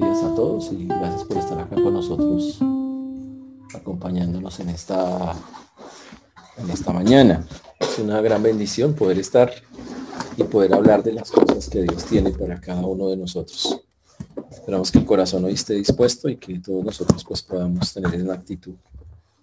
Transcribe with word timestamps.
días 0.00 0.22
a 0.22 0.34
todos 0.34 0.72
y 0.72 0.86
gracias 0.86 1.24
por 1.24 1.36
estar 1.36 1.58
acá 1.58 1.76
con 1.76 1.92
nosotros, 1.92 2.58
acompañándonos 3.74 4.58
en 4.60 4.70
esta, 4.70 5.34
en 6.56 6.70
esta 6.70 6.92
mañana. 6.92 7.46
Es 7.78 7.98
una 7.98 8.20
gran 8.22 8.42
bendición 8.42 8.94
poder 8.94 9.18
estar 9.18 9.52
y 10.38 10.44
poder 10.44 10.72
hablar 10.72 11.02
de 11.02 11.12
las 11.12 11.30
cosas 11.30 11.68
que 11.68 11.82
Dios 11.82 12.04
tiene 12.06 12.30
para 12.30 12.58
cada 12.60 12.80
uno 12.80 13.08
de 13.08 13.18
nosotros. 13.18 13.78
Esperamos 14.50 14.90
que 14.90 14.98
el 14.98 15.04
corazón 15.04 15.44
hoy 15.44 15.52
esté 15.52 15.74
dispuesto 15.74 16.30
y 16.30 16.36
que 16.36 16.58
todos 16.60 16.82
nosotros 16.82 17.22
pues 17.24 17.42
podamos 17.42 17.92
tener 17.92 18.22
una 18.22 18.34
actitud 18.34 18.74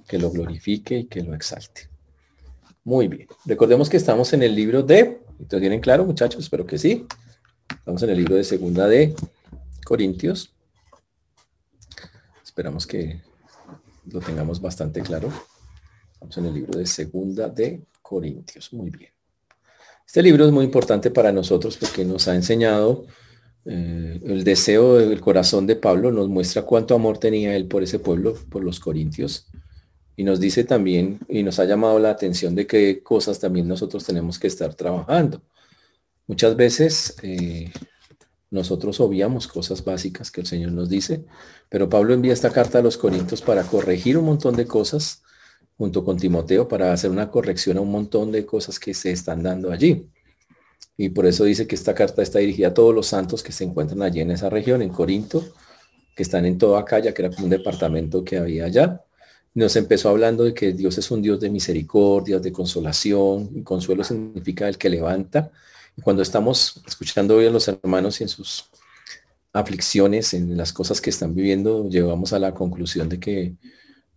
que 0.08 0.18
lo 0.18 0.32
glorifique 0.32 1.00
y 1.00 1.06
que 1.06 1.22
lo 1.22 1.36
exalte. 1.36 1.88
Muy 2.84 3.08
bien. 3.08 3.28
Recordemos 3.46 3.90
que 3.90 3.98
estamos 3.98 4.34
en 4.34 4.42
el 4.42 4.56
libro 4.56 4.82
de, 4.82 5.22
¿lo 5.38 5.60
tienen 5.60 5.82
claro 5.82 6.04
muchachos? 6.06 6.44
Espero 6.44 6.66
que 6.66 6.80
sí. 6.80 7.06
Estamos 7.70 8.02
en 8.02 8.10
el 8.10 8.18
libro 8.18 8.36
de 8.36 8.44
segunda 8.44 8.88
de 8.88 9.14
Corintios. 9.88 10.54
Esperamos 12.44 12.86
que 12.86 13.22
lo 14.12 14.20
tengamos 14.20 14.60
bastante 14.60 15.02
claro. 15.02 15.32
Estamos 16.12 16.38
en 16.40 16.46
el 16.48 16.54
libro 16.56 16.78
de 16.78 16.86
Segunda 16.86 17.48
de 17.48 17.86
Corintios. 18.02 18.74
Muy 18.74 18.90
bien. 18.90 19.12
Este 20.06 20.22
libro 20.22 20.46
es 20.46 20.52
muy 20.52 20.66
importante 20.66 21.10
para 21.10 21.32
nosotros 21.32 21.78
porque 21.78 22.04
nos 22.04 22.28
ha 22.28 22.36
enseñado 22.36 23.06
eh, 23.64 24.20
el 24.26 24.44
deseo 24.44 24.96
del 24.96 25.22
corazón 25.22 25.66
de 25.66 25.78
Pablo, 25.78 26.12
nos 26.12 26.28
muestra 26.28 26.64
cuánto 26.64 26.94
amor 26.94 27.18
tenía 27.18 27.56
él 27.56 27.70
por 27.70 27.82
ese 27.82 28.00
pueblo, 28.00 28.34
por 28.50 28.66
los 28.66 28.82
corintios. 28.82 29.48
Y 30.18 30.26
nos 30.26 30.42
dice 30.42 30.66
también, 30.66 31.20
y 31.30 31.44
nos 31.44 31.60
ha 31.60 31.66
llamado 31.66 31.98
la 31.98 32.10
atención 32.10 32.56
de 32.56 32.68
qué 32.68 33.02
cosas 33.02 33.40
también 33.40 33.70
nosotros 33.70 34.04
tenemos 34.04 34.38
que 34.38 34.48
estar 34.48 34.76
trabajando. 34.76 35.42
Muchas 36.28 36.58
veces 36.58 37.16
eh, 37.24 37.72
nosotros 38.50 39.00
obviamos 39.00 39.48
cosas 39.48 39.84
básicas 39.84 40.32
que 40.32 40.42
el 40.42 40.48
Señor 40.48 40.72
nos 40.72 40.90
dice, 40.90 41.26
pero 41.70 41.90
Pablo 41.90 42.14
envía 42.14 42.34
esta 42.34 42.52
carta 42.52 42.80
a 42.80 42.82
los 42.82 42.98
Corintios 42.98 43.42
para 43.42 43.64
corregir 43.64 44.18
un 44.18 44.26
montón 44.26 44.56
de 44.56 44.66
cosas 44.66 45.24
junto 45.78 46.04
con 46.04 46.18
Timoteo 46.18 46.68
para 46.68 46.92
hacer 46.92 47.12
una 47.12 47.30
corrección 47.30 47.78
a 47.78 47.82
un 47.82 47.92
montón 47.92 48.32
de 48.32 48.46
cosas 48.46 48.80
que 48.80 48.94
se 48.94 49.12
están 49.12 49.44
dando 49.44 49.72
allí. 49.72 50.10
Y 50.98 51.10
por 51.10 51.28
eso 51.28 51.44
dice 51.44 51.68
que 51.68 51.76
esta 51.76 51.94
carta 51.94 52.24
está 52.24 52.40
dirigida 52.40 52.70
a 52.70 52.74
todos 52.74 52.94
los 52.94 53.08
santos 53.08 53.44
que 53.44 53.52
se 53.52 53.64
encuentran 53.64 54.02
allí 54.02 54.22
en 54.22 54.32
esa 54.32 54.50
región, 54.50 54.82
en 54.82 54.90
Corinto, 54.90 55.46
que 56.16 56.24
están 56.24 56.46
en 56.46 56.58
toda 56.58 56.80
Acaya, 56.80 57.14
que 57.14 57.22
era 57.22 57.32
como 57.32 57.46
un 57.46 57.52
departamento 57.52 58.24
que 58.24 58.38
había 58.38 58.66
allá. 58.66 59.04
Nos 59.54 59.76
empezó 59.76 60.10
hablando 60.10 60.44
de 60.44 60.56
que 60.56 60.74
Dios 60.74 60.98
es 60.98 61.12
un 61.12 61.22
Dios 61.22 61.40
de 61.40 61.52
misericordia, 61.52 62.40
de 62.40 62.52
consolación, 62.52 63.52
y 63.54 63.62
consuelo 63.62 64.04
significa 64.04 64.68
el 64.68 64.80
que 64.80 64.90
levanta, 64.90 65.52
cuando 66.04 66.22
estamos 66.22 66.82
escuchando 66.88 67.36
hoy 67.36 67.48
a 67.48 67.52
los 67.52 67.68
hermanos 67.68 68.20
y 68.20 68.24
en 68.24 68.30
sus 68.30 68.70
aflicciones, 69.54 70.34
en 70.34 70.56
las 70.58 70.74
cosas 70.74 71.02
que 71.02 71.10
están 71.10 71.34
viviendo, 71.34 71.90
llegamos 71.90 72.34
a 72.34 72.40
la 72.40 72.54
conclusión 72.54 73.10
de 73.10 73.20
que 73.20 73.56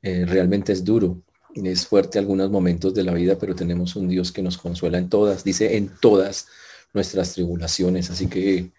eh, 0.02 0.24
realmente 0.26 0.72
es 0.72 0.84
duro, 0.84 1.22
es 1.54 1.86
fuerte 1.86 2.18
algunos 2.18 2.50
momentos 2.50 2.94
de 2.94 3.02
la 3.02 3.12
vida, 3.12 3.36
pero 3.38 3.54
tenemos 3.54 3.96
un 3.96 4.08
Dios 4.08 4.32
que 4.32 4.42
nos 4.42 4.58
consuela 4.58 4.98
en 4.98 5.08
todas, 5.08 5.44
dice 5.44 5.76
en 5.76 5.90
todas 6.00 6.48
nuestras 6.92 7.34
tribulaciones. 7.34 8.10
Así 8.10 8.28
que 8.28 8.70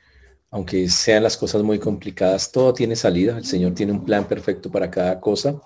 aunque 0.52 0.90
sean 0.90 1.24
las 1.24 1.38
cosas 1.38 1.64
muy 1.64 1.80
complicadas, 1.80 2.52
todo 2.52 2.74
tiene 2.74 2.96
salida. 2.96 3.38
El 3.38 3.46
Señor 3.46 3.74
tiene 3.74 3.94
un 3.94 4.04
plan 4.04 4.28
perfecto 4.28 4.70
para 4.70 4.92
cada 4.92 5.20
cosa. 5.22 5.62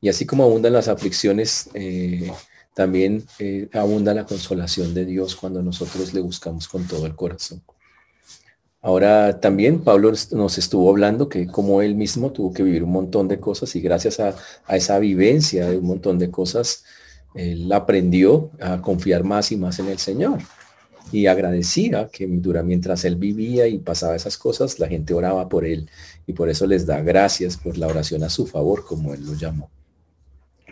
Y 0.00 0.08
así 0.08 0.26
como 0.26 0.42
abundan 0.44 0.72
las 0.72 0.88
aflicciones, 0.88 1.70
eh, 1.74 2.30
también 2.78 3.24
eh, 3.40 3.68
abunda 3.72 4.14
la 4.14 4.24
consolación 4.24 4.94
de 4.94 5.04
Dios 5.04 5.34
cuando 5.34 5.60
nosotros 5.64 6.14
le 6.14 6.20
buscamos 6.20 6.68
con 6.68 6.86
todo 6.86 7.06
el 7.06 7.16
corazón. 7.16 7.60
Ahora 8.80 9.40
también 9.40 9.80
Pablo 9.80 10.12
nos 10.30 10.58
estuvo 10.58 10.88
hablando 10.88 11.28
que 11.28 11.48
como 11.48 11.82
él 11.82 11.96
mismo 11.96 12.30
tuvo 12.30 12.52
que 12.52 12.62
vivir 12.62 12.84
un 12.84 12.92
montón 12.92 13.26
de 13.26 13.40
cosas 13.40 13.74
y 13.74 13.80
gracias 13.80 14.20
a, 14.20 14.36
esa 14.68 14.96
vivencia 15.00 15.68
de 15.68 15.76
un 15.76 15.86
montón 15.86 16.20
de 16.20 16.30
cosas, 16.30 16.84
él 17.34 17.72
aprendió 17.72 18.52
a 18.60 18.80
confiar 18.80 19.24
más 19.24 19.50
y 19.50 19.56
más 19.56 19.80
en 19.80 19.88
el 19.88 19.98
Señor. 19.98 20.38
Y 21.10 21.26
agradecía 21.26 22.08
que 22.12 22.28
dura, 22.28 22.62
mientras 22.62 23.04
él 23.04 23.16
vivía 23.16 23.66
y 23.66 23.78
pasaba 23.78 24.14
esas 24.14 24.38
cosas, 24.38 24.78
la 24.78 24.86
gente 24.86 25.14
oraba 25.14 25.48
por 25.48 25.64
él 25.64 25.90
y 26.28 26.32
por 26.32 26.48
eso 26.48 26.64
les 26.64 26.86
da 26.86 27.00
gracias 27.02 27.56
por 27.56 27.76
la 27.76 27.88
oración 27.88 28.22
a 28.22 28.30
su 28.30 28.46
favor, 28.46 28.84
como 28.84 29.14
él 29.14 29.26
lo 29.26 29.34
llamó. 29.34 29.68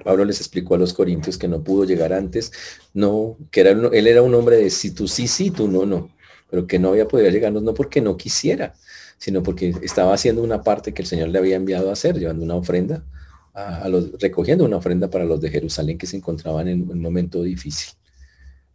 Pablo 0.06 0.25
les 0.25 0.39
explicó 0.39 0.77
a 0.77 0.78
los 0.78 0.94
corintios 0.94 1.37
que 1.37 1.49
no 1.49 1.65
pudo 1.65 1.84
llegar 1.84 2.12
antes, 2.12 2.53
no, 2.94 3.37
que 3.50 3.62
era, 3.62 3.71
él 3.71 4.06
era 4.06 4.22
un 4.22 4.37
hombre 4.37 4.56
de 4.56 4.71
si 4.71 4.93
tú 4.93 5.09
sí, 5.09 5.27
sí, 5.27 5.50
tú 5.50 5.67
no, 5.67 5.84
no, 5.84 6.11
pero 6.49 6.69
que 6.69 6.78
no 6.78 6.91
había 6.91 7.09
podido 7.09 7.28
llegarnos 7.28 7.65
no 7.65 7.75
porque 7.75 8.00
no 8.00 8.17
quisiera, 8.17 8.75
sino 9.19 9.43
porque 9.43 9.75
estaba 9.83 10.15
haciendo 10.15 10.44
una 10.44 10.62
parte 10.62 10.94
que 10.94 11.03
el 11.03 11.09
Señor 11.09 11.31
le 11.31 11.41
había 11.41 11.56
enviado 11.56 11.91
a 11.91 11.94
hacer, 11.94 12.21
llevando 12.21 12.44
una 12.44 12.55
ofrenda, 12.55 13.05
a, 13.53 13.89
los, 13.89 14.12
recogiendo 14.21 14.65
una 14.65 14.77
ofrenda 14.77 15.11
para 15.11 15.25
los 15.25 15.41
de 15.41 15.50
Jerusalén 15.50 15.99
que 15.99 16.06
se 16.06 16.19
encontraban 16.19 16.69
en 16.69 16.88
un 16.88 17.00
momento 17.00 17.43
difícil. 17.43 17.94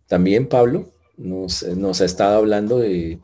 También 0.08 0.50
Pablo 0.50 0.92
nos, 1.16 1.64
ha 1.64 2.04
estado 2.04 2.40
hablando 2.40 2.80
de 2.80 3.20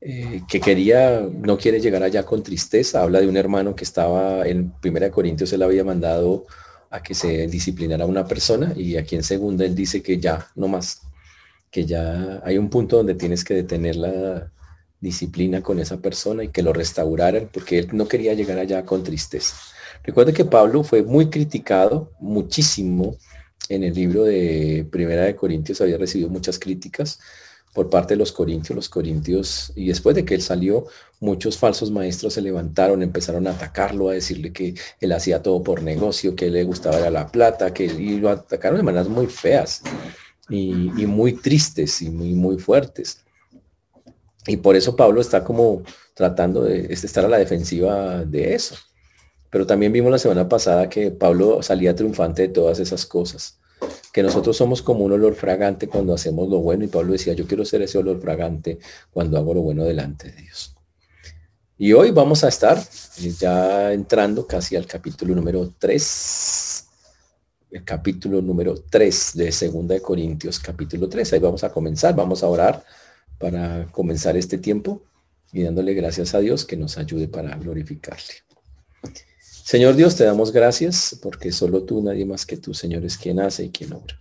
eh, 0.00 0.42
que 0.48 0.60
quería, 0.60 1.20
no 1.20 1.56
quiere 1.56 1.78
llegar 1.78 2.02
allá 2.02 2.24
con 2.24 2.42
tristeza, 2.42 3.00
habla 3.00 3.20
de 3.20 3.28
un 3.28 3.36
hermano 3.36 3.76
que 3.76 3.84
estaba 3.84 4.44
en 4.44 4.72
Primera 4.80 5.08
Corintios, 5.12 5.52
él 5.52 5.62
había 5.62 5.84
mandado 5.84 6.46
a 6.90 7.02
que 7.02 7.14
se 7.14 7.46
disciplinara 7.48 8.06
una 8.06 8.26
persona 8.26 8.72
y 8.76 8.96
aquí 8.96 9.16
en 9.16 9.22
segunda 9.22 9.64
él 9.64 9.74
dice 9.74 10.02
que 10.02 10.18
ya, 10.18 10.48
no 10.54 10.68
más, 10.68 11.02
que 11.70 11.84
ya 11.84 12.40
hay 12.44 12.58
un 12.58 12.70
punto 12.70 12.96
donde 12.96 13.14
tienes 13.14 13.44
que 13.44 13.54
detener 13.54 13.96
la 13.96 14.50
disciplina 15.00 15.62
con 15.62 15.78
esa 15.78 15.98
persona 15.98 16.44
y 16.44 16.48
que 16.48 16.62
lo 16.62 16.72
restauraran 16.72 17.48
porque 17.52 17.80
él 17.80 17.88
no 17.92 18.08
quería 18.08 18.34
llegar 18.34 18.58
allá 18.58 18.84
con 18.84 19.02
tristeza. 19.02 19.54
Recuerde 20.02 20.32
que 20.32 20.44
Pablo 20.44 20.82
fue 20.82 21.02
muy 21.02 21.28
criticado 21.28 22.12
muchísimo 22.20 23.16
en 23.68 23.84
el 23.84 23.94
libro 23.94 24.24
de 24.24 24.86
Primera 24.90 25.24
de 25.24 25.36
Corintios, 25.36 25.80
había 25.80 25.98
recibido 25.98 26.30
muchas 26.30 26.58
críticas 26.58 27.20
por 27.78 27.90
parte 27.90 28.14
de 28.14 28.18
los 28.18 28.32
corintios. 28.32 28.74
Los 28.74 28.88
corintios, 28.88 29.72
y 29.76 29.86
después 29.86 30.16
de 30.16 30.24
que 30.24 30.34
él 30.34 30.42
salió, 30.42 30.86
muchos 31.20 31.56
falsos 31.56 31.92
maestros 31.92 32.34
se 32.34 32.42
levantaron, 32.42 33.04
empezaron 33.04 33.46
a 33.46 33.52
atacarlo, 33.52 34.08
a 34.08 34.14
decirle 34.14 34.52
que 34.52 34.74
él 35.00 35.12
hacía 35.12 35.44
todo 35.44 35.62
por 35.62 35.84
negocio, 35.84 36.34
que 36.34 36.50
le 36.50 36.64
gustaba 36.64 37.08
la 37.08 37.28
plata, 37.28 37.72
que 37.72 37.84
y 37.84 38.18
lo 38.18 38.30
atacaron 38.30 38.78
de 38.78 38.82
maneras 38.82 39.08
muy 39.08 39.28
feas 39.28 39.82
y, 40.48 40.90
muy 41.06 41.34
tristes 41.34 42.02
y 42.02 42.10
muy, 42.10 42.34
muy 42.34 42.58
fuertes. 42.58 43.24
Y 44.48 44.56
por 44.56 44.74
eso 44.74 44.96
Pablo 44.96 45.20
está 45.20 45.44
como 45.44 45.84
tratando 46.14 46.64
de 46.64 46.92
estar 46.92 47.26
a 47.26 47.28
la 47.28 47.38
defensiva 47.38 48.24
de 48.24 48.54
eso. 48.54 48.74
Pero 49.50 49.68
también 49.68 49.92
vimos 49.92 50.10
la 50.10 50.18
semana 50.18 50.48
pasada 50.48 50.88
que 50.88 51.12
Pablo 51.12 51.62
salía 51.62 51.94
triunfante 51.94 52.42
de 52.42 52.48
todas 52.48 52.80
esas 52.80 53.06
cosas 53.06 53.57
que 54.12 54.22
nosotros 54.22 54.56
somos 54.56 54.82
como 54.82 55.04
un 55.04 55.12
olor 55.12 55.34
fragante 55.34 55.88
cuando 55.88 56.14
hacemos 56.14 56.48
lo 56.48 56.58
bueno 56.58 56.84
y 56.84 56.88
Pablo 56.88 57.12
decía, 57.12 57.32
yo 57.34 57.46
quiero 57.46 57.64
ser 57.64 57.82
ese 57.82 57.98
olor 57.98 58.20
fragante 58.20 58.78
cuando 59.10 59.38
hago 59.38 59.54
lo 59.54 59.60
bueno 59.62 59.84
delante 59.84 60.30
de 60.30 60.42
Dios. 60.42 60.74
Y 61.80 61.92
hoy 61.92 62.10
vamos 62.10 62.42
a 62.42 62.48
estar 62.48 62.76
eh, 62.76 63.32
ya 63.38 63.92
entrando 63.92 64.46
casi 64.46 64.74
al 64.74 64.86
capítulo 64.86 65.34
número 65.34 65.74
3, 65.78 66.84
el 67.70 67.84
capítulo 67.84 68.42
número 68.42 68.74
3 68.90 69.32
de 69.34 69.52
Segunda 69.52 69.94
de 69.94 70.00
Corintios, 70.00 70.58
capítulo 70.58 71.08
3. 71.08 71.34
Ahí 71.34 71.38
vamos 71.38 71.62
a 71.62 71.70
comenzar, 71.70 72.16
vamos 72.16 72.42
a 72.42 72.48
orar 72.48 72.84
para 73.38 73.86
comenzar 73.92 74.36
este 74.36 74.58
tiempo 74.58 75.02
y 75.52 75.62
dándole 75.62 75.94
gracias 75.94 76.34
a 76.34 76.40
Dios 76.40 76.64
que 76.64 76.76
nos 76.76 76.98
ayude 76.98 77.28
para 77.28 77.56
glorificarle. 77.56 78.34
Señor 79.68 79.96
Dios, 79.96 80.16
te 80.16 80.24
damos 80.24 80.50
gracias 80.50 81.20
porque 81.22 81.52
solo 81.52 81.82
tú, 81.82 82.02
nadie 82.02 82.24
más 82.24 82.46
que 82.46 82.56
tú, 82.56 82.72
Señor, 82.72 83.04
es 83.04 83.18
quien 83.18 83.38
hace 83.38 83.66
y 83.66 83.68
quien 83.68 83.92
obra. 83.92 84.18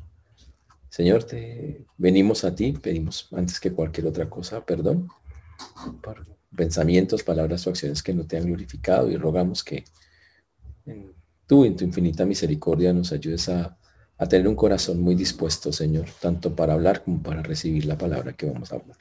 Señor, 0.89 1.23
te 1.23 1.85
venimos 1.97 2.43
a 2.43 2.53
ti, 2.53 2.73
pedimos 2.73 3.29
antes 3.31 3.57
que 3.57 3.71
cualquier 3.71 4.07
otra 4.07 4.29
cosa, 4.29 4.65
perdón, 4.65 5.07
por 6.03 6.27
pensamientos, 6.53 7.23
palabras 7.23 7.65
o 7.65 7.69
acciones 7.69 8.03
que 8.03 8.13
no 8.13 8.27
te 8.27 8.35
han 8.35 8.45
glorificado 8.45 9.09
y 9.09 9.15
rogamos 9.15 9.63
que 9.63 9.85
tú 11.45 11.63
en 11.63 11.77
tu 11.77 11.85
infinita 11.85 12.25
misericordia 12.25 12.91
nos 12.91 13.13
ayudes 13.13 13.47
a, 13.47 13.77
a 14.17 14.27
tener 14.27 14.49
un 14.49 14.55
corazón 14.57 14.99
muy 14.99 15.15
dispuesto, 15.15 15.71
Señor, 15.71 16.07
tanto 16.19 16.57
para 16.57 16.73
hablar 16.73 17.05
como 17.05 17.23
para 17.23 17.41
recibir 17.41 17.85
la 17.85 17.97
palabra 17.97 18.33
que 18.33 18.47
vamos 18.47 18.73
a 18.73 18.75
hablar. 18.75 18.97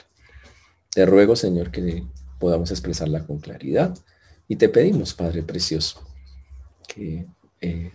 Te 0.92 1.06
ruego, 1.06 1.34
Señor, 1.34 1.72
que 1.72 2.06
podamos 2.38 2.70
expresarla 2.70 3.26
con 3.26 3.40
claridad 3.40 3.98
y 4.46 4.54
te 4.54 4.68
pedimos, 4.68 5.12
Padre 5.12 5.42
Precioso, 5.42 6.06
que 6.86 7.26
eh, 7.60 7.90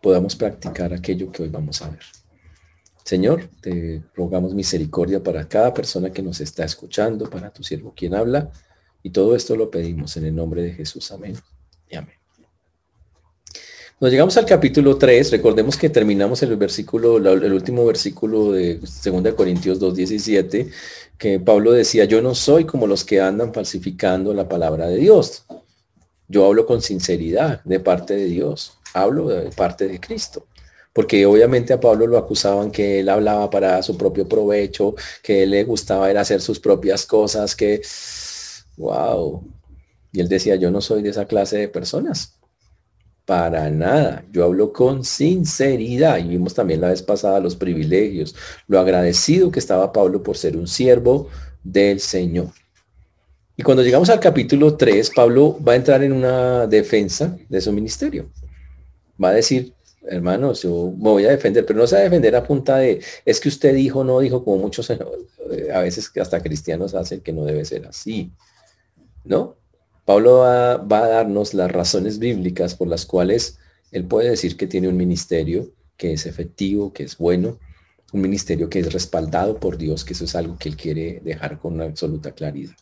podamos 0.00 0.36
practicar 0.36 0.92
aquello 0.92 1.32
que 1.32 1.42
hoy 1.42 1.48
vamos 1.48 1.82
a 1.82 1.90
ver. 1.90 2.02
Señor, 3.04 3.48
te 3.60 4.02
rogamos 4.14 4.54
misericordia 4.54 5.22
para 5.22 5.48
cada 5.48 5.72
persona 5.72 6.10
que 6.10 6.22
nos 6.22 6.40
está 6.40 6.64
escuchando, 6.64 7.30
para 7.30 7.52
tu 7.52 7.62
siervo 7.62 7.92
quien 7.96 8.14
habla, 8.14 8.50
y 9.02 9.10
todo 9.10 9.36
esto 9.36 9.54
lo 9.54 9.70
pedimos 9.70 10.16
en 10.16 10.26
el 10.26 10.34
nombre 10.34 10.62
de 10.62 10.72
Jesús. 10.72 11.12
Amén 11.12 11.36
y 11.88 11.96
amén. 11.96 12.16
Nos 13.98 14.10
llegamos 14.10 14.36
al 14.36 14.44
capítulo 14.44 14.98
3, 14.98 15.30
recordemos 15.30 15.76
que 15.76 15.88
terminamos 15.88 16.42
el 16.42 16.54
versículo, 16.56 17.16
el 17.16 17.52
último 17.52 17.86
versículo 17.86 18.52
de 18.52 18.78
2 18.78 19.34
Corintios 19.34 19.80
2.17, 19.80 20.70
que 21.16 21.40
Pablo 21.40 21.72
decía, 21.72 22.04
yo 22.04 22.20
no 22.20 22.34
soy 22.34 22.64
como 22.64 22.86
los 22.86 23.04
que 23.04 23.20
andan 23.20 23.54
falsificando 23.54 24.34
la 24.34 24.48
palabra 24.48 24.86
de 24.88 24.96
Dios 24.96 25.46
Yo 26.28 26.46
hablo 26.46 26.66
con 26.66 26.82
sinceridad 26.82 27.62
de 27.64 27.80
parte 27.80 28.16
de 28.16 28.24
Dios, 28.24 28.78
hablo 28.94 29.28
de 29.28 29.50
parte 29.50 29.86
de 29.86 30.00
Cristo. 30.00 30.46
Porque 30.92 31.26
obviamente 31.26 31.74
a 31.74 31.80
Pablo 31.80 32.06
lo 32.06 32.16
acusaban 32.16 32.70
que 32.70 33.00
él 33.00 33.10
hablaba 33.10 33.50
para 33.50 33.82
su 33.82 33.98
propio 33.98 34.26
provecho, 34.26 34.94
que 35.22 35.42
él 35.42 35.50
le 35.50 35.64
gustaba 35.64 36.08
hacer 36.08 36.40
sus 36.40 36.58
propias 36.58 37.04
cosas, 37.04 37.54
que, 37.54 37.82
wow. 38.78 39.46
Y 40.10 40.20
él 40.20 40.28
decía, 40.28 40.56
yo 40.56 40.70
no 40.70 40.80
soy 40.80 41.02
de 41.02 41.10
esa 41.10 41.26
clase 41.26 41.58
de 41.58 41.68
personas. 41.68 42.38
Para 43.26 43.68
nada. 43.68 44.24
Yo 44.32 44.44
hablo 44.44 44.72
con 44.72 45.04
sinceridad. 45.04 46.16
Y 46.18 46.28
vimos 46.28 46.54
también 46.54 46.80
la 46.80 46.88
vez 46.88 47.02
pasada 47.02 47.40
los 47.40 47.56
privilegios, 47.56 48.34
lo 48.66 48.80
agradecido 48.80 49.50
que 49.50 49.58
estaba 49.58 49.92
Pablo 49.92 50.22
por 50.22 50.38
ser 50.38 50.56
un 50.56 50.66
siervo 50.66 51.28
del 51.62 52.00
Señor. 52.00 52.48
Y 53.58 53.62
cuando 53.62 53.82
llegamos 53.82 54.10
al 54.10 54.20
capítulo 54.20 54.76
3, 54.76 55.12
Pablo 55.14 55.58
va 55.66 55.72
a 55.72 55.76
entrar 55.76 56.02
en 56.02 56.12
una 56.12 56.66
defensa 56.66 57.38
de 57.48 57.60
su 57.62 57.72
ministerio. 57.72 58.28
Va 59.22 59.30
a 59.30 59.32
decir, 59.32 59.72
hermanos, 60.02 60.62
yo 60.62 60.92
me 60.94 61.08
voy 61.08 61.24
a 61.24 61.30
defender, 61.30 61.64
pero 61.64 61.78
no 61.78 61.86
se 61.86 61.94
va 61.94 62.02
a 62.02 62.04
defender 62.04 62.36
a 62.36 62.44
punta 62.46 62.76
de, 62.76 63.00
es 63.24 63.40
que 63.40 63.48
usted 63.48 63.74
dijo, 63.74 64.04
no 64.04 64.20
dijo, 64.20 64.44
como 64.44 64.58
muchos 64.58 64.90
eh, 64.90 64.98
a 65.72 65.80
veces 65.80 66.12
hasta 66.20 66.42
cristianos 66.42 66.94
hacen 66.94 67.22
que 67.22 67.32
no 67.32 67.44
debe 67.46 67.64
ser 67.64 67.86
así. 67.86 68.30
¿No? 69.24 69.56
Pablo 70.04 70.40
va, 70.40 70.76
va 70.76 71.04
a 71.04 71.08
darnos 71.08 71.54
las 71.54 71.72
razones 71.72 72.18
bíblicas 72.18 72.74
por 72.74 72.88
las 72.88 73.06
cuales 73.06 73.58
él 73.90 74.04
puede 74.04 74.28
decir 74.28 74.58
que 74.58 74.66
tiene 74.66 74.88
un 74.88 74.98
ministerio 74.98 75.70
que 75.96 76.12
es 76.12 76.26
efectivo, 76.26 76.92
que 76.92 77.04
es 77.04 77.16
bueno, 77.16 77.58
un 78.12 78.20
ministerio 78.20 78.68
que 78.68 78.80
es 78.80 78.92
respaldado 78.92 79.58
por 79.58 79.78
Dios, 79.78 80.04
que 80.04 80.12
eso 80.12 80.24
es 80.24 80.36
algo 80.36 80.58
que 80.58 80.68
él 80.68 80.76
quiere 80.76 81.22
dejar 81.24 81.58
con 81.58 81.80
absoluta 81.80 82.32
claridad 82.32 82.76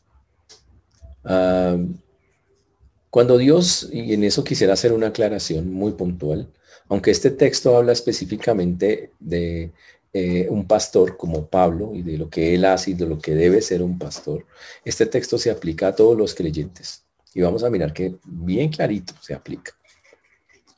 cuando 3.10 3.38
Dios, 3.38 3.88
y 3.92 4.12
en 4.12 4.24
eso 4.24 4.44
quisiera 4.44 4.72
hacer 4.72 4.92
una 4.92 5.08
aclaración 5.08 5.72
muy 5.72 5.92
puntual, 5.92 6.48
aunque 6.88 7.10
este 7.10 7.30
texto 7.30 7.76
habla 7.76 7.92
específicamente 7.92 9.12
de 9.20 9.72
eh, 10.12 10.46
un 10.50 10.66
pastor 10.66 11.16
como 11.16 11.46
Pablo 11.46 11.92
y 11.94 12.02
de 12.02 12.18
lo 12.18 12.28
que 12.28 12.54
él 12.54 12.64
hace 12.64 12.92
y 12.92 12.94
de 12.94 13.06
lo 13.06 13.18
que 13.18 13.34
debe 13.34 13.60
ser 13.62 13.82
un 13.82 13.98
pastor, 13.98 14.46
este 14.84 15.06
texto 15.06 15.38
se 15.38 15.50
aplica 15.50 15.88
a 15.88 15.94
todos 15.96 16.16
los 16.16 16.34
creyentes. 16.34 17.04
Y 17.34 17.40
vamos 17.40 17.64
a 17.64 17.70
mirar 17.70 17.92
que 17.92 18.14
bien 18.24 18.68
clarito 18.70 19.14
se 19.20 19.34
aplica. 19.34 19.72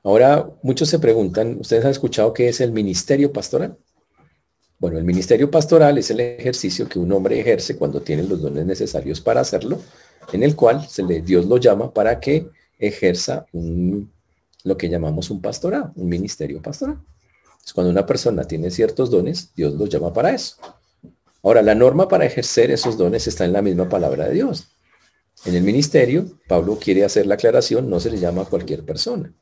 Ahora, 0.03 0.49
muchos 0.63 0.89
se 0.89 0.99
preguntan, 0.99 1.59
¿ustedes 1.61 1.85
han 1.85 1.91
escuchado 1.91 2.33
qué 2.33 2.49
es 2.49 2.61
el 2.61 2.73
ministerio 2.73 3.33
pastoral? 3.33 3.77
Bueno, 4.79 4.99
el 4.99 5.05
ministerio 5.05 5.51
pastoral 5.51 5.99
es 5.99 6.11
el 6.11 6.21
ejercicio 6.21 6.89
que 6.89 6.99
un 6.99 7.11
hombre 7.13 7.41
ejerce 7.41 7.77
cuando 7.77 8.03
tiene 8.03 8.23
los 8.23 8.41
dones 8.41 8.65
necesarios 8.65 9.21
para 9.21 9.41
hacerlo 9.41 9.81
en 10.33 10.43
el 10.43 10.57
cual 10.57 10.87
se 10.89 11.03
le, 11.03 11.23
Dios 11.23 11.47
lo 11.47 11.57
llama 11.59 11.93
para 11.93 12.21
que 12.21 12.49
ejerza 12.79 13.47
lo 13.53 14.77
que 14.77 14.89
llamamos 14.89 15.31
un 15.31 15.41
pastorado, 15.41 15.93
un 15.97 16.09
ministerio 16.09 16.61
pastoral. 16.61 16.99
Es 17.65 17.73
cuando 17.73 17.91
una 17.91 18.07
persona 18.07 18.45
tiene 18.45 18.71
ciertos 18.71 19.11
dones, 19.11 19.53
Dios 19.57 19.75
lo 19.75 19.87
llama 19.87 20.13
para 20.13 20.33
eso. 20.33 20.57
Ahora, 21.43 21.63
la 21.63 21.75
norma 21.75 22.09
para 22.09 22.27
ejercer 22.27 22.71
esos 22.71 22.97
dones 22.97 23.27
está 23.27 23.45
en 23.45 23.53
la 23.53 23.63
misma 23.63 23.89
palabra 23.89 24.27
de 24.27 24.35
Dios. 24.35 24.69
En 25.45 25.55
el 25.55 25.63
ministerio, 25.63 26.27
Pablo 26.49 26.79
quiere 26.81 27.05
hacer 27.05 27.27
la 27.27 27.35
aclaración, 27.35 27.89
no 27.89 28.01
se 28.01 28.11
le 28.11 28.19
llama 28.19 28.43
a 28.43 28.47
cualquier 28.47 28.85
persona. 28.85 29.33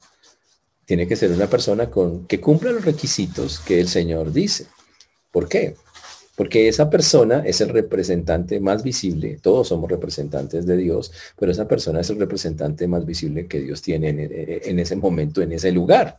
Tiene 0.84 1.06
que 1.06 1.16
ser 1.16 1.30
una 1.30 1.48
persona 1.48 1.90
con, 1.90 2.26
que 2.26 2.40
cumpla 2.40 2.72
los 2.72 2.84
requisitos 2.84 3.60
que 3.60 3.80
el 3.80 3.88
Señor 3.88 4.32
dice. 4.32 4.66
¿Por 5.30 5.48
qué? 5.48 5.76
Porque 6.36 6.66
esa 6.66 6.90
persona 6.90 7.44
es 7.46 7.60
el 7.60 7.68
representante 7.68 8.58
más 8.58 8.82
visible, 8.82 9.38
todos 9.40 9.68
somos 9.68 9.88
representantes 9.88 10.66
de 10.66 10.76
Dios, 10.76 11.12
pero 11.38 11.52
esa 11.52 11.68
persona 11.68 12.00
es 12.00 12.10
el 12.10 12.18
representante 12.18 12.88
más 12.88 13.06
visible 13.06 13.46
que 13.46 13.60
Dios 13.60 13.82
tiene 13.82 14.08
en, 14.08 14.78
ese 14.78 14.96
momento, 14.96 15.42
en 15.42 15.52
ese 15.52 15.70
lugar, 15.70 16.18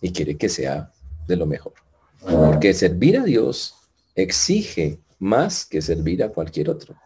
y 0.00 0.10
quiere 0.10 0.36
que 0.36 0.48
sea 0.48 0.90
de 1.28 1.36
lo 1.36 1.46
mejor. 1.46 1.74
Porque 2.20 2.74
servir 2.74 3.18
a 3.18 3.24
Dios 3.24 3.76
exige 4.16 4.98
más 5.20 5.64
que 5.64 5.80
servir 5.80 6.24
a 6.24 6.30
cualquier 6.30 6.68
otro. 6.68 6.96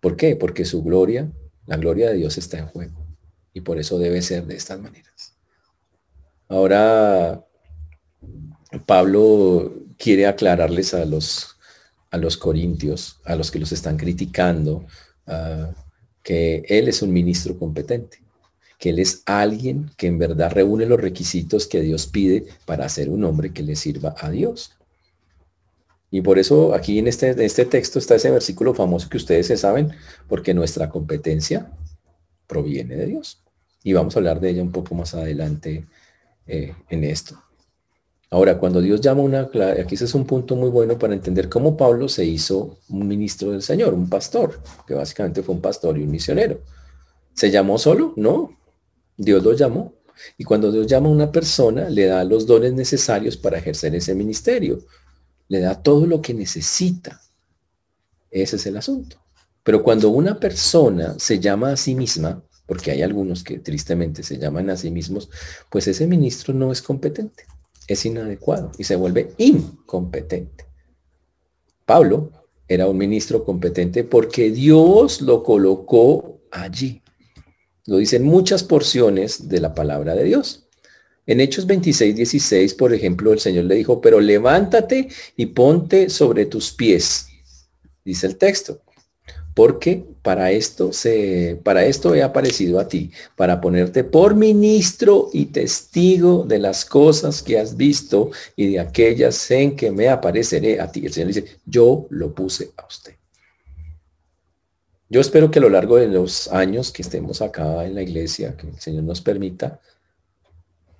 ¿Por 0.00 0.16
qué? 0.16 0.36
Porque 0.36 0.64
su 0.64 0.84
gloria, 0.84 1.30
la 1.66 1.76
gloria 1.76 2.10
de 2.10 2.16
Dios 2.16 2.38
está 2.38 2.58
en 2.58 2.66
juego. 2.66 3.04
Y 3.52 3.60
por 3.60 3.78
eso 3.78 3.98
debe 3.98 4.22
ser 4.22 4.46
de 4.46 4.54
estas 4.54 4.80
maneras. 4.80 5.34
Ahora, 6.48 7.44
Pablo 8.86 9.72
quiere 9.98 10.26
aclararles 10.26 10.94
a 10.94 11.04
los 11.04 11.51
a 12.12 12.18
los 12.18 12.36
corintios, 12.36 13.18
a 13.24 13.34
los 13.34 13.50
que 13.50 13.58
los 13.58 13.72
están 13.72 13.96
criticando, 13.96 14.86
ah, 15.26 15.72
que 16.22 16.62
él 16.68 16.86
es 16.86 17.02
un 17.02 17.12
ministro 17.12 17.58
competente, 17.58 18.22
que 18.78 18.90
él 18.90 18.98
es 18.98 19.22
alguien 19.26 19.90
que 19.96 20.06
en 20.06 20.18
verdad 20.18 20.52
reúne 20.52 20.86
los 20.86 21.00
requisitos 21.00 21.66
que 21.66 21.80
Dios 21.80 22.06
pide 22.06 22.46
para 22.66 22.88
ser 22.88 23.08
un 23.08 23.24
hombre 23.24 23.52
que 23.52 23.62
le 23.62 23.76
sirva 23.76 24.14
a 24.18 24.30
Dios. 24.30 24.76
Y 26.10 26.20
por 26.20 26.38
eso 26.38 26.74
aquí 26.74 26.98
en 26.98 27.08
este, 27.08 27.30
este 27.44 27.64
texto 27.64 27.98
está 27.98 28.16
ese 28.16 28.30
versículo 28.30 28.74
famoso 28.74 29.08
que 29.08 29.16
ustedes 29.16 29.46
se 29.46 29.56
saben, 29.56 29.92
porque 30.28 30.52
nuestra 30.52 30.90
competencia 30.90 31.72
proviene 32.46 32.96
de 32.96 33.06
Dios. 33.06 33.42
Y 33.82 33.94
vamos 33.94 34.14
a 34.14 34.18
hablar 34.18 34.38
de 34.38 34.50
ella 34.50 34.62
un 34.62 34.72
poco 34.72 34.94
más 34.94 35.14
adelante 35.14 35.86
eh, 36.46 36.74
en 36.90 37.04
esto. 37.04 37.42
Ahora, 38.32 38.56
cuando 38.56 38.80
Dios 38.80 39.02
llama 39.02 39.20
una, 39.20 39.50
aquí 39.78 39.94
ese 39.94 40.06
es 40.06 40.14
un 40.14 40.24
punto 40.24 40.56
muy 40.56 40.70
bueno 40.70 40.98
para 40.98 41.12
entender 41.12 41.50
cómo 41.50 41.76
Pablo 41.76 42.08
se 42.08 42.24
hizo 42.24 42.78
un 42.88 43.06
ministro 43.06 43.50
del 43.50 43.60
Señor, 43.60 43.92
un 43.92 44.08
pastor, 44.08 44.58
que 44.86 44.94
básicamente 44.94 45.42
fue 45.42 45.54
un 45.54 45.60
pastor 45.60 45.98
y 45.98 46.02
un 46.04 46.10
misionero. 46.10 46.62
¿Se 47.34 47.50
llamó 47.50 47.76
solo? 47.76 48.14
No, 48.16 48.58
Dios 49.18 49.42
lo 49.42 49.52
llamó. 49.52 49.92
Y 50.38 50.44
cuando 50.44 50.72
Dios 50.72 50.86
llama 50.86 51.08
a 51.08 51.12
una 51.12 51.30
persona, 51.30 51.90
le 51.90 52.06
da 52.06 52.24
los 52.24 52.46
dones 52.46 52.72
necesarios 52.72 53.36
para 53.36 53.58
ejercer 53.58 53.94
ese 53.94 54.14
ministerio. 54.14 54.78
Le 55.48 55.60
da 55.60 55.82
todo 55.82 56.06
lo 56.06 56.22
que 56.22 56.32
necesita. 56.32 57.20
Ese 58.30 58.56
es 58.56 58.64
el 58.64 58.78
asunto. 58.78 59.18
Pero 59.62 59.82
cuando 59.82 60.08
una 60.08 60.40
persona 60.40 61.16
se 61.18 61.38
llama 61.38 61.72
a 61.72 61.76
sí 61.76 61.94
misma, 61.94 62.42
porque 62.64 62.92
hay 62.92 63.02
algunos 63.02 63.44
que 63.44 63.58
tristemente 63.58 64.22
se 64.22 64.38
llaman 64.38 64.70
a 64.70 64.78
sí 64.78 64.90
mismos, 64.90 65.28
pues 65.70 65.86
ese 65.86 66.06
ministro 66.06 66.54
no 66.54 66.72
es 66.72 66.80
competente 66.80 67.44
es 67.92 68.04
inadecuado 68.04 68.72
y 68.78 68.84
se 68.84 68.96
vuelve 68.96 69.32
incompetente. 69.38 70.66
Pablo 71.84 72.30
era 72.68 72.88
un 72.88 72.96
ministro 72.96 73.44
competente 73.44 74.04
porque 74.04 74.50
Dios 74.50 75.20
lo 75.22 75.42
colocó 75.42 76.40
allí. 76.50 77.02
Lo 77.86 77.96
dicen 77.96 78.24
muchas 78.24 78.62
porciones 78.62 79.48
de 79.48 79.60
la 79.60 79.74
palabra 79.74 80.14
de 80.14 80.24
Dios. 80.24 80.68
En 81.26 81.40
Hechos 81.40 81.66
26, 81.66 82.16
16, 82.16 82.74
por 82.74 82.92
ejemplo, 82.92 83.32
el 83.32 83.40
Señor 83.40 83.64
le 83.64 83.76
dijo, 83.76 84.00
pero 84.00 84.20
levántate 84.20 85.08
y 85.36 85.46
ponte 85.46 86.08
sobre 86.08 86.46
tus 86.46 86.72
pies. 86.72 87.28
Dice 88.04 88.26
el 88.26 88.36
texto 88.36 88.81
porque 89.54 90.04
para 90.22 90.50
esto 90.50 90.92
se 90.92 91.60
para 91.62 91.84
esto 91.84 92.14
he 92.14 92.22
aparecido 92.22 92.78
a 92.80 92.88
ti, 92.88 93.10
para 93.36 93.60
ponerte 93.60 94.04
por 94.04 94.34
ministro 94.34 95.28
y 95.32 95.46
testigo 95.46 96.44
de 96.44 96.58
las 96.58 96.84
cosas 96.84 97.42
que 97.42 97.58
has 97.58 97.76
visto 97.76 98.30
y 98.56 98.72
de 98.72 98.80
aquellas 98.80 99.50
en 99.50 99.76
que 99.76 99.90
me 99.90 100.08
apareceré 100.08 100.80
a 100.80 100.90
ti. 100.90 101.04
El 101.04 101.12
Señor 101.12 101.28
dice, 101.28 101.44
yo 101.66 102.06
lo 102.10 102.34
puse 102.34 102.70
a 102.76 102.86
usted. 102.86 103.14
Yo 105.08 105.20
espero 105.20 105.50
que 105.50 105.58
a 105.58 105.62
lo 105.62 105.68
largo 105.68 105.96
de 105.96 106.08
los 106.08 106.48
años 106.48 106.90
que 106.90 107.02
estemos 107.02 107.42
acá 107.42 107.84
en 107.84 107.94
la 107.94 108.02
iglesia, 108.02 108.56
que 108.56 108.68
el 108.68 108.80
Señor 108.80 109.04
nos 109.04 109.20
permita, 109.20 109.78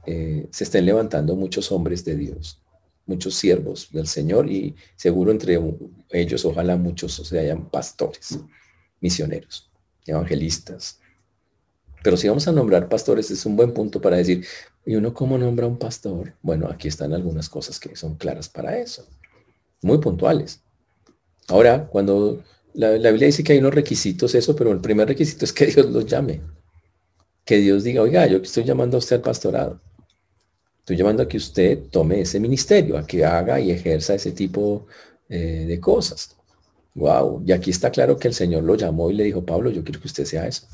eh, 0.05 0.49
se 0.51 0.65
estén 0.65 0.85
levantando 0.85 1.35
muchos 1.35 1.73
hombres 1.73 2.05
de 2.05 2.17
Dios, 2.17 2.62
muchos 3.07 3.35
siervos 3.35 3.89
del 3.91 4.07
Señor 4.07 4.51
y 4.51 4.75
seguro 4.97 5.31
entre 5.31 5.59
ellos 6.11 6.45
ojalá 6.45 6.77
muchos 6.77 7.19
o 7.19 7.25
sean 7.25 7.69
pastores, 7.69 8.39
misioneros, 9.01 9.71
evangelistas. 10.07 11.01
Pero 12.03 12.17
si 12.17 12.29
vamos 12.29 12.49
a 12.49 12.53
nombrar 12.53 12.89
pastores 12.89 13.31
es 13.31 13.47
un 13.47 13.57
buen 13.57 13.73
punto 13.73 14.01
para 14.01 14.17
decir, 14.17 14.45
¿y 14.85 14.97
uno 14.97 15.15
cómo 15.15 15.39
nombra 15.39 15.67
un 15.67 15.79
pastor? 15.79 16.35
Bueno, 16.43 16.69
aquí 16.69 16.89
están 16.89 17.13
algunas 17.13 17.49
cosas 17.49 17.79
que 17.79 17.95
son 17.97 18.17
claras 18.17 18.49
para 18.49 18.79
eso, 18.79 19.07
muy 19.83 19.99
puntuales. 19.99 20.63
Ahora, 21.49 21.87
cuando 21.89 22.43
la, 22.75 22.91
la 22.99 23.11
Biblia 23.11 23.27
dice 23.27 23.45
que 23.45 23.53
hay 23.53 23.59
unos 23.59 23.75
requisitos, 23.75 24.35
eso, 24.35 24.57
pero 24.57 24.73
el 24.73 24.81
primer 24.81 25.09
requisito 25.09 25.45
es 25.45 25.53
que 25.53 25.67
Dios 25.75 25.87
los 25.91 26.07
llame. 26.07 26.41
Que 27.45 27.57
Dios 27.57 27.83
diga, 27.83 28.03
oiga, 28.03 28.27
yo 28.27 28.39
estoy 28.39 28.65
llamando 28.65 28.97
a 28.97 28.99
usted 28.99 29.17
al 29.17 29.23
pastorado 29.23 29.81
Estoy 30.83 30.97
llamando 30.97 31.23
a 31.23 31.29
que 31.29 31.37
usted 31.37 31.85
tome 31.91 32.23
ese 32.23 32.41
ministerio, 32.41 32.99
a 32.99 33.07
que 33.07 33.25
haga 33.25 33.61
y 33.61 33.71
ejerza 33.71 34.15
ese 34.15 34.33
tipo 34.33 34.87
eh, 35.29 35.65
de 35.69 35.79
cosas. 35.79 36.37
Wow. 36.97 37.45
Y 37.47 37.53
aquí 37.53 37.71
está 37.71 37.91
claro 37.93 38.19
que 38.19 38.27
el 38.27 38.35
Señor 38.35 38.65
lo 38.65 38.75
llamó 38.75 39.09
y 39.09 39.15
le 39.15 39.23
dijo, 39.23 39.47
Pablo, 39.47 39.71
yo 39.71 39.85
quiero 39.85 40.01
que 40.01 40.09
usted 40.09 40.25
sea 40.25 40.49
eso. 40.49 40.67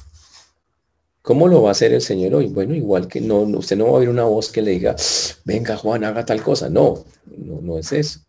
¿Cómo 1.21 1.47
lo 1.47 1.61
va 1.61 1.69
a 1.69 1.73
hacer 1.73 1.93
el 1.93 2.00
Señor 2.00 2.35
hoy? 2.37 2.47
Bueno, 2.47 2.75
igual 2.75 3.07
que 3.07 3.21
no, 3.21 3.41
usted 3.41 3.77
no 3.77 3.85
va 3.85 3.91
a 3.91 3.95
oír 3.95 4.09
una 4.09 4.25
voz 4.25 4.49
que 4.50 4.62
le 4.62 4.71
diga, 4.71 4.97
venga 5.45 5.77
Juan, 5.77 6.03
haga 6.05 6.25
tal 6.25 6.43
cosa. 6.43 6.71
No, 6.71 7.05
no, 7.27 7.61
no 7.61 7.79
es 7.79 7.93
eso. 7.93 8.21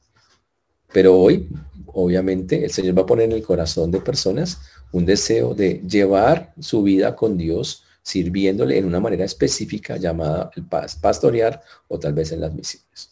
Pero 0.91 1.17
hoy, 1.17 1.47
obviamente, 1.85 2.65
el 2.65 2.71
Señor 2.71 2.97
va 2.97 3.03
a 3.03 3.05
poner 3.05 3.25
en 3.25 3.37
el 3.37 3.43
corazón 3.43 3.89
de 3.89 4.01
personas 4.01 4.59
un 4.91 5.05
deseo 5.05 5.53
de 5.53 5.81
llevar 5.87 6.53
su 6.59 6.83
vida 6.83 7.15
con 7.15 7.37
Dios 7.37 7.83
sirviéndole 8.01 8.77
en 8.77 8.85
una 8.85 8.99
manera 8.99 9.25
específica 9.25 9.97
llamada 9.97 10.51
el 10.55 10.65
pastorear 10.65 11.61
o 11.87 11.99
tal 11.99 12.13
vez 12.13 12.31
en 12.31 12.41
las 12.41 12.53
misiones. 12.53 13.11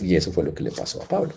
y 0.00 0.16
eso 0.16 0.32
fue 0.32 0.44
lo 0.44 0.54
que 0.54 0.62
le 0.62 0.70
pasó 0.70 1.02
a 1.02 1.06
Pablo. 1.06 1.34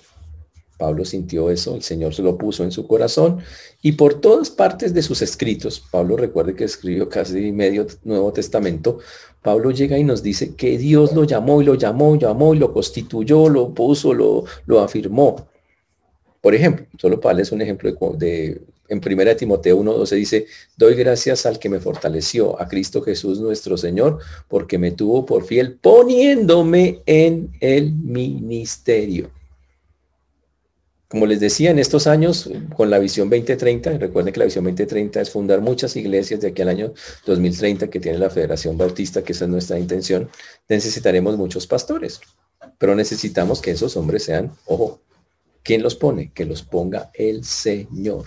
Pablo 0.77 1.05
sintió 1.05 1.49
eso, 1.49 1.75
el 1.75 1.83
Señor 1.83 2.13
se 2.13 2.21
lo 2.21 2.37
puso 2.37 2.63
en 2.63 2.71
su 2.71 2.85
corazón 2.85 3.39
y 3.81 3.93
por 3.93 4.19
todas 4.19 4.49
partes 4.49 4.93
de 4.93 5.01
sus 5.01 5.21
escritos, 5.21 5.81
Pablo 5.89 6.17
recuerde 6.17 6.53
que 6.53 6.65
escribió 6.65 7.07
casi 7.07 7.51
medio 7.53 7.87
Nuevo 8.03 8.33
Testamento, 8.33 8.99
Pablo 9.41 9.71
llega 9.71 9.97
y 9.97 10.03
nos 10.03 10.21
dice 10.21 10.55
que 10.55 10.77
Dios 10.77 11.13
lo 11.13 11.23
llamó 11.23 11.61
y 11.61 11.65
lo 11.65 11.75
llamó, 11.75 12.17
llamó 12.17 12.55
y 12.55 12.57
lo 12.57 12.73
constituyó, 12.73 13.47
lo 13.47 13.73
puso, 13.73 14.13
lo, 14.13 14.43
lo 14.65 14.81
afirmó. 14.81 15.47
Por 16.41 16.55
ejemplo, 16.55 16.87
solo 16.97 17.21
para 17.21 17.33
darles 17.33 17.51
un 17.51 17.61
ejemplo 17.61 17.91
de, 18.17 18.61
en 18.87 19.01
1 19.03 19.35
Timoteo 19.35 19.79
1.12 19.79 20.15
dice, 20.15 20.45
doy 20.77 20.95
gracias 20.95 21.45
al 21.45 21.59
que 21.59 21.69
me 21.69 21.79
fortaleció, 21.79 22.59
a 22.61 22.67
Cristo 22.67 23.01
Jesús 23.01 23.39
nuestro 23.39 23.77
Señor, 23.77 24.19
porque 24.47 24.77
me 24.77 24.91
tuvo 24.91 25.25
por 25.25 25.45
fiel 25.45 25.73
poniéndome 25.73 27.01
en 27.05 27.51
el 27.59 27.93
ministerio. 27.93 29.31
Como 31.07 31.27
les 31.27 31.39
decía, 31.39 31.71
en 31.71 31.79
estos 31.79 32.07
años, 32.07 32.49
con 32.75 32.89
la 32.89 32.99
visión 32.99 33.29
2030, 33.29 33.97
recuerden 33.97 34.33
que 34.33 34.39
la 34.39 34.45
visión 34.45 34.65
2030 34.65 35.21
es 35.21 35.29
fundar 35.29 35.61
muchas 35.61 35.95
iglesias 35.95 36.41
de 36.41 36.49
aquí 36.49 36.61
al 36.61 36.69
año 36.69 36.93
2030 37.25 37.89
que 37.89 37.99
tiene 37.99 38.17
la 38.17 38.29
Federación 38.29 38.77
Bautista, 38.77 39.23
que 39.23 39.33
esa 39.33 39.45
es 39.45 39.51
nuestra 39.51 39.79
intención, 39.79 40.29
necesitaremos 40.67 41.37
muchos 41.37 41.67
pastores, 41.67 42.19
pero 42.77 42.95
necesitamos 42.95 43.61
que 43.61 43.71
esos 43.71 43.95
hombres 43.95 44.23
sean, 44.23 44.51
ojo, 44.65 44.99
¿Quién 45.65 45.81
los 45.81 45.95
pone? 45.95 46.31
Que 46.31 46.45
los 46.45 46.61
ponga 46.61 47.09
el 47.15 47.43
Señor. 47.43 48.25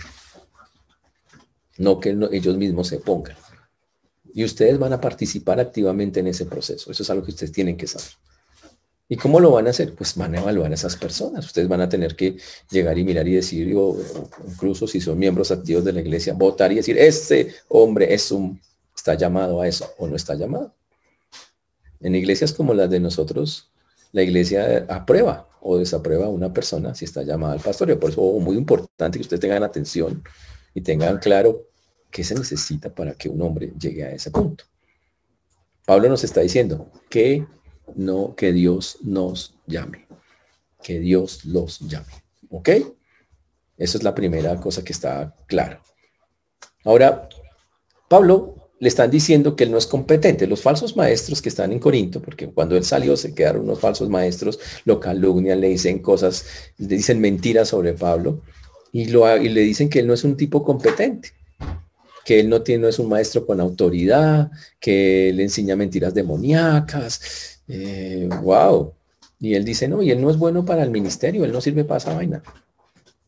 No 1.79 1.99
que 1.99 2.15
ellos 2.31 2.57
mismos 2.57 2.87
se 2.87 2.99
pongan. 2.99 3.35
Y 4.31 4.43
ustedes 4.43 4.77
van 4.77 4.93
a 4.93 5.01
participar 5.01 5.59
activamente 5.59 6.19
en 6.19 6.27
ese 6.27 6.45
proceso. 6.45 6.91
Eso 6.91 7.01
es 7.01 7.09
algo 7.09 7.25
que 7.25 7.31
ustedes 7.31 7.51
tienen 7.51 7.75
que 7.75 7.87
saber. 7.87 8.09
¿Y 9.11 9.15
cómo 9.15 9.39
lo 9.39 9.49
van 9.51 9.65
a 9.65 9.71
hacer? 9.71 9.95
Pues 9.95 10.15
van 10.15 10.35
a 10.35 10.39
evaluar 10.39 10.69
a 10.69 10.75
esas 10.75 10.95
personas. 10.95 11.43
Ustedes 11.43 11.67
van 11.67 11.81
a 11.81 11.89
tener 11.89 12.15
que 12.15 12.37
llegar 12.69 12.95
y 12.99 13.03
mirar 13.03 13.27
y 13.27 13.33
decir, 13.33 13.73
o 13.75 13.97
incluso 14.47 14.85
si 14.85 15.01
son 15.01 15.17
miembros 15.17 15.49
activos 15.49 15.83
de 15.83 15.93
la 15.93 16.01
iglesia, 16.01 16.33
votar 16.33 16.71
y 16.71 16.75
decir, 16.75 16.95
este 16.99 17.55
hombre 17.69 18.13
es 18.13 18.31
un, 18.31 18.61
está 18.95 19.15
llamado 19.15 19.61
a 19.61 19.67
eso 19.67 19.89
o 19.97 20.07
no 20.07 20.15
está 20.15 20.35
llamado. 20.35 20.75
En 22.01 22.13
iglesias 22.13 22.53
como 22.53 22.75
las 22.75 22.89
de 22.91 22.99
nosotros, 22.99 23.71
la 24.11 24.21
iglesia 24.21 24.85
aprueba 24.89 25.49
o 25.61 25.77
desaprueba 25.77 26.27
a 26.27 26.29
una 26.29 26.53
persona 26.53 26.93
si 26.93 27.05
está 27.05 27.23
llamada 27.23 27.53
al 27.53 27.61
pastoreo. 27.61 27.99
Por 27.99 28.11
eso 28.11 28.37
es 28.37 28.43
muy 28.43 28.57
importante 28.57 29.17
que 29.17 29.23
ustedes 29.23 29.39
tengan 29.39 29.63
atención 29.63 30.23
y 30.75 30.81
tengan 30.81 31.17
claro 31.17 31.68
qué 32.11 32.23
se 32.23 32.35
necesita 32.35 32.93
para 32.93 33.13
que 33.13 33.29
un 33.29 33.41
hombre 33.41 33.73
llegue 33.79 34.03
a 34.03 34.11
ese 34.11 34.31
punto. 34.31 34.65
Pablo 35.85 36.09
nos 36.09 36.23
está 36.23 36.41
diciendo 36.41 36.91
que 37.09 37.45
no, 37.95 38.35
que 38.35 38.53
Dios 38.53 38.97
nos 39.01 39.55
llame, 39.65 40.07
que 40.83 40.99
Dios 40.99 41.45
los 41.45 41.79
llame. 41.79 42.13
¿Ok? 42.49 42.69
Esa 43.77 43.97
es 43.97 44.03
la 44.03 44.13
primera 44.13 44.59
cosa 44.59 44.83
que 44.83 44.91
está 44.91 45.35
claro. 45.47 45.81
Ahora, 46.83 47.29
Pablo 48.07 48.69
le 48.79 48.87
están 48.87 49.11
diciendo 49.11 49.55
que 49.55 49.65
él 49.65 49.71
no 49.71 49.77
es 49.77 49.87
competente. 49.87 50.47
Los 50.47 50.61
falsos 50.61 50.95
maestros 50.95 51.41
que 51.41 51.49
están 51.49 51.71
en 51.71 51.79
Corinto, 51.79 52.21
porque 52.21 52.49
cuando 52.49 52.77
él 52.77 52.83
salió 52.83 53.17
se 53.17 53.33
quedaron 53.33 53.63
unos 53.63 53.79
falsos 53.79 54.09
maestros, 54.09 54.59
lo 54.85 54.99
calumnian, 54.99 55.59
le 55.59 55.69
dicen 55.69 55.99
cosas, 55.99 56.45
le 56.77 56.87
dicen 56.87 57.19
mentiras 57.19 57.69
sobre 57.69 57.93
Pablo 57.93 58.41
y, 58.91 59.05
lo, 59.05 59.37
y 59.37 59.49
le 59.49 59.61
dicen 59.61 59.89
que 59.89 59.99
él 59.99 60.07
no 60.07 60.13
es 60.13 60.23
un 60.23 60.37
tipo 60.37 60.63
competente, 60.63 61.31
que 62.29 62.39
él 62.39 62.47
no, 62.47 62.61
tiene, 62.61 62.83
no 62.83 62.89
es 62.89 62.99
un 62.99 63.09
maestro 63.09 63.43
con 63.43 63.59
autoridad, 63.59 64.51
que 64.79 65.31
le 65.33 65.41
enseña 65.41 65.75
mentiras 65.75 66.13
demoníacas. 66.13 67.59
wow. 68.43 68.93
Eh, 68.93 69.19
y 69.39 69.55
él 69.55 69.65
dice, 69.65 69.87
no, 69.87 70.03
y 70.03 70.11
él 70.11 70.21
no 70.21 70.29
es 70.29 70.37
bueno 70.37 70.63
para 70.63 70.83
el 70.83 70.91
ministerio, 70.91 71.43
él 71.43 71.51
no 71.51 71.59
sirve 71.59 71.85
para 71.85 71.97
esa 71.97 72.13
vaina. 72.13 72.43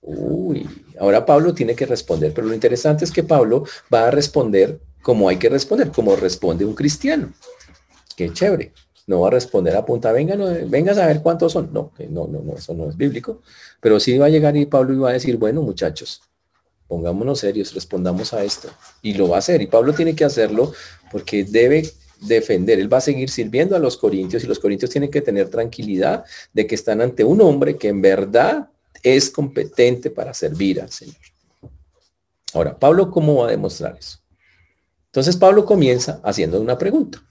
Uy, 0.03 0.69
ahora 0.99 1.25
Pablo 1.25 1.51
tiene 1.55 1.73
que 1.73 1.87
responder, 1.87 2.31
pero 2.31 2.45
lo 2.45 2.53
interesante 2.53 3.03
es 3.03 3.11
que 3.11 3.23
Pablo 3.23 3.63
va 3.91 4.07
a 4.07 4.11
responder 4.11 4.79
como 5.01 5.29
hay 5.29 5.37
que 5.37 5.49
responder, 5.49 5.89
como 5.89 6.15
responde 6.15 6.63
un 6.63 6.75
cristiano. 6.75 7.33
Qué 8.15 8.31
chévere. 8.31 8.71
No 9.07 9.21
va 9.21 9.29
a 9.29 9.31
responder 9.31 9.75
a 9.75 9.83
punta, 9.83 10.11
venga, 10.11 10.35
no, 10.35 10.45
venga 10.67 10.91
a 10.91 10.95
saber 10.95 11.23
cuántos 11.23 11.53
son. 11.53 11.73
No, 11.73 11.91
no, 12.07 12.27
no, 12.27 12.43
no, 12.43 12.53
eso 12.53 12.75
no 12.75 12.87
es 12.87 12.95
bíblico. 12.95 13.41
Pero 13.79 13.99
sí 13.99 14.15
va 14.19 14.27
a 14.27 14.29
llegar 14.29 14.55
y 14.55 14.67
Pablo 14.67 14.93
iba 14.93 15.09
a 15.09 15.13
decir, 15.13 15.37
bueno, 15.37 15.63
muchachos, 15.63 16.21
pongámonos 16.91 17.39
serios, 17.39 17.73
respondamos 17.73 18.33
a 18.33 18.43
esto. 18.43 18.67
Y 19.01 19.13
lo 19.13 19.29
va 19.29 19.37
a 19.37 19.39
hacer. 19.39 19.61
Y 19.61 19.67
Pablo 19.67 19.93
tiene 19.93 20.13
que 20.13 20.25
hacerlo 20.25 20.73
porque 21.09 21.45
debe 21.45 21.89
defender. 22.19 22.81
Él 22.81 22.91
va 22.91 22.97
a 22.97 23.01
seguir 23.01 23.29
sirviendo 23.29 23.77
a 23.77 23.79
los 23.79 23.95
corintios 23.95 24.43
y 24.43 24.47
los 24.47 24.59
corintios 24.59 24.91
tienen 24.91 25.09
que 25.09 25.21
tener 25.21 25.47
tranquilidad 25.47 26.25
de 26.51 26.67
que 26.67 26.75
están 26.75 26.99
ante 26.99 27.23
un 27.23 27.39
hombre 27.39 27.77
que 27.77 27.87
en 27.87 28.01
verdad 28.01 28.69
es 29.01 29.29
competente 29.29 30.09
para 30.09 30.33
servir 30.33 30.81
al 30.81 30.91
Señor. 30.91 31.15
Ahora, 32.53 32.77
Pablo, 32.77 33.09
¿cómo 33.09 33.35
va 33.35 33.47
a 33.47 33.51
demostrar 33.51 33.95
eso? 33.97 34.19
Entonces 35.05 35.37
Pablo 35.37 35.63
comienza 35.63 36.19
haciendo 36.25 36.59
una 36.59 36.77
pregunta. 36.77 37.23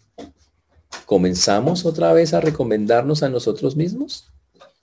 ¿Comenzamos 1.05 1.85
otra 1.85 2.15
vez 2.15 2.33
a 2.33 2.41
recomendarnos 2.41 3.23
a 3.23 3.29
nosotros 3.29 3.77
mismos? 3.77 4.33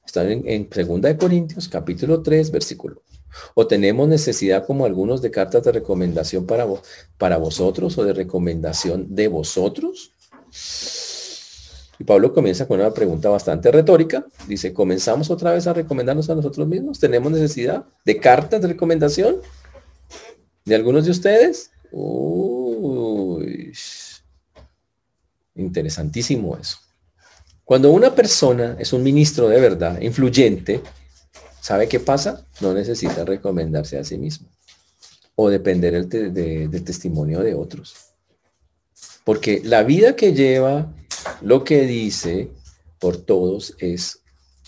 Está 0.05 0.29
en, 0.29 0.69
Segunda 0.71 1.09
de 1.09 1.17
Corintios, 1.17 1.67
capítulo 1.67 2.21
3, 2.21 2.51
versículo. 2.51 3.01
¿O 3.53 3.67
tenemos 3.67 4.07
necesidad 4.07 4.65
como 4.65 4.85
algunos 4.85 5.21
de 5.21 5.31
cartas 5.31 5.63
de 5.63 5.71
recomendación 5.71 6.45
para, 6.45 6.65
para 7.17 7.37
vosotros 7.37 7.97
o 7.97 8.03
de 8.03 8.13
recomendación 8.13 9.13
de 9.13 9.27
vosotros? 9.27 10.11
Y 11.99 12.03
Pablo 12.03 12.33
comienza 12.33 12.67
con 12.67 12.79
una 12.79 12.93
pregunta 12.93 13.29
bastante 13.29 13.71
retórica. 13.71 14.25
Dice, 14.47 14.73
¿comenzamos 14.73 15.29
otra 15.31 15.51
vez 15.51 15.65
a 15.67 15.73
recomendarnos 15.73 16.29
a 16.29 16.35
nosotros 16.35 16.67
mismos? 16.67 16.99
¿Tenemos 16.99 17.31
necesidad 17.31 17.85
de 18.05 18.17
cartas 18.17 18.61
de 18.61 18.67
recomendación 18.67 19.37
de 20.65 20.75
algunos 20.75 21.05
de 21.05 21.11
ustedes? 21.11 21.71
Uy, 21.91 23.73
interesantísimo 25.55 26.57
eso. 26.57 26.77
Cuando 27.63 27.91
una 27.91 28.13
persona 28.13 28.77
es 28.79 28.93
un 28.93 29.03
ministro 29.03 29.49
de 29.49 29.59
verdad, 29.59 29.99
influyente, 30.01 30.81
¿sabe 31.67 31.89
qué 31.89 31.99
pasa? 31.99 32.45
No 32.61 32.73
necesita 32.73 33.25
recomendarse 33.25 33.97
a 33.99 34.03
sí 34.05 34.17
mismo 34.17 34.47
o 35.35 35.49
depender 35.49 36.07
del 36.07 36.83
testimonio 36.85 37.41
de 37.41 37.55
otros. 37.55 37.93
Porque 39.25 39.61
la 39.65 39.83
vida 39.83 40.15
que 40.15 40.31
lleva, 40.31 40.93
lo 41.41 41.65
que 41.65 41.81
dice 41.81 42.51
por 42.99 43.17
todos 43.17 43.75
es 43.79 44.21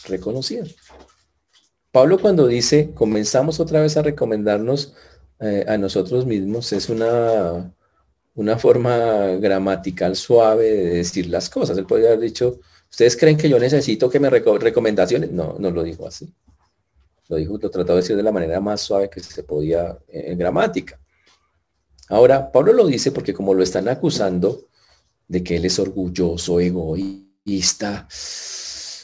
reconocida. 0.07 0.65
Pablo 1.93 2.19
cuando 2.19 2.47
dice, 2.47 2.91
comenzamos 2.93 3.61
otra 3.61 3.79
vez 3.79 3.95
a 3.95 4.01
recomendarnos 4.01 4.93
eh, 5.39 5.63
a 5.69 5.77
nosotros 5.77 6.25
mismos 6.25 6.73
es 6.73 6.89
una, 6.89 7.73
una 8.35 8.57
forma 8.57 9.37
gramatical 9.37 10.17
suave 10.17 10.65
de 10.65 10.89
decir 10.95 11.29
las 11.29 11.49
cosas. 11.49 11.77
Él 11.77 11.85
podría 11.85 12.09
haber 12.09 12.19
dicho, 12.19 12.59
¿ustedes 12.91 13.15
creen 13.15 13.37
que 13.37 13.47
yo 13.47 13.57
necesito 13.57 14.09
que 14.09 14.19
me 14.19 14.29
recomendaciones? 14.29 15.31
No, 15.31 15.55
no 15.57 15.71
lo 15.71 15.81
dijo 15.81 16.05
así. 16.05 16.35
Lo 17.29 17.37
dijo, 17.37 17.57
lo 17.61 17.69
trató 17.69 17.93
de 17.93 18.01
decir 18.01 18.15
de 18.17 18.23
la 18.23 18.31
manera 18.31 18.59
más 18.59 18.81
suave 18.81 19.09
que 19.09 19.21
se 19.21 19.43
podía 19.43 19.97
en 20.09 20.37
gramática. 20.37 20.99
Ahora, 22.09 22.51
Pablo 22.51 22.73
lo 22.73 22.87
dice 22.87 23.11
porque 23.11 23.33
como 23.33 23.53
lo 23.53 23.63
están 23.63 23.87
acusando 23.87 24.67
de 25.27 25.43
que 25.43 25.57
él 25.57 25.65
es 25.65 25.77
orgulloso, 25.77 26.59
egoísta, 26.59 28.07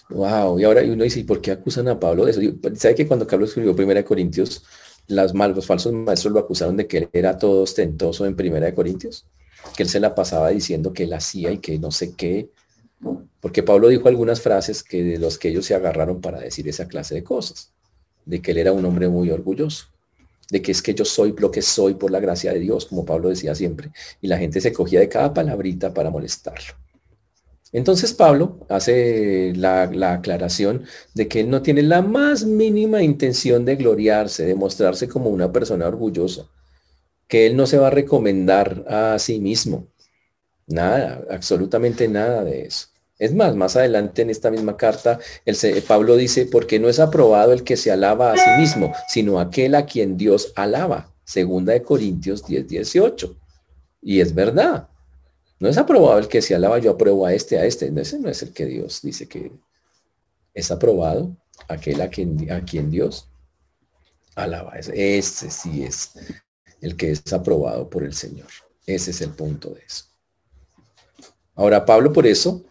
wow, 0.10 0.60
y 0.60 0.64
ahora 0.64 0.82
uno 0.84 1.04
dice, 1.04 1.20
¿y 1.20 1.24
por 1.24 1.40
qué 1.40 1.52
acusan 1.52 1.88
a 1.88 2.00
Pablo 2.00 2.26
de 2.26 2.32
eso? 2.32 2.42
¿Sabe 2.76 2.96
que 2.96 3.08
cuando 3.08 3.28
Carlos 3.28 3.50
escribió 3.50 3.76
Primera 3.76 4.04
Corintios, 4.04 4.64
las 5.08 5.34
los 5.34 5.66
falsos 5.68 5.94
maestros 5.94 6.34
lo 6.34 6.40
acusaron 6.40 6.76
de 6.78 6.88
que 6.88 6.98
él 6.98 7.10
era 7.14 7.38
todo 7.38 7.62
ostentoso 7.62 8.26
en 8.26 8.36
Primera 8.36 8.66
de 8.66 8.74
Corintios, 8.74 9.28
que 9.78 9.84
él 9.84 9.90
se 9.90 10.00
la 10.00 10.16
pasaba 10.16 10.50
diciendo 10.50 10.94
que 10.94 11.04
él 11.04 11.14
hacía 11.14 11.52
y 11.52 11.60
que 11.60 11.78
no 11.78 11.92
sé 11.92 12.16
qué, 12.16 12.50
porque 13.40 13.62
Pablo 13.62 13.90
dijo 13.90 14.08
algunas 14.08 14.42
frases 14.42 14.82
que 14.82 15.04
de 15.04 15.20
los 15.20 15.38
que 15.38 15.50
ellos 15.50 15.68
se 15.68 15.76
agarraron 15.76 16.22
para 16.22 16.40
decir 16.40 16.68
esa 16.68 16.88
clase 16.88 17.14
de 17.14 17.24
cosas, 17.24 17.75
de 18.26 18.42
que 18.42 18.52
él 18.52 18.58
era 18.58 18.72
un 18.72 18.86
hombre 18.86 19.08
muy 19.08 19.30
orgulloso, 19.30 19.88
de 20.50 20.62
que 20.62 20.72
es 20.72 20.82
que 20.82 20.94
yo 20.94 21.06
soy 21.06 21.34
lo 21.38 21.52
que 21.52 21.62
soy 21.62 21.96
por 21.96 22.12
la 22.12 22.20
gracia 22.20 22.54
de 22.54 22.60
Dios, 22.60 22.86
como 22.86 23.06
Pablo 23.06 23.30
decía 23.30 23.56
siempre, 23.56 23.92
y 24.22 24.28
la 24.28 24.38
gente 24.38 24.62
se 24.62 24.74
cogía 24.74 25.00
de 25.00 25.10
cada 25.10 25.34
palabrita 25.34 25.94
para 25.94 26.10
molestarlo. 26.10 26.74
Entonces 27.76 28.14
Pablo 28.14 28.66
hace 28.70 29.52
la, 29.54 30.14
aclaración 30.14 30.86
de 31.14 31.28
que 31.28 31.42
él 31.42 31.50
no 31.50 31.62
tiene 31.62 31.82
la 31.82 32.02
más 32.02 32.46
mínima 32.46 33.04
intención 33.04 33.66
de 33.66 33.76
gloriarse, 33.76 34.46
de 34.46 34.56
mostrarse 34.56 35.10
como 35.10 35.30
una 35.30 35.52
persona 35.52 35.86
orgullosa, 35.86 36.48
que 37.28 37.48
él 37.48 37.58
no 37.58 37.68
se 37.68 37.78
va 37.78 37.88
a 37.88 37.90
recomendar 37.90 38.86
a 38.88 39.20
sí 39.20 39.42
mismo. 39.42 39.88
Nada, 40.68 41.26
absolutamente 41.30 42.08
nada 42.08 42.46
de 42.46 42.62
eso. 42.62 42.88
Es 43.18 43.34
más, 43.34 43.56
más 43.56 43.76
adelante 43.76 44.22
en 44.22 44.30
esta 44.30 44.52
misma 44.52 44.76
carta, 44.76 45.20
el, 45.46 45.56
Pablo 45.84 46.18
dice, 46.18 46.46
porque 46.46 46.80
no 46.80 46.90
es 46.90 47.00
aprobado 47.00 47.54
el 47.54 47.64
que 47.64 47.78
se 47.78 47.92
alaba 47.92 48.34
a 48.34 48.38
sí 48.38 48.50
mismo, 48.60 48.94
sino 49.08 49.40
aquel 49.40 49.76
a 49.76 49.86
quien 49.86 50.18
Dios 50.18 50.52
alaba. 50.56 51.14
Segunda 51.24 51.74
de 51.74 51.82
Corintios 51.82 52.46
10, 52.46 52.68
18. 52.68 53.38
Y 54.02 54.20
es 54.20 54.36
verdad. 54.36 54.90
No 55.60 55.70
es 55.70 55.78
aprobado 55.78 56.20
el 56.20 56.28
que 56.28 56.42
se 56.42 56.56
alaba, 56.56 56.80
yo 56.80 56.92
apruebo 56.92 57.26
a 57.26 57.34
este, 57.34 57.58
a 57.58 57.66
este. 57.66 57.92
Ese 57.96 58.20
no 58.20 58.30
es 58.30 58.44
el 58.44 58.52
que 58.52 58.66
Dios 58.66 59.02
dice 59.02 59.28
que 59.28 59.52
es 60.54 60.70
aprobado, 60.70 61.36
aquel 61.70 62.02
a 62.02 62.10
quien, 62.10 62.52
a 62.52 62.64
quien 62.66 62.92
Dios 62.92 63.30
alaba. 64.36 64.74
Este 64.76 65.50
sí 65.50 65.84
es 65.84 66.12
el 66.82 66.98
que 66.98 67.12
es 67.12 67.32
aprobado 67.32 67.90
por 67.90 68.04
el 68.04 68.14
Señor. 68.14 68.50
Ese 68.86 69.12
es 69.12 69.22
el 69.22 69.32
punto 69.32 69.70
de 69.70 69.82
eso. 69.82 70.06
Ahora, 71.56 71.86
Pablo 71.86 72.12
por 72.12 72.28
eso 72.28 72.66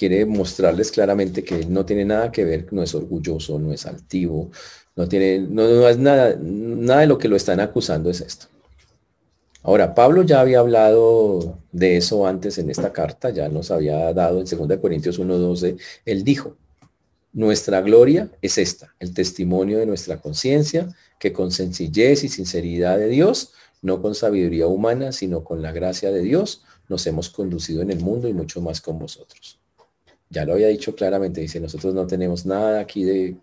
quiere 0.00 0.24
mostrarles 0.24 0.90
claramente 0.90 1.44
que 1.44 1.66
no 1.66 1.84
tiene 1.84 2.06
nada 2.06 2.32
que 2.32 2.42
ver, 2.42 2.72
no 2.72 2.82
es 2.82 2.94
orgulloso, 2.94 3.58
no 3.58 3.70
es 3.70 3.84
altivo, 3.84 4.50
no 4.96 5.06
tiene, 5.06 5.40
no, 5.40 5.86
es 5.86 5.98
nada, 5.98 6.38
nada 6.40 7.02
de 7.02 7.06
lo 7.06 7.18
que 7.18 7.28
lo 7.28 7.36
están 7.36 7.60
acusando 7.60 8.08
es 8.08 8.22
esto. 8.22 8.46
Ahora, 9.62 9.94
Pablo 9.94 10.22
ya 10.22 10.40
había 10.40 10.60
hablado 10.60 11.58
de 11.70 11.98
eso 11.98 12.26
antes 12.26 12.56
en 12.56 12.70
esta 12.70 12.94
carta, 12.94 13.28
ya 13.28 13.50
nos 13.50 13.70
había 13.70 14.14
dado 14.14 14.40
en 14.40 14.46
2 14.46 14.78
Corintios 14.78 15.20
1.12, 15.20 15.78
él 16.06 16.24
dijo, 16.24 16.56
nuestra 17.34 17.82
gloria 17.82 18.30
es 18.40 18.56
esta, 18.56 18.94
el 19.00 19.12
testimonio 19.12 19.80
de 19.80 19.84
nuestra 19.84 20.16
conciencia, 20.16 20.88
que 21.18 21.34
con 21.34 21.50
sencillez 21.50 22.24
y 22.24 22.30
sinceridad 22.30 22.96
de 22.96 23.08
Dios, 23.08 23.52
no 23.82 24.00
con 24.00 24.14
sabiduría 24.14 24.66
humana, 24.66 25.12
sino 25.12 25.44
con 25.44 25.60
la 25.60 25.72
gracia 25.72 26.10
de 26.10 26.22
Dios, 26.22 26.64
nos 26.88 27.06
hemos 27.06 27.28
conducido 27.28 27.82
en 27.82 27.90
el 27.90 28.00
mundo 28.00 28.28
y 28.28 28.32
mucho 28.32 28.62
más 28.62 28.80
con 28.80 28.98
vosotros. 28.98 29.59
Ya 30.30 30.44
lo 30.44 30.54
había 30.54 30.68
dicho 30.68 30.94
claramente, 30.94 31.40
dice, 31.40 31.60
nosotros 31.60 31.92
no 31.92 32.06
tenemos 32.06 32.46
nada 32.46 32.80
aquí 32.80 33.04
de, 33.04 33.36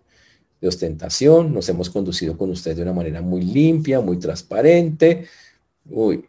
ostentación, 0.66 1.54
nos 1.54 1.68
hemos 1.68 1.88
conducido 1.88 2.36
con 2.36 2.50
usted 2.50 2.74
de 2.74 2.82
una 2.82 2.92
manera 2.92 3.22
muy 3.22 3.42
limpia, 3.42 4.00
muy 4.00 4.18
transparente, 4.18 5.28
Uy. 5.90 6.28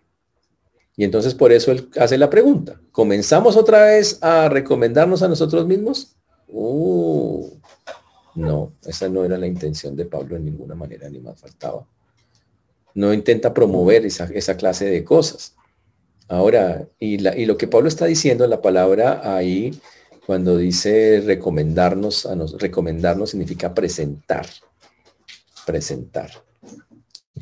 Y 0.95 1.03
entonces 1.03 1.33
por 1.33 1.51
eso 1.51 1.71
él 1.71 1.89
hace 1.97 2.17
la 2.17 2.29
pregunta. 2.29 2.79
¿Comenzamos 2.91 3.55
otra 3.55 3.85
vez 3.85 4.19
a 4.21 4.49
recomendarnos 4.49 5.23
a 5.23 5.27
nosotros 5.27 5.65
mismos? 5.65 6.15
Uh, 6.49 7.49
no, 8.35 8.73
esa 8.85 9.07
no 9.07 9.23
era 9.23 9.37
la 9.37 9.47
intención 9.47 9.95
de 9.95 10.05
Pablo 10.05 10.35
en 10.35 10.45
ninguna 10.45 10.75
manera, 10.75 11.09
ni 11.09 11.19
más 11.19 11.39
faltaba. 11.39 11.87
No 12.93 13.13
intenta 13.13 13.53
promover 13.53 14.05
esa, 14.05 14.57
clase 14.57 14.85
de 14.85 15.03
cosas. 15.03 15.55
Ahora, 16.27 16.87
y, 16.99 17.17
lo 17.17 17.57
que 17.57 17.67
Pablo 17.67 17.87
está 17.87 18.05
diciendo 18.05 18.43
en 18.43 18.49
la 18.49 18.61
palabra 18.61 19.21
ahí, 19.23 19.79
cuando 20.29 20.57
dice 20.57 21.23
recomendarnos, 21.25 22.27
a 22.27 22.35
nos, 22.35 22.51
recomendarnos 22.61 23.31
significa 23.31 23.73
presentar, 23.73 24.45
presentar. 25.65 26.29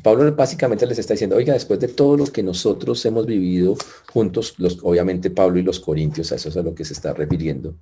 Pablo 0.02 0.34
básicamente 0.34 0.86
les 0.86 0.98
está 0.98 1.12
diciendo, 1.12 1.36
oiga, 1.36 1.52
después 1.52 1.78
de 1.80 1.88
todo 1.88 2.16
lo 2.16 2.24
que 2.28 2.42
nosotros 2.42 3.04
hemos 3.04 3.26
vivido 3.26 3.76
juntos, 4.10 4.54
los, 4.56 4.78
obviamente 4.82 5.28
Pablo 5.28 5.58
y 5.58 5.62
los 5.62 5.80
corintios, 5.80 6.32
a 6.32 6.36
eso 6.36 6.48
es 6.48 6.56
a 6.56 6.62
lo 6.62 6.74
que 6.74 6.86
se 6.86 6.94
está 6.94 7.12
refiriendo, 7.12 7.76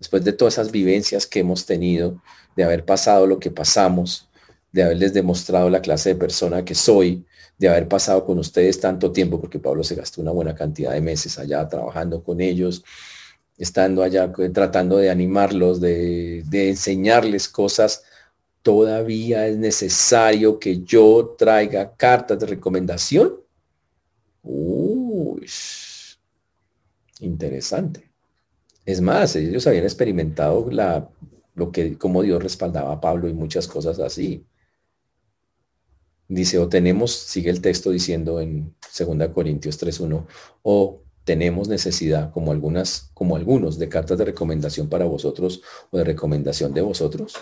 después 0.00 0.24
de 0.24 0.32
todas 0.32 0.54
esas 0.54 0.72
vivencias 0.72 1.28
que 1.28 1.38
hemos 1.38 1.64
tenido, 1.64 2.20
de 2.56 2.64
haber 2.64 2.84
pasado 2.84 3.28
lo 3.28 3.38
que 3.38 3.52
pasamos, 3.52 4.28
de 4.72 4.82
haberles 4.82 5.14
demostrado 5.14 5.70
la 5.70 5.80
clase 5.80 6.08
de 6.08 6.16
persona 6.16 6.64
que 6.64 6.74
soy, 6.74 7.24
de 7.56 7.68
haber 7.68 7.86
pasado 7.86 8.26
con 8.26 8.40
ustedes 8.40 8.80
tanto 8.80 9.12
tiempo, 9.12 9.40
porque 9.40 9.60
Pablo 9.60 9.84
se 9.84 9.94
gastó 9.94 10.22
una 10.22 10.32
buena 10.32 10.56
cantidad 10.56 10.90
de 10.90 11.00
meses 11.00 11.38
allá 11.38 11.68
trabajando 11.68 12.24
con 12.24 12.40
ellos, 12.40 12.82
estando 13.56 14.02
allá 14.02 14.32
tratando 14.52 14.96
de 14.96 15.10
animarlos, 15.10 15.80
de, 15.80 16.42
de 16.46 16.70
enseñarles 16.70 17.48
cosas 17.48 18.04
todavía 18.64 19.46
es 19.46 19.58
necesario 19.58 20.58
que 20.58 20.82
yo 20.82 21.36
traiga 21.38 21.94
cartas 21.94 22.40
de 22.40 22.46
recomendación. 22.46 23.34
Uy, 24.42 25.46
interesante. 27.20 28.10
Es 28.86 29.02
más, 29.02 29.36
ellos 29.36 29.66
habían 29.66 29.84
experimentado 29.84 30.70
la, 30.70 31.10
lo 31.54 31.70
que, 31.70 31.98
como 31.98 32.22
Dios 32.22 32.42
respaldaba 32.42 32.94
a 32.94 33.00
Pablo 33.02 33.28
y 33.28 33.34
muchas 33.34 33.68
cosas 33.68 34.00
así. 34.00 34.46
Dice, 36.26 36.58
o 36.58 36.66
tenemos, 36.66 37.12
sigue 37.12 37.50
el 37.50 37.60
texto 37.60 37.90
diciendo 37.90 38.40
en 38.40 38.74
2 38.98 39.28
Corintios 39.28 39.78
3.1, 39.78 40.26
o 40.62 41.02
tenemos 41.24 41.68
necesidad, 41.68 42.30
como 42.32 42.52
algunas, 42.52 43.10
como 43.14 43.36
algunos, 43.36 43.78
de 43.78 43.88
cartas 43.88 44.18
de 44.18 44.26
recomendación 44.26 44.88
para 44.88 45.06
vosotros 45.06 45.62
o 45.90 45.98
de 45.98 46.04
recomendación 46.04 46.74
de 46.74 46.82
vosotros. 46.82 47.34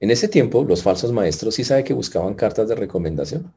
En 0.00 0.10
ese 0.10 0.28
tiempo, 0.28 0.64
los 0.64 0.82
falsos 0.82 1.12
maestros 1.12 1.54
sí 1.54 1.64
sabe 1.64 1.84
que 1.84 1.94
buscaban 1.94 2.34
cartas 2.34 2.68
de 2.68 2.74
recomendación. 2.74 3.54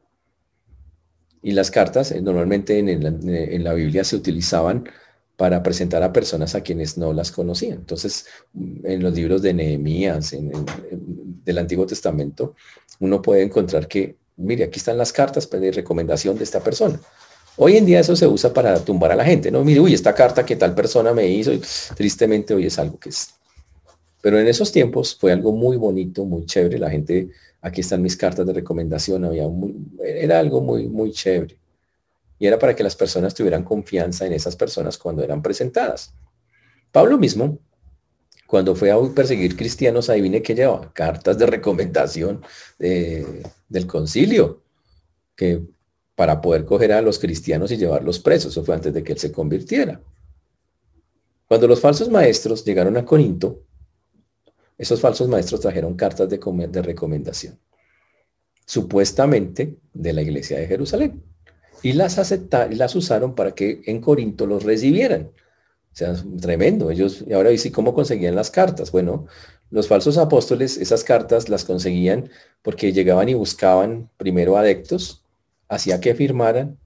Y 1.42 1.52
las 1.52 1.70
cartas 1.70 2.10
eh, 2.12 2.22
normalmente 2.22 2.78
en, 2.78 3.64
la 3.64 3.74
Biblia 3.74 4.04
se 4.04 4.16
utilizaban 4.16 4.88
para 5.36 5.62
presentar 5.62 6.02
a 6.02 6.12
personas 6.12 6.54
a 6.54 6.62
quienes 6.62 6.96
no 6.96 7.12
las 7.12 7.30
conocían. 7.30 7.78
Entonces, 7.78 8.26
mm, 8.54 8.86
en 8.86 9.02
los 9.02 9.14
libros 9.14 9.42
de 9.42 9.54
Nehemías, 9.54 10.34
del 11.44 11.58
Antiguo 11.58 11.86
Testamento, 11.86 12.54
uno 13.00 13.20
puede 13.20 13.42
encontrar 13.42 13.86
que, 13.86 14.16
mire, 14.36 14.64
aquí 14.64 14.78
están 14.78 14.98
las 14.98 15.12
cartas 15.12 15.46
pues, 15.46 15.60
de 15.60 15.70
recomendación 15.72 16.38
de 16.38 16.44
esta 16.44 16.60
persona. 16.60 17.00
Hoy 17.60 17.76
en 17.76 17.84
día 17.84 18.00
eso 18.00 18.14
se 18.14 18.26
usa 18.26 18.54
para 18.54 18.78
tumbar 18.84 19.10
a 19.10 19.16
la 19.16 19.24
gente, 19.24 19.50
¿no? 19.50 19.64
Mire, 19.64 19.80
uy, 19.80 19.92
esta 19.92 20.14
carta 20.14 20.46
que 20.46 20.54
tal 20.54 20.74
persona 20.74 21.12
me 21.12 21.26
hizo, 21.26 21.52
y 21.52 21.60
tristemente 21.96 22.54
hoy 22.54 22.66
es 22.66 22.78
algo 22.78 22.98
que 22.98 23.08
es 23.08 23.34
pero 24.20 24.38
en 24.38 24.48
esos 24.48 24.72
tiempos 24.72 25.16
fue 25.16 25.32
algo 25.32 25.52
muy 25.52 25.76
bonito, 25.76 26.24
muy 26.24 26.44
chévere. 26.44 26.78
La 26.78 26.90
gente, 26.90 27.30
aquí 27.62 27.80
están 27.80 28.02
mis 28.02 28.16
cartas 28.16 28.44
de 28.46 28.52
recomendación, 28.52 29.24
había 29.24 29.44
era 30.04 30.40
algo 30.40 30.60
muy, 30.60 30.88
muy 30.88 31.12
chévere. 31.12 31.56
Y 32.38 32.46
era 32.46 32.58
para 32.58 32.74
que 32.74 32.82
las 32.82 32.96
personas 32.96 33.34
tuvieran 33.34 33.62
confianza 33.62 34.26
en 34.26 34.32
esas 34.32 34.56
personas 34.56 34.98
cuando 34.98 35.22
eran 35.22 35.40
presentadas. 35.40 36.12
Pablo 36.90 37.16
mismo, 37.16 37.58
cuando 38.46 38.74
fue 38.74 38.90
a 38.90 38.98
perseguir 39.14 39.56
cristianos, 39.56 40.10
ahí 40.10 40.20
vine 40.20 40.42
que 40.42 40.54
llevaba 40.54 40.92
cartas 40.92 41.38
de 41.38 41.46
recomendación 41.46 42.42
del 42.78 43.86
concilio, 43.86 44.62
que 45.36 45.62
para 46.18 46.40
poder 46.40 46.64
coger 46.64 46.90
a 46.90 47.00
los 47.00 47.16
cristianos 47.16 47.70
y 47.70 47.76
llevarlos 47.76 48.18
presos. 48.18 48.50
Eso 48.50 48.64
fue 48.64 48.74
antes 48.74 48.92
de 48.92 49.04
que 49.04 49.12
él 49.12 49.20
se 49.20 49.30
convirtiera. 49.30 50.00
Cuando 51.46 51.68
los 51.68 51.80
falsos 51.80 52.08
maestros 52.08 52.64
llegaron 52.64 52.96
a 52.96 53.04
Corinto, 53.04 53.62
esos 54.76 55.00
falsos 55.00 55.28
maestros 55.28 55.60
trajeron 55.60 55.94
cartas 55.94 56.28
de, 56.28 56.82
recomendación, 56.82 57.56
supuestamente 58.66 59.76
de 59.94 60.12
la 60.12 60.22
iglesia 60.22 60.58
de 60.58 60.66
Jerusalén, 60.66 61.22
y 61.84 61.92
las, 61.92 62.18
aceptaron, 62.18 62.76
las 62.76 62.96
usaron 62.96 63.36
para 63.36 63.52
que 63.52 63.82
en 63.86 64.00
Corinto 64.00 64.44
los 64.44 64.64
recibieran. 64.64 65.30
O 65.92 65.96
sea, 65.98 66.16
tremendo. 66.40 66.90
Ellos, 66.90 67.24
y 67.28 67.32
ahora 67.32 67.50
dice, 67.50 67.70
¿cómo 67.70 67.94
conseguían 67.94 68.34
las 68.34 68.50
cartas? 68.50 68.90
Bueno, 68.90 69.26
los 69.70 69.86
falsos 69.86 70.18
apóstoles, 70.18 70.78
esas 70.78 71.04
cartas 71.04 71.48
las 71.48 71.64
conseguían 71.64 72.28
porque 72.62 72.92
llegaban 72.92 73.28
y 73.28 73.34
buscaban 73.34 74.10
primero 74.16 74.56
adeptos, 74.56 75.22
hacía 75.68 76.00
que 76.00 76.14
firmaran 76.14 76.78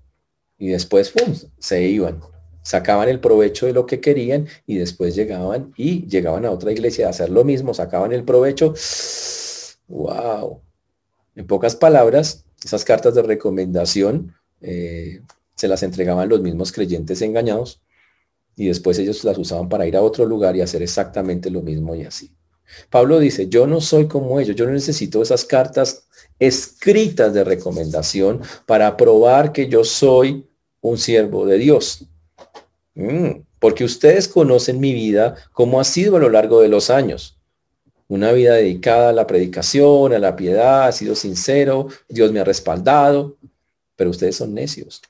y 0.58 0.68
después 0.68 1.10
¡pum! 1.10 1.34
se 1.58 1.82
iban 1.82 2.20
sacaban 2.62 3.08
el 3.08 3.20
provecho 3.20 3.66
de 3.66 3.72
lo 3.72 3.86
que 3.86 4.00
querían 4.00 4.48
y 4.66 4.76
después 4.76 5.14
llegaban 5.14 5.72
y 5.76 6.06
llegaban 6.06 6.46
a 6.46 6.50
otra 6.50 6.72
iglesia 6.72 7.06
a 7.06 7.10
hacer 7.10 7.30
lo 7.30 7.44
mismo, 7.44 7.74
sacaban 7.74 8.12
el 8.12 8.24
provecho. 8.24 8.74
¡Wow! 9.88 10.62
En 11.34 11.46
pocas 11.46 11.76
palabras, 11.76 12.44
esas 12.64 12.84
cartas 12.84 13.14
de 13.14 13.22
recomendación 13.22 14.34
eh, 14.60 15.20
se 15.56 15.68
las 15.68 15.82
entregaban 15.82 16.28
los 16.28 16.40
mismos 16.40 16.72
creyentes 16.72 17.20
engañados 17.22 17.82
y 18.56 18.68
después 18.68 18.98
ellos 18.98 19.24
las 19.24 19.38
usaban 19.38 19.68
para 19.68 19.86
ir 19.86 19.96
a 19.96 20.02
otro 20.02 20.24
lugar 20.24 20.56
y 20.56 20.60
hacer 20.60 20.82
exactamente 20.82 21.50
lo 21.50 21.62
mismo 21.62 21.94
y 21.94 22.04
así. 22.04 22.32
Pablo 22.90 23.18
dice, 23.18 23.48
yo 23.48 23.66
no 23.66 23.80
soy 23.80 24.06
como 24.06 24.40
ellos, 24.40 24.56
yo 24.56 24.66
no 24.66 24.72
necesito 24.72 25.22
esas 25.22 25.44
cartas 25.44 26.06
escritas 26.38 27.32
de 27.32 27.44
recomendación 27.44 28.40
para 28.66 28.96
probar 28.96 29.52
que 29.52 29.68
yo 29.68 29.84
soy 29.84 30.46
un 30.80 30.98
siervo 30.98 31.46
de 31.46 31.58
Dios. 31.58 32.06
Mm, 32.94 33.42
porque 33.58 33.84
ustedes 33.84 34.28
conocen 34.28 34.80
mi 34.80 34.92
vida 34.92 35.36
como 35.52 35.80
ha 35.80 35.84
sido 35.84 36.16
a 36.16 36.20
lo 36.20 36.28
largo 36.28 36.60
de 36.60 36.68
los 36.68 36.90
años. 36.90 37.38
Una 38.08 38.32
vida 38.32 38.54
dedicada 38.54 39.10
a 39.10 39.12
la 39.12 39.26
predicación, 39.26 40.12
a 40.12 40.18
la 40.18 40.36
piedad, 40.36 40.86
ha 40.86 40.92
sido 40.92 41.14
sincero, 41.14 41.88
Dios 42.08 42.32
me 42.32 42.40
ha 42.40 42.44
respaldado, 42.44 43.36
pero 43.96 44.10
ustedes 44.10 44.36
son 44.36 44.52
necios. 44.52 45.00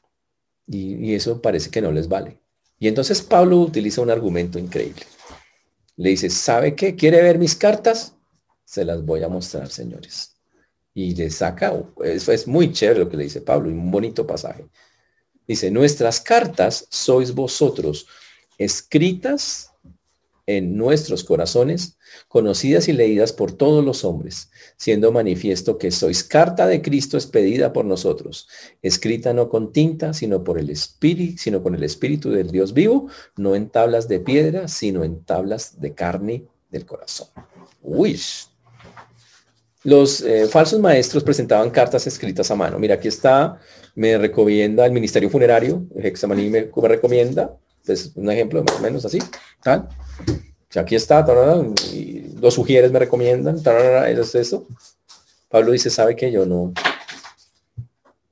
Y, 0.67 0.95
y 0.97 1.15
eso 1.15 1.41
parece 1.41 1.71
que 1.71 1.81
no 1.81 1.91
les 1.91 2.09
vale. 2.09 2.39
Y 2.79 2.89
entonces 2.89 3.23
Pablo 3.23 3.59
utiliza 3.59 4.03
un 4.03 4.11
argumento 4.11 4.59
increíble. 4.59 5.03
Le 5.97 6.11
dice, 6.11 6.31
¿sabe 6.31 6.75
qué? 6.75 6.97
¿Quiere 6.97 7.23
ver 7.23 7.39
mis 7.39 7.55
cartas? 7.55 8.17
Se 8.65 8.85
las 8.85 9.05
voy 9.05 9.23
a 9.23 9.29
mostrar, 9.29 9.69
señores. 9.69 10.37
Y 10.95 11.15
le 11.15 11.31
saca, 11.31 11.73
eso 12.05 12.33
es 12.33 12.47
muy 12.47 12.73
chévere 12.73 13.01
lo 13.01 13.09
que 13.09 13.17
le 13.17 13.25
dice 13.25 13.41
Pablo, 13.41 13.71
y 13.71 13.73
un 13.73 13.91
bonito 13.91 14.27
pasaje. 14.27 14.67
Dice, 15.47 15.71
nuestras 15.71 16.21
cartas 16.21 16.87
sois 16.91 17.35
vosotros, 17.35 18.07
escritas 18.59 19.72
en 20.47 20.77
nuestros 20.77 21.23
corazones, 21.25 21.99
conocidas 22.29 22.89
y 22.89 22.93
leídas 22.93 23.33
por 23.33 23.53
todos 23.53 23.85
los 23.85 24.05
hombres, 24.05 24.51
siendo 24.77 25.13
manifiesto 25.13 25.79
que 25.79 25.91
sois 25.91 26.25
carta 26.25 26.67
de 26.67 26.83
Cristo 26.83 27.17
expedida 27.17 27.73
por 27.73 27.85
nosotros, 27.85 28.49
escrita 28.83 29.33
no 29.33 29.49
con 29.49 29.73
tinta, 29.73 30.13
sino 30.13 30.43
por 30.43 30.59
el 30.59 30.71
Espíritu, 30.71 31.39
sino 31.39 31.63
con 31.63 31.75
el 31.75 31.85
Espíritu 31.85 32.31
del 32.31 32.51
Dios 32.51 32.73
vivo, 32.75 33.09
no 33.37 33.55
en 33.55 33.69
tablas 33.69 34.09
de 34.09 34.21
piedra, 34.21 34.69
sino 34.69 35.05
en 35.05 35.25
tablas 35.25 35.81
de 35.81 35.95
carne 35.95 36.47
del 36.71 36.87
corazón. 36.87 37.29
Uy. 37.83 38.19
Los 39.85 40.21
eh, 40.23 40.47
falsos 40.47 40.79
maestros 40.79 41.25
presentaban 41.25 41.71
cartas 41.71 42.07
escritas 42.07 42.51
a 42.53 42.55
mano. 42.55 42.79
Mira, 42.79 42.95
aquí 42.95 43.09
está, 43.09 43.59
me 43.97 44.17
recomienda 44.17 44.87
el 44.87 44.93
Ministerio 44.93 45.29
Funerario, 45.29 45.87
el 45.97 46.13
me 46.51 46.89
recomienda, 46.89 47.57
es 47.87 48.13
un 48.15 48.31
ejemplo 48.31 48.63
más 48.63 48.77
o 48.77 48.81
menos 48.81 49.05
así, 49.05 49.19
tal. 49.63 49.89
aquí 50.75 50.95
está, 50.95 51.25
y 51.93 52.35
los 52.41 52.55
sugieres 52.55 52.93
me 52.93 52.99
recomiendan, 52.99 53.57
eso 53.57 54.21
es 54.21 54.35
eso. 54.35 54.67
Pablo 55.49 55.73
dice, 55.73 55.91
sabe 55.91 56.17
que 56.17 56.33
yo 56.33 56.47
no, 56.47 56.73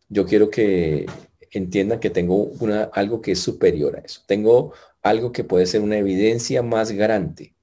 yo 0.09 0.27
quiero 0.27 0.51
que 0.51 1.07
entiendan 1.51 2.01
que 2.01 2.11
tengo 2.11 2.37
una, 2.61 2.85
algo 2.85 3.21
que 3.21 3.33
es 3.33 3.41
superior 3.41 3.97
a 3.97 4.01
eso. 4.01 4.23
Tengo 4.27 4.73
algo 5.03 5.33
que 5.33 5.45
puede 5.45 5.67
ser 5.67 5.81
una 5.81 5.99
evidencia 5.99 6.63
más 6.63 6.93
grande, 6.93 7.55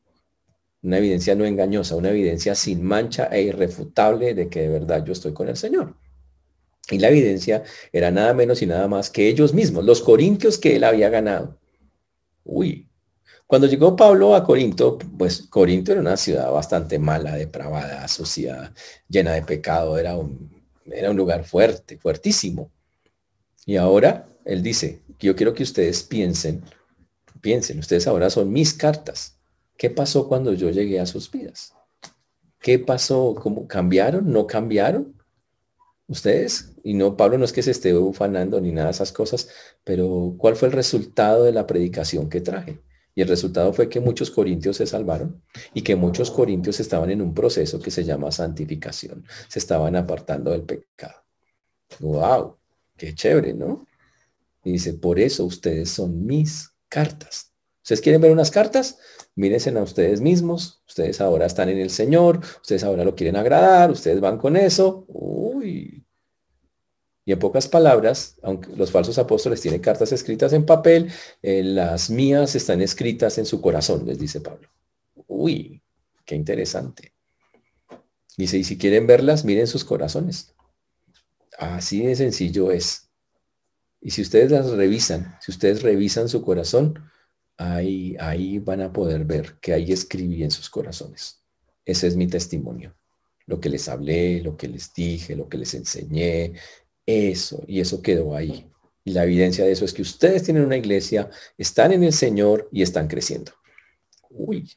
una 0.82 0.98
evidencia 0.98 1.36
no 1.36 1.46
engañosa, 1.46 1.96
una 1.96 2.10
evidencia 2.10 2.56
sin 2.56 2.84
mancha 2.84 3.26
e 3.26 3.42
irrefutable 3.44 4.34
de 4.34 4.50
que 4.50 4.62
de 4.62 4.70
verdad 4.70 5.04
yo 5.06 5.14
estoy 5.14 5.34
con 5.34 5.48
el 5.48 5.58
Señor. 5.58 5.96
Y 6.90 7.00
la 7.00 7.10
evidencia 7.10 7.64
era 7.92 8.12
nada 8.12 8.34
menos 8.34 8.62
y 8.62 8.66
nada 8.66 8.88
más 8.88 9.10
que 9.10 9.28
ellos 9.28 9.54
mismos, 9.54 9.84
los 9.84 10.02
corintios 10.02 10.58
que 10.58 10.76
él 10.76 10.84
había 10.84 11.10
ganado. 11.10 11.58
Uy, 12.48 12.88
cuando 13.46 13.68
llegó 13.68 13.96
Pablo 13.96 14.34
a 14.36 14.44
Corinto, 14.44 14.98
pues 14.98 15.44
Corinto 15.50 15.92
era 15.92 16.02
una 16.02 16.18
ciudad 16.18 16.50
bastante 16.52 16.98
mala, 16.98 17.36
depravada, 17.36 18.04
asociada, 18.04 18.74
llena 19.10 19.34
de 19.34 19.42
pecado, 19.42 19.98
era 19.98 20.16
un, 20.16 20.50
era 20.86 21.12
un 21.12 21.18
lugar 21.18 21.44
fuerte, 21.44 21.98
fuertísimo. 21.98 22.72
Y 23.66 23.76
ahora 23.76 24.30
él 24.46 24.64
dice, 24.64 25.02
yo 25.20 25.36
quiero 25.36 25.54
que 25.54 25.64
ustedes 25.64 26.04
piensen, 26.04 26.64
piensen, 27.42 27.80
ustedes 27.80 28.08
ahora 28.08 28.30
son 28.30 28.52
mis 28.52 28.74
cartas. 28.74 29.38
¿Qué 29.78 29.90
pasó 29.90 30.28
cuando 30.28 30.54
yo 30.54 30.70
llegué 30.70 31.02
a 31.02 31.06
sus 31.06 31.30
vidas? 31.30 31.74
¿Qué 32.60 32.80
pasó? 32.80 33.36
¿Cómo 33.36 33.68
cambiaron? 33.68 34.32
¿No 34.32 34.48
cambiaron? 34.48 35.17
Ustedes, 36.08 36.74
y 36.84 36.94
no, 36.94 37.18
Pablo 37.18 37.38
no 37.38 37.46
es 37.46 37.54
que 37.54 37.64
se 37.64 37.72
esté 37.72 37.94
ufanando 37.96 38.60
ni 38.62 38.72
nada 38.72 38.88
de 38.88 38.92
esas 38.92 39.12
cosas, 39.12 39.50
pero 39.84 40.36
¿cuál 40.38 40.56
fue 40.56 40.70
el 40.70 40.74
resultado 40.74 41.44
de 41.44 41.52
la 41.52 41.68
predicación 41.68 42.30
que 42.30 42.42
traje? 42.42 42.82
Y 43.16 43.22
el 43.22 43.28
resultado 43.28 43.74
fue 43.74 43.90
que 43.90 44.00
muchos 44.00 44.30
corintios 44.30 44.78
se 44.78 44.86
salvaron 44.86 45.42
y 45.74 45.82
que 45.82 45.96
muchos 45.96 46.30
corintios 46.30 46.80
estaban 46.80 47.10
en 47.10 47.22
un 47.22 47.34
proceso 47.34 47.80
que 47.80 47.90
se 47.90 48.04
llama 48.04 48.32
santificación. 48.32 49.26
Se 49.48 49.58
estaban 49.58 49.96
apartando 49.96 50.52
del 50.52 50.64
pecado. 50.64 51.24
¡Wow! 52.00 52.58
¡Qué 52.96 53.16
chévere, 53.16 53.54
¿no? 53.56 53.88
Y 54.64 54.74
dice, 54.74 54.94
por 54.94 55.20
eso 55.20 55.46
ustedes 55.46 55.90
son 55.90 56.26
mis 56.26 56.72
cartas. 56.90 57.47
¿Ustedes 57.88 58.02
quieren 58.02 58.20
ver 58.20 58.34
unas 58.34 58.52
cartas? 58.52 59.00
Mírense 59.36 59.70
a 59.70 59.82
ustedes 59.82 60.20
mismos. 60.20 60.84
Ustedes 60.86 61.22
ahora 61.22 61.46
están 61.46 61.70
en 61.70 61.78
el 61.78 61.90
Señor. 61.90 62.42
Ustedes 62.62 62.84
ahora 62.84 63.06
lo 63.06 63.16
quieren 63.16 63.38
agradar. 63.38 63.92
Ustedes 63.92 64.20
van 64.20 64.38
con 64.38 64.58
eso. 64.58 65.06
Uy, 65.08 66.06
y 67.24 67.32
en 67.32 67.40
pocas 67.40 67.70
palabras, 67.70 68.38
aunque 68.44 68.76
los 68.76 68.92
falsos 68.92 69.18
apóstoles 69.18 69.62
tienen 69.62 69.80
cartas 69.80 70.12
escritas 70.12 70.52
en 70.52 70.66
papel, 70.66 71.10
eh, 71.42 71.64
las 71.64 72.10
mías 72.10 72.56
están 72.56 72.82
escritas 72.82 73.38
en 73.38 73.46
su 73.46 73.62
corazón, 73.62 74.06
les 74.06 74.20
dice 74.20 74.42
Pablo. 74.42 74.68
Uy, 75.28 75.82
qué 76.26 76.36
interesante. 76.36 77.14
Dice, 78.36 78.58
y 78.58 78.66
si 78.66 78.78
quieren 78.78 79.08
verlas, 79.08 79.46
miren 79.46 79.68
sus 79.68 79.86
corazones. 79.86 80.56
Así 81.58 82.06
de 82.06 82.18
sencillo 82.18 82.70
es. 82.70 83.10
Y 84.02 84.12
si 84.12 84.24
ustedes 84.24 84.52
las 84.52 84.70
revisan, 84.72 85.38
si 85.40 85.54
ustedes 85.54 85.84
revisan 85.84 86.28
su 86.28 86.42
corazón, 86.42 87.07
ahí, 87.58 88.16
ahí 88.20 88.60
van 88.60 88.82
a 88.82 88.94
poder 88.94 89.26
ver 89.26 89.58
que 89.60 89.74
ahí 89.74 89.92
escribí 89.92 90.44
en 90.44 90.52
sus 90.52 90.70
corazones. 90.70 91.44
Ese 91.86 92.08
es 92.08 92.16
mi 92.16 92.28
testimonio. 92.28 92.96
Lo 93.46 93.60
que 93.60 93.70
les 93.70 93.88
hablé, 93.88 94.42
lo 94.42 94.58
que 94.58 94.68
les 94.68 94.94
dije, 94.94 95.36
lo 95.36 95.50
que 95.50 95.58
les 95.58 95.74
enseñé, 95.74 96.54
eso, 97.06 97.64
y 97.68 97.80
eso 97.80 98.02
quedó 98.02 98.36
ahí. 98.36 98.70
Y 99.04 99.12
la 99.12 99.24
evidencia 99.24 99.66
de 99.66 99.72
eso 99.72 99.86
es 99.86 99.94
que 99.94 100.02
ustedes 100.02 100.44
tienen 100.44 100.66
una 100.66 100.76
iglesia, 100.76 101.30
están 101.58 101.94
en 101.94 102.04
el 102.04 102.14
Señor 102.14 102.68
y 102.74 102.82
están 102.82 103.08
creciendo. 103.08 103.54
Uy, 104.30 104.70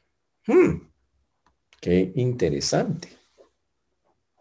hmm, 0.47 0.89
qué 1.81 2.13
interesante. 2.15 3.09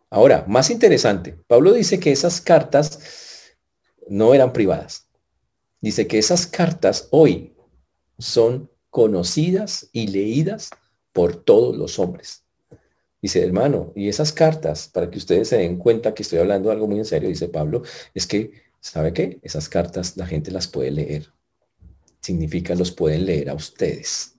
Ahora, 0.09 0.45
más 0.47 0.71
interesante, 0.71 1.37
Pablo 1.47 1.73
dice 1.73 1.99
que 1.99 2.13
esas 2.13 2.41
cartas 2.41 3.01
no 4.09 4.33
eran 4.35 4.53
privadas. 4.53 5.09
Dice 5.81 6.07
que 6.07 6.19
esas 6.19 6.47
cartas 6.47 7.09
hoy 7.11 7.50
son 8.21 8.71
conocidas 8.91 9.89
y 9.93 10.09
leídas 10.09 10.71
por 11.13 11.37
todos 11.37 11.77
los 11.77 11.99
hombres. 11.99 12.45
Dice, 13.23 13.43
hermano, 13.45 13.93
y 13.95 14.09
esas 14.09 14.33
cartas, 14.33 14.89
para 14.89 15.11
que 15.11 15.19
ustedes 15.19 15.49
se 15.49 15.59
den 15.59 15.77
cuenta 15.77 16.15
que 16.15 16.23
estoy 16.23 16.39
hablando 16.39 16.71
algo 16.71 16.87
muy 16.87 16.99
en 16.99 17.05
serio, 17.05 17.29
dice 17.29 17.49
Pablo, 17.49 17.83
es 18.15 18.27
que, 18.27 18.53
¿sabe 18.81 19.13
qué? 19.13 19.39
Esas 19.43 19.69
cartas 19.69 20.17
la 20.17 20.27
gente 20.27 20.51
las 20.51 20.69
puede 20.69 20.91
leer. 20.91 21.29
Significa 22.21 22.75
los 22.75 22.93
pueden 22.93 23.27
leer 23.27 23.51
a 23.51 23.55
ustedes. 23.55 24.37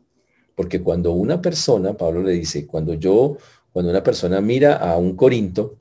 Porque 0.55 0.81
cuando 0.81 1.11
una 1.11 1.41
persona, 1.41 1.95
Pablo 1.95 2.23
le 2.23 2.33
dice, 2.33 2.65
cuando 2.65 2.95
yo, 2.95 3.37
cuando 3.71 3.91
una 3.91 4.03
persona 4.03 4.41
mira 4.41 4.75
a 4.75 4.97
un 4.97 5.15
Corinto 5.15 5.77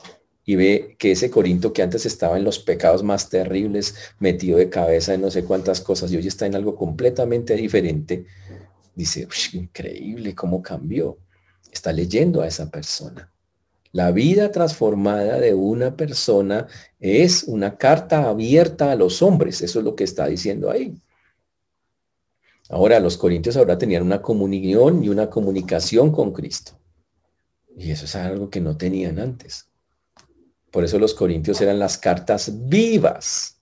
y 0.50 0.56
ve 0.56 0.96
que 0.98 1.12
ese 1.12 1.30
Corinto 1.30 1.72
que 1.72 1.80
antes 1.80 2.06
estaba 2.06 2.36
en 2.36 2.42
los 2.42 2.58
pecados 2.58 3.04
más 3.04 3.28
terribles, 3.28 3.94
metido 4.18 4.58
de 4.58 4.68
cabeza 4.68 5.14
en 5.14 5.20
no 5.20 5.30
sé 5.30 5.44
cuántas 5.44 5.80
cosas, 5.80 6.10
y 6.10 6.16
hoy 6.16 6.26
está 6.26 6.44
en 6.44 6.56
algo 6.56 6.74
completamente 6.74 7.54
diferente, 7.54 8.26
dice, 8.96 9.28
increíble 9.52 10.34
cómo 10.34 10.60
cambió 10.60 11.18
está 11.70 11.92
leyendo 11.92 12.42
a 12.42 12.48
esa 12.48 12.68
persona. 12.68 13.30
La 13.92 14.10
vida 14.10 14.50
transformada 14.50 15.38
de 15.38 15.54
una 15.54 15.96
persona 15.96 16.66
es 16.98 17.44
una 17.44 17.76
carta 17.76 18.28
abierta 18.28 18.90
a 18.90 18.96
los 18.96 19.22
hombres. 19.22 19.62
Eso 19.62 19.78
es 19.78 19.84
lo 19.84 19.94
que 19.94 20.02
está 20.02 20.26
diciendo 20.26 20.68
ahí. 20.68 20.96
Ahora, 22.68 22.98
los 22.98 23.16
corintios 23.16 23.56
ahora 23.56 23.78
tenían 23.78 24.02
una 24.02 24.20
comunión 24.20 25.04
y 25.04 25.10
una 25.10 25.30
comunicación 25.30 26.10
con 26.10 26.32
Cristo. 26.32 26.72
Y 27.76 27.92
eso 27.92 28.06
es 28.06 28.16
algo 28.16 28.50
que 28.50 28.60
no 28.60 28.76
tenían 28.76 29.20
antes. 29.20 29.70
Por 30.70 30.84
eso 30.84 30.98
los 30.98 31.14
corintios 31.14 31.60
eran 31.60 31.78
las 31.78 31.98
cartas 31.98 32.68
vivas, 32.68 33.60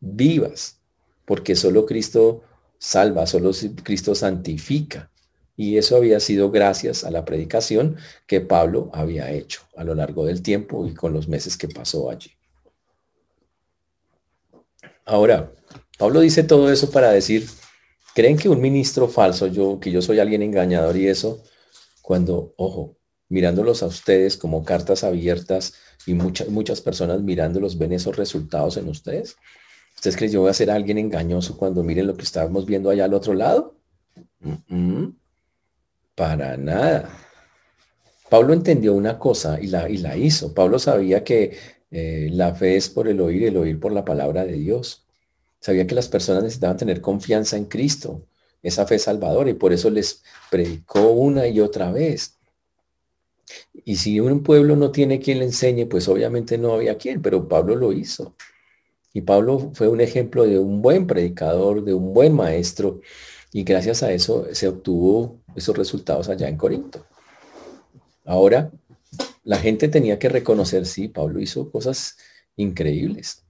vivas, 0.00 0.80
porque 1.24 1.56
solo 1.56 1.86
Cristo 1.86 2.42
salva, 2.78 3.26
solo 3.26 3.52
Cristo 3.82 4.14
santifica. 4.14 5.10
Y 5.56 5.76
eso 5.76 5.96
había 5.96 6.20
sido 6.20 6.50
gracias 6.50 7.04
a 7.04 7.10
la 7.10 7.24
predicación 7.24 7.96
que 8.26 8.40
Pablo 8.40 8.90
había 8.94 9.30
hecho 9.30 9.60
a 9.76 9.84
lo 9.84 9.94
largo 9.94 10.24
del 10.24 10.42
tiempo 10.42 10.86
y 10.86 10.94
con 10.94 11.12
los 11.12 11.28
meses 11.28 11.56
que 11.56 11.68
pasó 11.68 12.10
allí. 12.10 12.30
Ahora, 15.04 15.52
Pablo 15.98 16.20
dice 16.20 16.44
todo 16.44 16.72
eso 16.72 16.90
para 16.90 17.10
decir, 17.10 17.46
¿creen 18.14 18.38
que 18.38 18.48
un 18.48 18.60
ministro 18.60 19.06
falso, 19.08 19.48
yo, 19.48 19.78
que 19.80 19.90
yo 19.90 20.00
soy 20.00 20.18
alguien 20.18 20.40
engañador 20.40 20.96
y 20.96 21.08
eso, 21.08 21.42
cuando, 22.00 22.54
ojo, 22.56 22.96
mirándolos 23.30 23.82
a 23.82 23.86
ustedes 23.86 24.36
como 24.36 24.64
cartas 24.64 25.02
abiertas 25.02 25.72
y 26.06 26.12
muchas, 26.12 26.48
muchas 26.48 26.82
personas 26.82 27.22
mirándolos 27.22 27.78
ven 27.78 27.94
esos 27.94 28.16
resultados 28.16 28.76
en 28.76 28.88
ustedes? 28.88 29.36
¿Ustedes 29.94 30.16
creen 30.16 30.30
que 30.30 30.34
yo 30.34 30.40
voy 30.42 30.50
a 30.50 30.54
ser 30.54 30.70
alguien 30.70 30.98
engañoso 30.98 31.56
cuando 31.56 31.82
miren 31.82 32.06
lo 32.06 32.16
que 32.16 32.24
estábamos 32.24 32.66
viendo 32.66 32.90
allá 32.90 33.06
al 33.06 33.14
otro 33.14 33.32
lado? 33.32 33.76
Para 36.14 36.56
nada. 36.56 37.08
Pablo 38.28 38.52
entendió 38.52 38.94
una 38.94 39.18
cosa 39.18 39.60
y 39.60 39.66
la, 39.66 39.88
y 39.88 39.98
la 39.98 40.16
hizo. 40.16 40.54
Pablo 40.54 40.78
sabía 40.78 41.24
que 41.24 41.56
eh, 41.90 42.28
la 42.32 42.54
fe 42.54 42.76
es 42.76 42.88
por 42.88 43.08
el 43.08 43.20
oír 43.20 43.42
y 43.42 43.46
el 43.46 43.56
oír 43.56 43.80
por 43.80 43.92
la 43.92 44.04
palabra 44.04 44.44
de 44.44 44.52
Dios. 44.52 45.06
Sabía 45.60 45.86
que 45.86 45.94
las 45.94 46.08
personas 46.08 46.44
necesitaban 46.44 46.76
tener 46.76 47.00
confianza 47.00 47.56
en 47.56 47.66
Cristo, 47.66 48.26
esa 48.62 48.86
fe 48.86 48.98
salvadora, 48.98 49.50
y 49.50 49.54
por 49.54 49.72
eso 49.72 49.90
les 49.90 50.22
predicó 50.50 51.10
una 51.10 51.46
y 51.48 51.60
otra 51.60 51.92
vez. 51.92 52.39
Y 53.84 53.96
si 53.96 54.20
un 54.20 54.42
pueblo 54.42 54.76
no 54.76 54.90
tiene 54.90 55.20
quien 55.20 55.38
le 55.38 55.46
enseñe, 55.46 55.86
pues 55.86 56.08
obviamente 56.08 56.58
no 56.58 56.74
había 56.74 56.96
quien, 56.96 57.22
pero 57.22 57.48
Pablo 57.48 57.76
lo 57.76 57.92
hizo. 57.92 58.34
Y 59.12 59.22
Pablo 59.22 59.70
fue 59.74 59.88
un 59.88 60.00
ejemplo 60.00 60.44
de 60.44 60.58
un 60.58 60.82
buen 60.82 61.06
predicador, 61.06 61.84
de 61.84 61.94
un 61.94 62.12
buen 62.14 62.34
maestro, 62.34 63.00
y 63.52 63.64
gracias 63.64 64.02
a 64.02 64.12
eso 64.12 64.46
se 64.52 64.68
obtuvo 64.68 65.40
esos 65.56 65.76
resultados 65.76 66.28
allá 66.28 66.48
en 66.48 66.56
Corinto. 66.56 67.04
Ahora, 68.24 68.70
la 69.42 69.58
gente 69.58 69.88
tenía 69.88 70.18
que 70.18 70.28
reconocer, 70.28 70.86
sí, 70.86 71.08
Pablo 71.08 71.40
hizo 71.40 71.70
cosas 71.70 72.16
increíbles. 72.56 73.44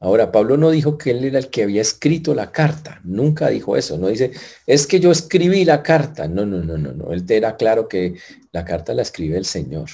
Ahora, 0.00 0.30
Pablo 0.30 0.56
no 0.56 0.70
dijo 0.70 0.96
que 0.96 1.10
él 1.10 1.24
era 1.24 1.38
el 1.38 1.50
que 1.50 1.64
había 1.64 1.82
escrito 1.82 2.32
la 2.32 2.52
carta, 2.52 3.00
nunca 3.02 3.48
dijo 3.48 3.76
eso, 3.76 3.98
no 3.98 4.08
dice, 4.08 4.30
es 4.64 4.86
que 4.86 5.00
yo 5.00 5.10
escribí 5.10 5.64
la 5.64 5.82
carta, 5.82 6.28
no, 6.28 6.46
no, 6.46 6.62
no, 6.62 6.78
no, 6.78 6.92
no, 6.92 7.12
él 7.12 7.26
te 7.26 7.36
era 7.36 7.56
claro 7.56 7.88
que 7.88 8.14
la 8.52 8.64
carta 8.64 8.94
la 8.94 9.02
escribe 9.02 9.36
el 9.36 9.44
Señor. 9.44 9.90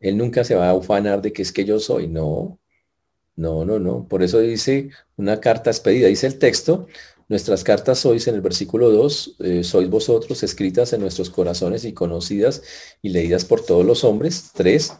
Él 0.00 0.18
nunca 0.18 0.44
se 0.44 0.54
va 0.54 0.68
a 0.68 0.74
ufanar 0.74 1.22
de 1.22 1.32
que 1.32 1.40
es 1.40 1.50
que 1.50 1.64
yo 1.64 1.80
soy, 1.80 2.08
no, 2.08 2.58
no, 3.36 3.64
no, 3.64 3.78
no, 3.78 4.06
por 4.06 4.22
eso 4.22 4.38
dice 4.40 4.90
una 5.16 5.40
carta 5.40 5.70
expedida, 5.70 6.08
dice 6.08 6.26
el 6.26 6.38
texto, 6.38 6.86
nuestras 7.28 7.64
cartas 7.64 7.98
sois 8.00 8.28
en 8.28 8.34
el 8.34 8.42
versículo 8.42 8.90
2, 8.90 9.36
eh, 9.40 9.64
sois 9.64 9.88
vosotros 9.88 10.42
escritas 10.42 10.92
en 10.92 11.00
nuestros 11.00 11.30
corazones 11.30 11.86
y 11.86 11.94
conocidas 11.94 12.62
y 13.00 13.08
leídas 13.08 13.46
por 13.46 13.64
todos 13.64 13.84
los 13.84 14.04
hombres, 14.04 14.50
tres, 14.54 14.92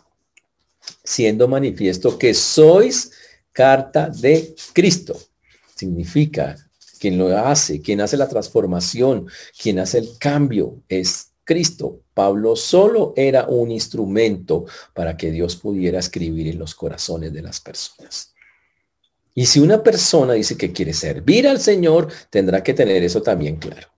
siendo 1.04 1.48
manifiesto 1.48 2.18
que 2.18 2.32
sois 2.32 3.12
carta 3.56 4.10
de 4.10 4.54
Cristo. 4.74 5.18
Significa 5.74 6.56
quien 7.00 7.16
lo 7.16 7.34
hace, 7.38 7.80
quien 7.80 8.02
hace 8.02 8.18
la 8.18 8.28
transformación, 8.28 9.28
quien 9.58 9.78
hace 9.78 9.96
el 9.96 10.10
cambio 10.18 10.82
es 10.90 11.32
Cristo. 11.42 12.02
Pablo 12.12 12.54
solo 12.54 13.14
era 13.16 13.46
un 13.46 13.70
instrumento 13.70 14.66
para 14.92 15.16
que 15.16 15.30
Dios 15.30 15.56
pudiera 15.56 16.00
escribir 16.00 16.48
en 16.48 16.58
los 16.58 16.74
corazones 16.74 17.32
de 17.32 17.40
las 17.40 17.58
personas. 17.60 18.34
Y 19.34 19.46
si 19.46 19.60
una 19.60 19.82
persona 19.82 20.34
dice 20.34 20.58
que 20.58 20.72
quiere 20.72 20.92
servir 20.92 21.48
al 21.48 21.58
Señor, 21.58 22.08
tendrá 22.28 22.62
que 22.62 22.74
tener 22.74 23.02
eso 23.04 23.22
también 23.22 23.56
claro. 23.56 23.88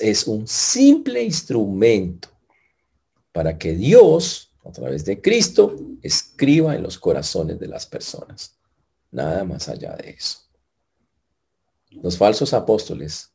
Es 0.00 0.26
un 0.26 0.46
simple 0.46 1.22
instrumento 1.22 2.28
para 3.32 3.56
que 3.56 3.72
Dios, 3.72 4.52
a 4.66 4.70
través 4.70 5.06
de 5.06 5.22
Cristo, 5.22 5.74
escriba 6.02 6.74
en 6.74 6.82
los 6.82 6.98
corazones 6.98 7.58
de 7.58 7.68
las 7.68 7.86
personas. 7.86 8.56
Nada 9.10 9.44
más 9.44 9.68
allá 9.68 9.96
de 9.96 10.10
eso. 10.10 10.40
Los 11.90 12.18
falsos 12.18 12.52
apóstoles 12.52 13.32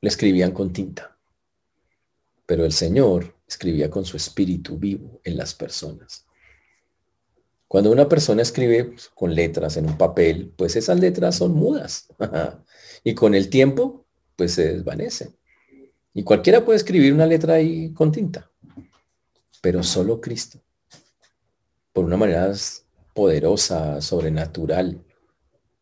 le 0.00 0.08
escribían 0.08 0.52
con 0.52 0.72
tinta, 0.72 1.16
pero 2.46 2.64
el 2.64 2.72
Señor 2.72 3.36
escribía 3.46 3.90
con 3.90 4.04
su 4.04 4.16
espíritu 4.16 4.78
vivo 4.78 5.20
en 5.24 5.36
las 5.36 5.54
personas. 5.54 6.26
Cuando 7.72 7.90
una 7.90 8.08
persona 8.08 8.42
escribe 8.42 8.84
pues, 8.84 9.08
con 9.08 9.34
letras 9.34 9.78
en 9.78 9.86
un 9.86 9.96
papel, 9.96 10.52
pues 10.56 10.76
esas 10.76 11.00
letras 11.00 11.36
son 11.36 11.54
mudas. 11.54 12.06
y 13.04 13.14
con 13.14 13.34
el 13.34 13.48
tiempo, 13.48 14.04
pues 14.36 14.52
se 14.52 14.74
desvanecen. 14.74 15.34
Y 16.12 16.22
cualquiera 16.22 16.64
puede 16.64 16.76
escribir 16.76 17.14
una 17.14 17.24
letra 17.24 17.54
ahí 17.54 17.90
con 17.94 18.12
tinta, 18.12 18.50
pero 19.62 19.82
solo 19.82 20.20
Cristo. 20.20 20.60
Por 21.94 22.04
una 22.04 22.18
manera 22.18 22.52
poderosa, 23.14 24.00
sobrenatural, 24.00 25.02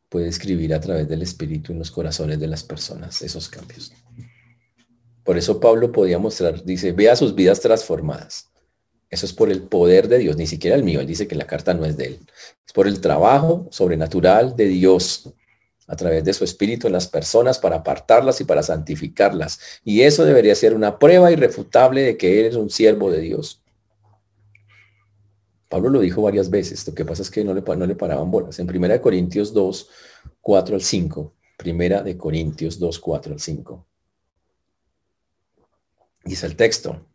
puede 0.09 0.29
escribir 0.29 0.75
a 0.75 0.81
través 0.81 1.09
del 1.09 1.23
Espíritu 1.23 1.73
en 1.73 1.79
los 1.79 1.91
corazones 1.91 2.39
de 2.41 2.49
las 2.49 2.65
personas 2.65 3.23
esos 3.23 3.49
cambios. 3.49 3.93
Por 5.25 5.39
eso 5.39 5.61
Pablo 5.61 5.93
podía 5.93 6.19
mostrar, 6.19 6.65
dice, 6.65 6.93
vea 6.93 7.15
sus 7.15 7.35
vidas 7.35 7.61
transformadas. 7.61 8.49
Eso 9.09 9.27
es 9.27 9.33
por 9.33 9.51
el 9.51 9.63
poder 9.63 10.09
de 10.09 10.19
Dios, 10.19 10.37
ni 10.37 10.47
siquiera 10.47 10.77
el 10.77 10.85
mío. 10.85 11.01
Él 11.01 11.07
dice 11.07 11.29
que 11.29 11.35
la 11.35 11.47
carta 11.47 11.75
no 11.75 11.85
es 11.85 11.97
de 11.97 12.07
él. 12.07 12.21
Es 12.67 12.73
por 12.73 12.87
el 12.87 13.01
trabajo 13.01 13.69
sobrenatural 13.71 14.57
de 14.57 14.67
Dios 14.67 15.33
a 15.87 15.97
través 15.97 16.23
de 16.25 16.33
su 16.33 16.45
espíritu 16.45 16.87
en 16.87 16.93
las 16.93 17.09
personas 17.09 17.59
para 17.59 17.77
apartarlas 17.77 18.41
y 18.41 18.45
para 18.45 18.63
santificarlas. 18.63 19.59
Y 19.85 20.03
eso 20.03 20.25
debería 20.25 20.55
ser 20.55 20.75
una 20.75 20.99
prueba 21.01 21.33
irrefutable 21.33 22.03
de 22.03 22.17
que 22.17 22.39
eres 22.39 22.55
un 22.55 22.71
siervo 22.71 23.11
de 23.11 23.21
Dios. 23.21 23.60
Pablo 25.71 25.89
lo 25.89 26.01
dijo 26.01 26.21
varias 26.21 26.51
veces, 26.51 26.85
lo 26.89 26.95
que 26.95 27.05
pasa 27.05 27.23
es 27.23 27.31
que 27.31 27.45
no 27.45 27.55
le, 27.55 27.63
no 27.63 27.87
le 27.87 27.95
paraban 27.95 28.29
bolas. 28.29 28.59
En 28.59 28.67
Primera 28.67 28.95
de 28.95 29.01
Corintios 29.01 29.55
2, 29.55 29.89
4 30.41 30.75
al 30.75 30.83
5. 30.83 31.33
Primera 31.57 32.03
de 32.03 32.17
Corintios 32.17 32.81
2, 32.81 32.99
4 32.99 33.35
al 33.35 33.39
5. 33.39 33.87
Dice 36.25 36.47
el 36.47 36.57
texto, 36.57 37.07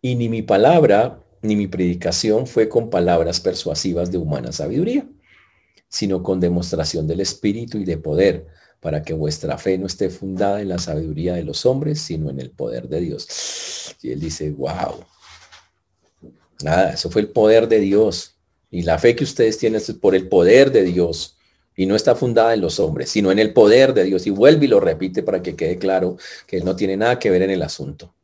y 0.00 0.14
ni 0.14 0.30
mi 0.30 0.40
palabra 0.40 1.22
ni 1.42 1.56
mi 1.56 1.66
predicación 1.66 2.46
fue 2.46 2.70
con 2.70 2.88
palabras 2.88 3.38
persuasivas 3.38 4.10
de 4.10 4.16
humana 4.16 4.50
sabiduría, 4.50 5.06
sino 5.86 6.22
con 6.22 6.40
demostración 6.40 7.06
del 7.06 7.20
Espíritu 7.20 7.76
y 7.76 7.84
de 7.84 7.98
poder, 7.98 8.46
para 8.80 9.02
que 9.02 9.12
vuestra 9.12 9.58
fe 9.58 9.76
no 9.76 9.86
esté 9.86 10.08
fundada 10.08 10.62
en 10.62 10.70
la 10.70 10.78
sabiduría 10.78 11.34
de 11.34 11.44
los 11.44 11.66
hombres, 11.66 12.00
sino 12.00 12.30
en 12.30 12.40
el 12.40 12.50
poder 12.50 12.88
de 12.88 13.00
Dios. 13.00 13.94
Y 14.00 14.10
él 14.10 14.20
dice, 14.20 14.52
wow, 14.52 15.04
Nada, 16.62 16.92
eso 16.92 17.10
fue 17.10 17.22
el 17.22 17.28
poder 17.28 17.68
de 17.68 17.80
Dios. 17.80 18.36
Y 18.70 18.82
la 18.82 18.98
fe 18.98 19.14
que 19.14 19.24
ustedes 19.24 19.58
tienen 19.58 19.80
es 19.80 19.92
por 19.92 20.14
el 20.14 20.28
poder 20.28 20.72
de 20.72 20.82
Dios. 20.82 21.36
Y 21.76 21.86
no 21.86 21.96
está 21.96 22.14
fundada 22.14 22.54
en 22.54 22.60
los 22.60 22.78
hombres, 22.78 23.10
sino 23.10 23.32
en 23.32 23.38
el 23.38 23.52
poder 23.52 23.94
de 23.94 24.04
Dios. 24.04 24.26
Y 24.26 24.30
vuelve 24.30 24.66
y 24.66 24.68
lo 24.68 24.80
repite 24.80 25.22
para 25.22 25.42
que 25.42 25.56
quede 25.56 25.78
claro 25.78 26.16
que 26.46 26.58
él 26.58 26.64
no 26.64 26.76
tiene 26.76 26.96
nada 26.96 27.18
que 27.18 27.30
ver 27.30 27.42
en 27.42 27.50
el 27.50 27.62
asunto. 27.62 28.14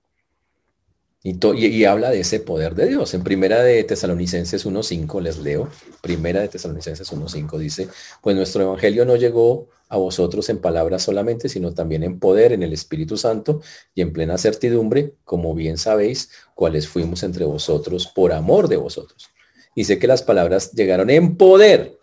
Y, 1.22 1.84
habla 1.84 2.10
de 2.10 2.20
ese 2.20 2.40
poder 2.40 2.74
de 2.74 2.88
Dios. 2.88 3.12
En 3.12 3.22
primera 3.22 3.62
de 3.62 3.84
Tesalonicenses 3.84 4.64
1.5 4.64 5.20
les 5.20 5.38
leo. 5.38 5.68
Primera 6.00 6.40
de 6.40 6.48
Tesalonicenses 6.48 7.12
1.5 7.12 7.58
dice, 7.58 7.88
pues 8.22 8.34
nuestro 8.34 8.62
evangelio 8.62 9.04
no 9.04 9.16
llegó 9.16 9.68
a 9.90 9.98
vosotros 9.98 10.48
en 10.48 10.58
palabras 10.58 11.02
solamente, 11.02 11.50
sino 11.50 11.74
también 11.74 12.04
en 12.04 12.18
poder, 12.18 12.52
en 12.52 12.62
el 12.62 12.72
Espíritu 12.72 13.18
Santo 13.18 13.60
y 13.94 14.00
en 14.00 14.14
plena 14.14 14.38
certidumbre, 14.38 15.14
como 15.24 15.54
bien 15.54 15.76
sabéis, 15.76 16.30
cuáles 16.54 16.88
fuimos 16.88 17.22
entre 17.22 17.44
vosotros 17.44 18.06
por 18.06 18.32
amor 18.32 18.68
de 18.68 18.76
vosotros. 18.76 19.28
Y 19.74 19.84
sé 19.84 19.98
que 19.98 20.06
las 20.06 20.22
palabras 20.22 20.72
llegaron 20.72 21.10
en 21.10 21.36
poder. 21.36 21.98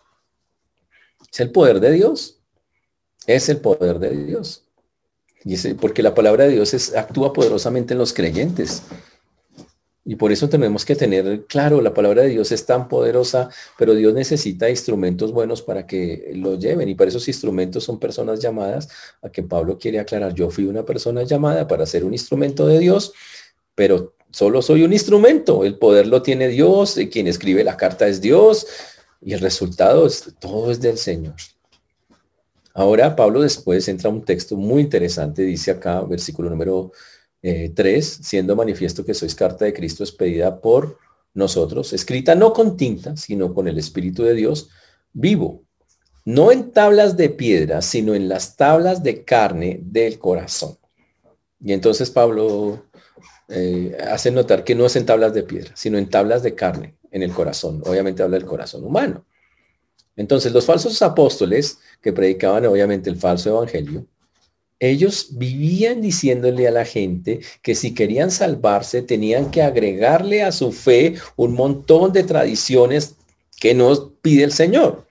Es 1.31 1.39
el 1.39 1.51
poder 1.51 1.79
de 1.79 1.91
Dios. 1.91 2.39
Es 3.25 3.49
el 3.49 3.61
poder 3.61 3.97
de 3.97 4.25
Dios. 4.25 4.67
Y 5.43 5.53
es 5.53 5.67
porque 5.79 6.03
la 6.03 6.13
palabra 6.13 6.43
de 6.43 6.51
Dios 6.51 6.73
es, 6.73 6.93
actúa 6.95 7.31
poderosamente 7.31 7.93
en 7.93 7.99
los 7.99 8.13
creyentes. 8.13 8.83
Y 10.09 10.15
por 10.15 10.31
eso 10.31 10.47
tenemos 10.47 10.85
que 10.85 10.95
tener 10.95 11.47
claro, 11.47 11.81
la 11.81 11.93
palabra 11.93 12.21
de 12.21 12.29
Dios 12.29 12.53
es 12.53 12.65
tan 12.65 12.87
poderosa, 12.87 13.49
pero 13.77 13.93
Dios 13.93 14.13
necesita 14.13 14.69
instrumentos 14.69 15.33
buenos 15.33 15.61
para 15.61 15.85
que 15.85 16.31
lo 16.33 16.57
lleven. 16.57 16.87
Y 16.87 16.95
para 16.95 17.09
esos 17.09 17.27
instrumentos 17.27 17.83
son 17.83 17.99
personas 17.99 18.39
llamadas 18.39 18.87
a 19.21 19.29
que 19.29 19.43
Pablo 19.43 19.77
quiere 19.77 19.99
aclarar. 19.99 20.33
Yo 20.33 20.49
fui 20.49 20.63
una 20.63 20.85
persona 20.85 21.23
llamada 21.23 21.67
para 21.67 21.85
ser 21.85 22.05
un 22.05 22.13
instrumento 22.13 22.65
de 22.65 22.79
Dios, 22.79 23.11
pero 23.75 24.13
solo 24.31 24.61
soy 24.61 24.83
un 24.83 24.93
instrumento. 24.93 25.65
El 25.65 25.77
poder 25.77 26.07
lo 26.07 26.21
tiene 26.21 26.47
Dios, 26.47 26.97
y 26.97 27.09
quien 27.09 27.27
escribe 27.27 27.65
la 27.65 27.75
carta 27.75 28.07
es 28.07 28.21
Dios, 28.21 28.65
y 29.21 29.33
el 29.33 29.41
resultado 29.41 30.07
es, 30.07 30.33
todo 30.39 30.71
es 30.71 30.79
del 30.79 30.97
Señor. 30.97 31.35
Ahora 32.73 33.13
Pablo 33.13 33.41
después 33.41 33.85
entra 33.89 34.09
un 34.09 34.23
texto 34.23 34.55
muy 34.55 34.83
interesante, 34.83 35.41
dice 35.41 35.71
acá, 35.71 35.99
versículo 36.03 36.49
número 36.49 36.93
3, 37.41 37.77
eh, 37.77 38.01
siendo 38.01 38.55
manifiesto 38.55 39.05
que 39.05 39.13
sois 39.13 39.35
carta 39.35 39.65
de 39.65 39.73
Cristo 39.73 40.03
expedida 40.03 40.59
por 40.59 40.97
nosotros, 41.33 41.93
escrita 41.93 42.35
no 42.35 42.53
con 42.53 42.77
tinta, 42.77 43.15
sino 43.15 43.53
con 43.53 43.67
el 43.67 43.77
Espíritu 43.77 44.23
de 44.23 44.33
Dios 44.33 44.69
vivo, 45.13 45.63
no 46.25 46.51
en 46.51 46.71
tablas 46.71 47.15
de 47.15 47.29
piedra, 47.29 47.81
sino 47.81 48.15
en 48.15 48.27
las 48.27 48.55
tablas 48.57 49.03
de 49.03 49.23
carne 49.23 49.79
del 49.83 50.19
corazón. 50.19 50.77
Y 51.59 51.73
entonces 51.73 52.09
Pablo 52.09 52.85
eh, 53.49 53.97
hace 54.09 54.31
notar 54.31 54.63
que 54.63 54.75
no 54.75 54.85
es 54.85 54.95
en 54.95 55.05
tablas 55.05 55.33
de 55.33 55.43
piedra, 55.43 55.71
sino 55.75 55.97
en 55.97 56.09
tablas 56.09 56.43
de 56.43 56.53
carne 56.53 56.97
en 57.11 57.23
el 57.23 57.31
corazón. 57.31 57.81
Obviamente 57.85 58.23
habla 58.23 58.37
del 58.37 58.47
corazón 58.47 58.83
humano. 58.83 59.25
Entonces, 60.15 60.51
los 60.51 60.65
falsos 60.65 61.01
apóstoles 61.01 61.79
que 62.01 62.11
predicaban 62.11 62.65
obviamente 62.65 63.09
el 63.09 63.17
falso 63.17 63.49
evangelio, 63.49 64.07
ellos 64.79 65.29
vivían 65.31 66.01
diciéndole 66.01 66.67
a 66.67 66.71
la 66.71 66.85
gente 66.85 67.39
que 67.61 67.75
si 67.75 67.93
querían 67.93 68.31
salvarse 68.31 69.01
tenían 69.01 69.51
que 69.51 69.61
agregarle 69.61 70.43
a 70.43 70.51
su 70.51 70.71
fe 70.71 71.15
un 71.35 71.53
montón 71.53 72.13
de 72.13 72.23
tradiciones 72.23 73.15
que 73.59 73.73
nos 73.73 74.11
pide 74.21 74.43
el 74.43 74.51
Señor. 74.51 75.07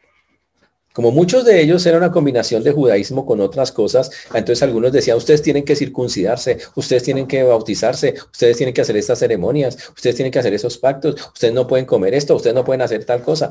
Como 0.93 1.11
muchos 1.11 1.45
de 1.45 1.61
ellos 1.61 1.85
era 1.85 1.99
una 1.99 2.11
combinación 2.11 2.65
de 2.65 2.73
judaísmo 2.73 3.27
con 3.27 3.41
otras 3.41 3.71
cosas, 3.71 4.11
entonces 4.33 4.63
algunos 4.63 4.93
decían, 4.93 5.19
ustedes 5.19 5.43
tienen 5.43 5.65
que 5.65 5.77
circuncidarse, 5.77 6.57
ustedes 6.75 7.03
tienen 7.03 7.27
que 7.27 7.43
bautizarse, 7.43 8.15
ustedes 8.33 8.57
tienen 8.57 8.73
que 8.73 8.81
hacer 8.81 8.97
estas 8.97 9.19
ceremonias, 9.19 9.77
ustedes 9.95 10.17
tienen 10.17 10.33
que 10.33 10.39
hacer 10.39 10.55
esos 10.55 10.79
pactos, 10.79 11.17
ustedes 11.35 11.53
no 11.53 11.67
pueden 11.67 11.85
comer 11.85 12.15
esto, 12.15 12.35
ustedes 12.35 12.55
no 12.55 12.65
pueden 12.65 12.81
hacer 12.81 13.05
tal 13.05 13.23
cosa 13.23 13.51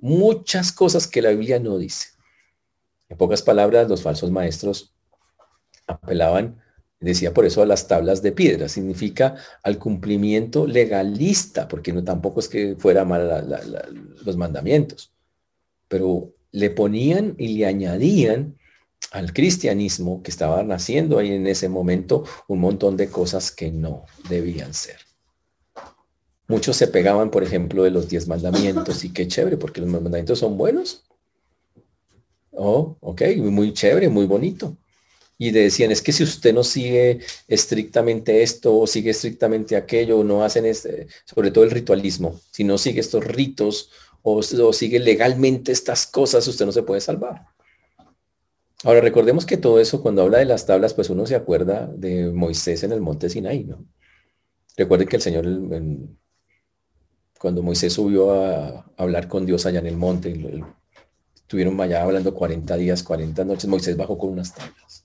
muchas 0.00 0.70
cosas 0.70 1.06
que 1.06 1.22
la 1.22 1.30
Biblia 1.30 1.58
no 1.58 1.78
dice. 1.78 2.08
En 3.08 3.16
pocas 3.16 3.42
palabras, 3.42 3.88
los 3.88 4.02
falsos 4.02 4.30
maestros 4.30 4.94
apelaban, 5.86 6.60
decía 7.00 7.34
por 7.34 7.44
eso 7.44 7.62
a 7.62 7.66
las 7.66 7.86
tablas 7.86 8.22
de 8.22 8.32
piedra, 8.32 8.68
significa 8.68 9.36
al 9.62 9.78
cumplimiento 9.78 10.66
legalista, 10.66 11.68
porque 11.68 11.92
no 11.92 12.02
tampoco 12.02 12.40
es 12.40 12.48
que 12.48 12.76
fuera 12.76 13.04
mal 13.04 13.46
los 14.24 14.36
mandamientos, 14.36 15.12
pero 15.88 16.32
le 16.52 16.70
ponían 16.70 17.34
y 17.38 17.58
le 17.58 17.66
añadían 17.66 18.56
al 19.10 19.32
cristianismo 19.32 20.22
que 20.22 20.30
estaba 20.30 20.62
naciendo 20.62 21.18
ahí 21.18 21.32
en 21.32 21.46
ese 21.46 21.68
momento 21.68 22.24
un 22.48 22.60
montón 22.60 22.96
de 22.96 23.08
cosas 23.08 23.50
que 23.50 23.70
no 23.70 24.06
debían 24.28 24.72
ser. 24.72 24.96
Muchos 26.46 26.76
se 26.76 26.88
pegaban, 26.88 27.30
por 27.30 27.42
ejemplo, 27.42 27.84
de 27.84 27.90
los 27.90 28.08
diez 28.08 28.28
mandamientos 28.28 29.04
y 29.04 29.12
qué 29.12 29.26
chévere, 29.26 29.56
porque 29.56 29.80
los 29.80 29.90
mandamientos 29.90 30.38
son 30.38 30.58
buenos. 30.58 31.04
Oh, 32.50 32.96
ok, 33.00 33.22
muy 33.38 33.72
chévere, 33.72 34.08
muy 34.08 34.26
bonito. 34.26 34.76
Y 35.36 35.50
decían, 35.50 35.90
es 35.90 36.00
que 36.00 36.12
si 36.12 36.22
usted 36.22 36.54
no 36.54 36.62
sigue 36.62 37.20
estrictamente 37.48 38.42
esto 38.42 38.76
o 38.78 38.86
sigue 38.86 39.10
estrictamente 39.10 39.76
aquello, 39.76 40.22
no 40.22 40.44
hacen 40.44 40.64
este, 40.64 41.08
sobre 41.24 41.50
todo 41.50 41.64
el 41.64 41.72
ritualismo, 41.72 42.40
si 42.52 42.62
no 42.62 42.78
sigue 42.78 43.00
estos 43.00 43.24
ritos 43.24 43.90
o, 44.22 44.42
sigue 44.72 44.98
legalmente 45.00 45.70
estas 45.70 46.06
cosas, 46.06 46.48
usted 46.48 46.64
no 46.64 46.72
se 46.72 46.82
puede 46.82 47.00
salvar. 47.00 47.46
Ahora 48.82 49.00
recordemos 49.00 49.44
que 49.44 49.58
todo 49.58 49.80
eso, 49.80 50.02
cuando 50.02 50.22
habla 50.22 50.38
de 50.38 50.46
las 50.46 50.66
tablas, 50.66 50.94
pues 50.94 51.10
uno 51.10 51.26
se 51.26 51.34
acuerda 51.34 51.86
de 51.94 52.30
Moisés 52.30 52.82
en 52.84 52.92
el 52.92 53.00
monte 53.00 53.28
Sinaí, 53.28 53.64
¿no? 53.64 53.84
Recuerde 54.76 55.06
que 55.06 55.16
el 55.16 55.22
Señor, 55.22 55.46
cuando 57.38 57.62
Moisés 57.62 57.92
subió 57.92 58.32
a, 58.32 58.90
hablar 58.96 59.28
con 59.28 59.46
Dios 59.46 59.66
allá 59.66 59.80
en 59.80 59.86
el 59.86 59.96
monte, 59.96 60.34
estuvieron 61.34 61.78
allá 61.80 62.02
hablando 62.02 62.34
40 62.34 62.76
días, 62.76 63.02
40 63.02 63.44
noches, 63.44 63.66
Moisés 63.68 63.96
bajó 63.96 64.16
con 64.16 64.30
unas 64.30 64.54
tablas. 64.54 65.03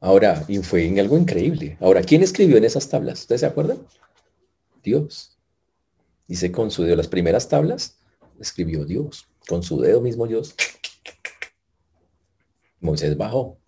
Ahora, 0.00 0.44
y 0.48 0.58
fue 0.58 0.86
en 0.86 0.98
algo 0.98 1.18
increíble. 1.18 1.76
Ahora, 1.80 2.02
¿quién 2.02 2.22
escribió 2.22 2.56
en 2.56 2.64
esas 2.64 2.88
tablas? 2.88 3.20
¿Ustedes 3.20 3.42
se 3.42 3.46
acuerdan? 3.46 3.78
Dios. 4.82 5.36
Dice 6.26 6.50
con 6.50 6.70
su 6.70 6.84
dedo, 6.84 6.96
las 6.96 7.08
primeras 7.08 7.48
tablas 7.48 7.98
escribió 8.40 8.86
Dios. 8.86 9.28
Con 9.46 9.62
su 9.62 9.80
dedo 9.80 10.00
mismo 10.00 10.26
Dios. 10.26 10.54
Moisés 12.80 13.16
bajó. 13.16 13.58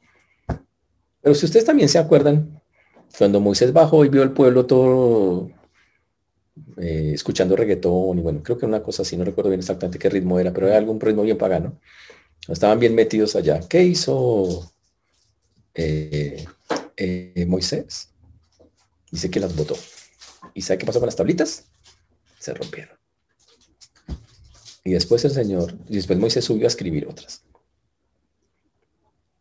Pero 1.20 1.34
si 1.34 1.44
ustedes 1.44 1.66
también 1.66 1.90
se 1.90 1.98
acuerdan, 1.98 2.60
cuando 3.18 3.38
Moisés 3.38 3.72
bajó 3.72 4.04
y 4.04 4.08
vio 4.08 4.22
el 4.22 4.32
pueblo 4.32 4.64
todo 4.64 5.50
eh, 6.78 7.12
escuchando 7.14 7.56
reggaetón, 7.56 8.18
y 8.18 8.22
bueno, 8.22 8.42
creo 8.42 8.56
que 8.56 8.64
una 8.64 8.82
cosa 8.82 9.02
así, 9.02 9.18
no 9.18 9.24
recuerdo 9.24 9.50
bien 9.50 9.60
exactamente 9.60 9.98
qué 9.98 10.08
ritmo 10.08 10.40
era, 10.40 10.52
pero 10.52 10.66
era 10.66 10.78
algún 10.78 10.98
ritmo 10.98 11.22
bien 11.22 11.36
pagano. 11.36 11.78
Estaban 12.48 12.80
bien 12.80 12.94
metidos 12.94 13.36
allá. 13.36 13.60
¿Qué 13.68 13.82
hizo 13.84 14.71
eh, 15.74 16.44
eh, 16.96 17.46
Moisés? 17.46 18.10
Dice 19.10 19.30
que 19.30 19.40
las 19.40 19.54
botó. 19.54 19.76
¿Y 20.54 20.62
sabe 20.62 20.78
qué 20.78 20.86
pasó 20.86 21.00
con 21.00 21.06
las 21.06 21.16
tablitas? 21.16 21.66
Se 22.38 22.54
rompieron. 22.54 22.96
Y 24.84 24.92
después 24.92 25.24
el 25.24 25.32
Señor, 25.32 25.74
y 25.88 25.96
después 25.96 26.18
Moisés 26.18 26.44
subió 26.44 26.64
a 26.64 26.68
escribir 26.68 27.06
otras. 27.06 27.42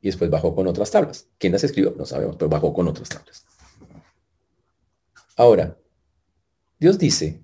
Y 0.01 0.07
después 0.07 0.29
bajó 0.29 0.55
con 0.55 0.67
otras 0.67 0.91
tablas. 0.91 1.27
¿Quién 1.37 1.53
las 1.53 1.63
escribió? 1.63 1.93
No 1.97 2.05
sabemos, 2.05 2.35
pero 2.35 2.49
bajó 2.49 2.73
con 2.73 2.87
otras 2.87 3.09
tablas. 3.09 3.45
Ahora, 5.35 5.77
Dios 6.79 6.97
dice 6.97 7.41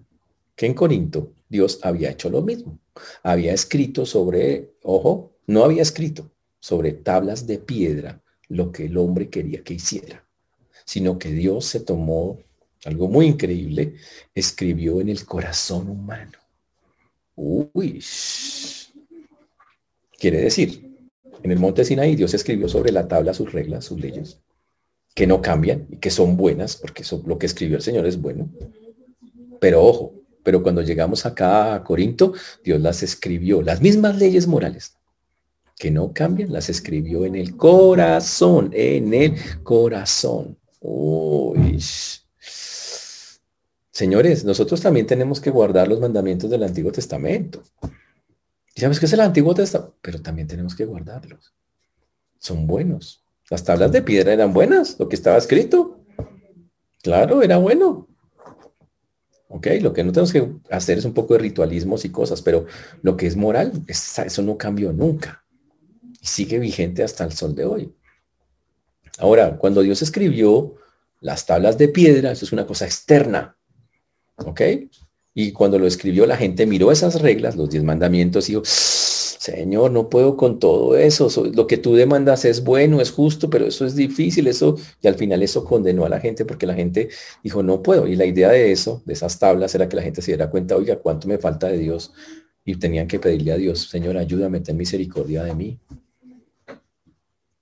que 0.56 0.66
en 0.66 0.74
Corinto 0.74 1.34
Dios 1.50 1.80
había 1.84 2.10
hecho 2.12 2.30
lo 2.30 2.42
mismo. 2.42 2.80
Había 3.24 3.54
escrito 3.54 4.06
sobre, 4.06 4.76
ojo, 4.84 5.38
no 5.46 5.64
había 5.64 5.82
escrito 5.82 6.32
sobre 6.60 6.92
tablas 6.92 7.48
de 7.48 7.60
piedra 7.60 8.22
lo 8.50 8.72
que 8.72 8.86
el 8.86 8.98
hombre 8.98 9.30
quería 9.30 9.64
que 9.64 9.76
hiciera, 9.76 10.26
sino 10.86 11.18
que 11.20 11.32
Dios 11.32 11.66
se 11.66 11.80
tomó 11.80 12.40
algo 12.86 13.08
muy 13.08 13.26
increíble, 13.26 13.96
escribió 14.34 15.02
en 15.02 15.10
el 15.10 15.26
corazón 15.26 15.90
humano. 15.90 16.38
Uy, 17.36 18.04
quiere 20.18 20.42
decir, 20.42 20.88
en 21.44 21.52
el 21.52 21.60
monte 21.60 21.86
Sinaí 21.86 22.16
Dios 22.16 22.34
escribió 22.34 22.68
sobre 22.68 22.92
la 22.92 23.08
tabla 23.08 23.34
sus 23.34 23.52
reglas, 23.52 23.86
sus 23.86 24.00
leyes, 24.00 24.40
que 25.14 25.28
no 25.28 25.42
cambian 25.42 25.88
y 25.90 25.98
que 25.98 26.10
son 26.12 26.38
buenas, 26.38 26.78
porque 26.78 27.04
lo 27.26 27.38
que 27.38 27.46
escribió 27.46 27.78
el 27.78 27.84
Señor 27.84 28.06
es 28.06 28.22
bueno. 28.22 28.50
Pero 29.60 29.84
ojo, 29.84 30.14
pero 30.44 30.64
cuando 30.64 30.82
llegamos 30.82 31.26
acá 31.26 31.74
a 31.74 31.84
Corinto, 31.84 32.34
Dios 32.64 32.80
las 32.80 33.04
escribió, 33.04 33.62
las 33.62 33.82
mismas 33.82 34.18
leyes 34.18 34.48
morales, 34.48 34.97
que 35.78 35.92
no 35.92 36.12
cambian, 36.12 36.52
las 36.52 36.70
escribió 36.70 37.26
en 37.26 37.36
el 37.36 37.56
corazón, 37.56 38.72
en 38.74 39.14
el 39.14 39.36
corazón. 39.64 40.58
Uy. 40.80 41.80
Señores, 43.92 44.44
nosotros 44.44 44.82
también 44.82 45.06
tenemos 45.06 45.40
que 45.40 45.50
guardar 45.50 45.88
los 45.88 46.00
mandamientos 46.00 46.50
del 46.50 46.64
Antiguo 46.64 46.92
Testamento. 46.92 47.64
Y 48.76 48.82
sabes 48.82 49.00
que 49.00 49.06
es 49.06 49.14
el 49.14 49.22
Antiguo 49.22 49.54
Testamento, 49.54 49.96
pero 50.02 50.22
también 50.22 50.48
tenemos 50.48 50.76
que 50.76 50.86
guardarlos. 50.86 51.54
Son 52.40 52.68
buenos. 52.68 53.24
Las 53.50 53.64
tablas 53.64 53.92
de 53.92 54.02
piedra 54.02 54.34
eran 54.34 54.54
buenas, 54.54 55.00
lo 55.00 55.08
que 55.08 55.16
estaba 55.16 55.38
escrito. 55.38 56.04
Claro, 57.02 57.42
era 57.42 57.58
bueno. 57.58 58.08
Ok, 59.50 59.68
lo 59.82 59.94
que 59.94 60.04
no 60.04 60.12
tenemos 60.12 60.34
que 60.34 60.52
hacer 60.70 60.98
es 60.98 61.06
un 61.06 61.14
poco 61.14 61.34
de 61.34 61.40
ritualismos 61.40 62.04
y 62.04 62.10
cosas, 62.10 62.42
pero 62.42 62.66
lo 63.02 63.16
que 63.16 63.28
es 63.28 63.36
moral, 63.36 63.72
eso 63.88 64.42
no 64.42 64.58
cambió 64.58 64.92
nunca. 64.92 65.44
Sigue 66.22 66.60
vigente 66.60 67.04
hasta 67.04 67.24
el 67.24 67.34
sol 67.34 67.56
de 67.56 67.66
hoy. 67.66 67.94
Ahora, 69.20 69.58
cuando 69.58 69.82
Dios 69.82 70.02
escribió 70.02 70.76
las 71.22 71.46
tablas 71.46 71.78
de 71.78 71.88
piedra, 71.88 72.32
eso 72.32 72.46
es 72.46 72.52
una 72.52 72.66
cosa 72.66 72.86
externa. 72.86 73.58
¿Ok? 74.38 74.62
Y 75.34 75.52
cuando 75.52 75.78
lo 75.80 75.88
escribió, 75.88 76.26
la 76.26 76.38
gente 76.38 76.66
miró 76.66 76.92
esas 76.92 77.22
reglas, 77.22 77.56
los 77.56 77.70
diez 77.70 77.84
mandamientos, 77.84 78.50
y 78.50 78.54
dijo, 78.54 78.64
Señor, 78.66 79.92
no 79.92 80.10
puedo 80.10 80.36
con 80.36 80.60
todo 80.60 80.98
eso. 80.98 81.30
Lo 81.54 81.68
que 81.68 81.78
tú 81.78 81.96
demandas 81.96 82.44
es 82.44 82.64
bueno, 82.64 83.02
es 83.02 83.12
justo, 83.12 83.50
pero 83.50 83.66
eso 83.68 83.86
es 83.86 83.96
difícil, 83.96 84.48
eso, 84.48 84.76
y 85.02 85.08
al 85.08 85.16
final 85.16 85.42
eso 85.44 85.64
condenó 85.64 86.06
a 86.06 86.10
la 86.10 86.20
gente 86.20 86.44
porque 86.44 86.66
la 86.66 86.74
gente 86.74 87.10
dijo, 87.44 87.64
no 87.64 87.82
puedo. 87.82 88.08
Y 88.08 88.16
la 88.16 88.26
idea 88.26 88.50
de 88.50 88.72
eso, 88.72 89.02
de 89.06 89.14
esas 89.14 89.40
tablas, 89.40 89.74
era 89.74 89.88
que 89.88 89.96
la 89.96 90.02
gente 90.02 90.22
se 90.22 90.32
diera 90.32 90.50
cuenta, 90.50 90.76
oiga, 90.76 90.98
cuánto 90.98 91.28
me 91.28 91.38
falta 91.38 91.68
de 91.68 91.78
Dios. 91.78 92.14
Y 92.66 92.76
tenían 92.76 93.08
que 93.08 93.20
pedirle 93.20 93.54
a 93.54 93.58
Dios, 93.58 93.90
Señor, 93.90 94.18
ayúdame, 94.18 94.60
ten 94.60 94.76
misericordia 94.76 95.44
de 95.44 95.56
mí. 95.56 95.80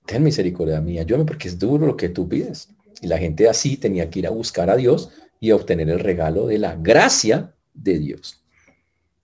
Ten 0.06 0.22
misericordia 0.22 0.76
de 0.76 0.80
mí, 0.80 0.98
ayúdame 0.98 1.24
porque 1.24 1.48
es 1.48 1.58
duro 1.58 1.86
lo 1.86 1.96
que 1.96 2.08
tú 2.08 2.28
pides. 2.28 2.68
Y 3.02 3.08
la 3.08 3.18
gente 3.18 3.48
así 3.48 3.76
tenía 3.76 4.08
que 4.08 4.20
ir 4.20 4.26
a 4.26 4.30
buscar 4.30 4.70
a 4.70 4.76
Dios 4.76 5.10
y 5.40 5.50
obtener 5.50 5.90
el 5.90 6.00
regalo 6.00 6.46
de 6.46 6.58
la 6.58 6.76
gracia 6.76 7.54
de 7.74 7.98
Dios. 7.98 8.42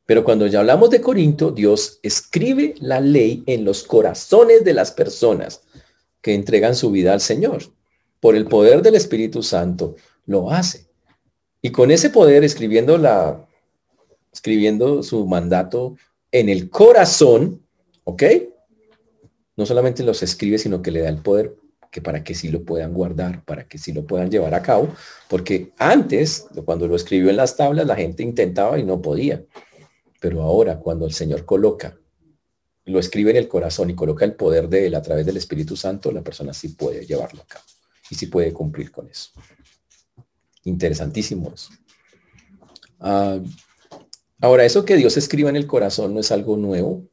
Pero 0.05 0.25
cuando 0.25 0.47
ya 0.47 0.61
hablamos 0.61 0.91
de 0.91 1.01
Corinto, 1.01 1.53
Dios 1.53 2.01
escribe 2.03 2.75
la 2.81 3.01
ley 3.01 3.45
en 3.47 3.65
los 3.65 3.85
corazones 3.85 4.65
de 4.65 4.75
las 4.75 4.91
personas 4.91 5.63
que 6.21 6.35
entregan 6.35 6.75
su 6.75 6.91
vida 6.91 7.13
al 7.13 7.21
Señor. 7.21 7.63
Por 8.21 8.37
el 8.37 8.47
poder 8.47 8.83
del 8.83 8.95
Espíritu 8.95 9.43
Santo 9.43 9.97
lo 10.27 10.51
hace. 10.51 10.87
Y 11.63 11.71
con 11.71 11.91
ese 11.91 12.11
poder, 12.11 12.45
escribiendo, 12.45 12.99
la, 12.99 13.47
escribiendo 14.33 15.03
su 15.03 15.27
mandato 15.27 15.97
en 16.31 16.49
el 16.49 16.69
corazón, 16.69 17.65
¿ok? 18.05 18.23
No 19.57 19.67
solamente 19.67 20.03
los 20.03 20.23
escribe, 20.23 20.59
sino 20.59 20.83
que 20.83 20.91
le 20.91 21.01
da 21.01 21.09
el 21.09 21.23
poder 21.23 21.57
que 21.93 22.01
para 22.01 22.25
que 22.25 22.35
sí 22.35 22.49
lo 22.49 22.65
puedan 22.65 22.95
guardar, 22.95 23.45
para 23.45 23.69
que 23.69 23.77
sí 23.77 23.93
lo 23.93 24.07
puedan 24.07 24.31
llevar 24.31 24.55
a 24.55 24.63
cabo, 24.63 24.89
porque 25.29 25.73
antes, 25.77 26.47
cuando 26.65 26.89
lo 26.89 26.97
escribió 26.97 27.29
en 27.29 27.37
las 27.37 27.55
tablas, 27.55 27.87
la 27.87 27.95
gente 27.95 28.23
intentaba 28.23 28.79
y 28.79 28.83
no 28.83 29.03
podía. 29.03 29.45
Pero 30.19 30.41
ahora, 30.41 30.79
cuando 30.79 31.05
el 31.05 31.13
Señor 31.13 31.45
coloca, 31.45 31.99
lo 32.87 32.99
escribe 32.99 33.31
en 33.31 33.37
el 33.37 33.47
corazón 33.47 33.91
y 33.91 33.95
coloca 33.95 34.25
el 34.25 34.35
poder 34.35 34.71
de 34.71 34.87
él 34.87 34.95
a 34.95 35.03
través 35.03 35.27
del 35.27 35.37
Espíritu 35.37 35.77
Santo, 35.77 36.11
la 36.11 36.23
persona 36.23 36.55
sí 36.55 36.71
puede 36.71 37.05
llevarlo 37.05 37.43
a 37.43 37.47
cabo 37.47 37.65
y 38.11 38.15
sí 38.15 38.27
puede 38.27 38.55
cumplir 38.55 38.91
con 38.91 39.09
eso. 39.09 39.31
Interesantísimo 40.65 41.53
eso. 41.53 41.73
Ah, 43.01 43.39
ahora, 44.41 44.65
eso 44.65 44.87
que 44.87 44.97
Dios 44.97 45.19
escriba 45.19 45.51
en 45.51 45.57
el 45.57 45.67
corazón 45.67 46.15
no 46.15 46.21
es 46.21 46.33
algo 46.33 46.57
nuevo. 46.57 47.07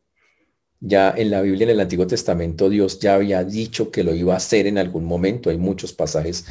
Ya 0.81 1.13
en 1.15 1.29
la 1.29 1.41
Biblia, 1.41 1.65
en 1.65 1.71
el 1.71 1.79
Antiguo 1.79 2.07
Testamento, 2.07 2.69
Dios 2.69 2.99
ya 2.99 3.15
había 3.15 3.43
dicho 3.43 3.91
que 3.91 4.03
lo 4.03 4.15
iba 4.15 4.33
a 4.33 4.37
hacer 4.37 4.67
en 4.67 4.77
algún 4.77 5.05
momento. 5.05 5.49
Hay 5.49 5.57
muchos 5.57 5.93
pasajes 5.93 6.45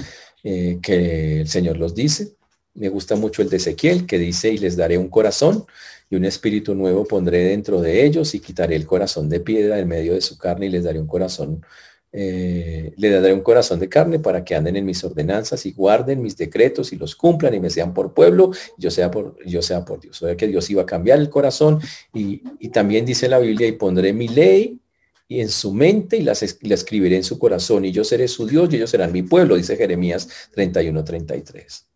eh, 0.45 0.79
que 0.83 1.41
el 1.41 1.49
Señor 1.49 1.79
los 1.79 1.95
dice. 1.95 2.37
Me 2.75 2.89
gusta 2.89 3.17
mucho 3.17 3.43
el 3.43 3.49
de 3.49 3.57
Ezequiel, 3.57 4.07
que 4.07 4.19
dice, 4.19 4.51
y 4.51 4.59
les 4.59 4.77
daré 4.77 4.99
un 4.99 5.09
corazón 5.09 5.65
y 6.11 6.17
un 6.17 6.25
espíritu 6.25 6.75
nuevo 6.75 7.05
pondré 7.05 7.45
dentro 7.45 7.81
de 7.81 8.05
ellos 8.05 8.35
y 8.35 8.41
quitaré 8.41 8.77
el 8.77 8.87
corazón 8.87 9.29
de 9.29 9.41
piedra 9.41 9.79
en 9.79 9.89
medio 9.89 10.15
de 10.15 10.21
su 10.21 10.39
carne 10.39 10.67
y 10.67 10.71
les 10.71 10.85
daré 10.85 11.01
un 11.01 11.07
corazón, 11.07 11.65
eh, 12.11 12.95
le 12.97 13.11
daré 13.11 13.35
un 13.35 13.43
corazón 13.43 13.79
de 13.81 13.89
carne 13.89 14.19
para 14.19 14.43
que 14.43 14.55
anden 14.55 14.77
en 14.77 14.87
mis 14.87 15.05
ordenanzas 15.05 15.67
y 15.67 15.73
guarden 15.73 16.23
mis 16.23 16.37
decretos 16.37 16.93
y 16.93 16.97
los 16.97 17.15
cumplan 17.15 17.53
y 17.55 17.61
me 17.61 17.69
sean 17.69 17.93
por 17.93 18.15
pueblo, 18.15 18.53
yo 18.79 18.91
sea 18.91 19.11
por, 19.11 19.37
yo 19.45 19.61
sea 19.61 19.85
por 19.85 20.01
Dios. 20.01 20.23
O 20.23 20.27
sea 20.27 20.37
que 20.37 20.47
Dios 20.47 20.71
iba 20.71 20.83
a 20.83 20.87
cambiar 20.87 21.19
el 21.19 21.29
corazón 21.29 21.81
y, 22.15 22.39
también 22.71 23.05
dice 23.05 23.29
la 23.29 23.39
Biblia 23.39 23.67
y 23.67 23.73
pondré 23.73 24.13
mi 24.13 24.29
ley 24.29 24.81
y 25.27 25.41
en 25.41 25.49
su 25.49 25.73
mente 25.73 26.17
y 26.17 26.23
la 26.23 26.33
escribiré 26.33 27.17
en 27.17 27.25
su 27.25 27.39
corazón 27.39 27.85
y 27.85 27.93
yo 27.93 28.05
seré 28.05 28.29
su 28.29 28.47
Dios 28.47 28.73
y 28.73 28.77
ellos 28.77 28.91
serán 28.91 29.13
mi 29.13 29.23
pueblo, 29.23 29.57
dice 29.57 29.77
Jeremías 29.77 30.29
31, 30.53 31.05
33. 31.05 31.87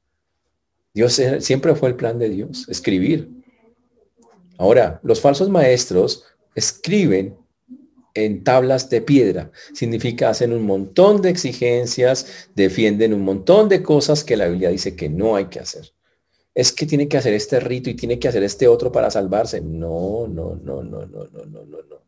Dios 0.94 1.20
siempre 1.40 1.74
fue 1.74 1.88
el 1.88 1.96
plan 1.96 2.18
de 2.18 2.28
Dios, 2.28 2.68
escribir. 2.68 3.30
Ahora, 4.58 5.00
los 5.02 5.20
falsos 5.20 5.48
maestros 5.48 6.24
escriben 6.54 7.36
en 8.14 8.44
tablas 8.44 8.90
de 8.90 9.00
piedra. 9.00 9.50
Significa 9.74 10.30
hacen 10.30 10.52
un 10.52 10.62
montón 10.62 11.22
de 11.22 11.30
exigencias, 11.30 12.48
defienden 12.54 13.14
un 13.14 13.22
montón 13.22 13.68
de 13.68 13.82
cosas 13.82 14.24
que 14.24 14.36
la 14.36 14.48
Biblia 14.48 14.70
dice 14.70 14.96
que 14.96 15.08
no 15.08 15.36
hay 15.36 15.46
que 15.46 15.60
hacer. 15.60 15.92
Es 16.54 16.72
que 16.72 16.86
tiene 16.86 17.08
que 17.08 17.16
hacer 17.16 17.32
este 17.32 17.60
rito 17.60 17.88
y 17.88 17.94
tiene 17.94 18.18
que 18.18 18.28
hacer 18.28 18.42
este 18.42 18.68
otro 18.68 18.92
para 18.92 19.10
salvarse. 19.10 19.60
No, 19.60 20.26
no, 20.28 20.56
no, 20.56 20.82
no, 20.82 21.06
no, 21.06 21.24
no, 21.26 21.44
no, 21.46 21.64
no. 21.64 22.02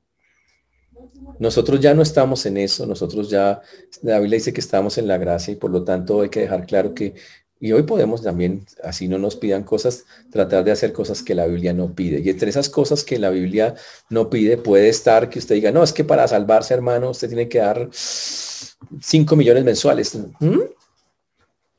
Nosotros 1.38 1.80
ya 1.80 1.94
no 1.94 2.02
estamos 2.02 2.46
en 2.46 2.56
eso, 2.56 2.86
nosotros 2.86 3.28
ya, 3.28 3.60
la 4.02 4.18
Biblia 4.20 4.36
dice 4.36 4.52
que 4.52 4.60
estamos 4.60 4.98
en 4.98 5.08
la 5.08 5.18
gracia 5.18 5.52
y 5.52 5.56
por 5.56 5.70
lo 5.70 5.84
tanto 5.84 6.20
hay 6.20 6.28
que 6.28 6.40
dejar 6.40 6.66
claro 6.66 6.94
que, 6.94 7.14
y 7.60 7.72
hoy 7.72 7.84
podemos 7.84 8.22
también, 8.22 8.66
así 8.82 9.08
no 9.08 9.18
nos 9.18 9.36
pidan 9.36 9.62
cosas, 9.62 10.04
tratar 10.30 10.64
de 10.64 10.72
hacer 10.72 10.92
cosas 10.92 11.22
que 11.22 11.34
la 11.34 11.46
Biblia 11.46 11.72
no 11.72 11.94
pide. 11.94 12.20
Y 12.20 12.28
entre 12.28 12.50
esas 12.50 12.68
cosas 12.68 13.04
que 13.04 13.18
la 13.18 13.30
Biblia 13.30 13.74
no 14.10 14.28
pide 14.28 14.58
puede 14.58 14.88
estar 14.88 15.30
que 15.30 15.38
usted 15.38 15.54
diga, 15.54 15.72
no, 15.72 15.82
es 15.82 15.92
que 15.92 16.04
para 16.04 16.28
salvarse, 16.28 16.74
hermano, 16.74 17.10
usted 17.10 17.28
tiene 17.28 17.48
que 17.48 17.58
dar 17.58 17.88
5 17.92 19.36
millones 19.36 19.64
mensuales. 19.64 20.18
¿Mm? 20.40 20.60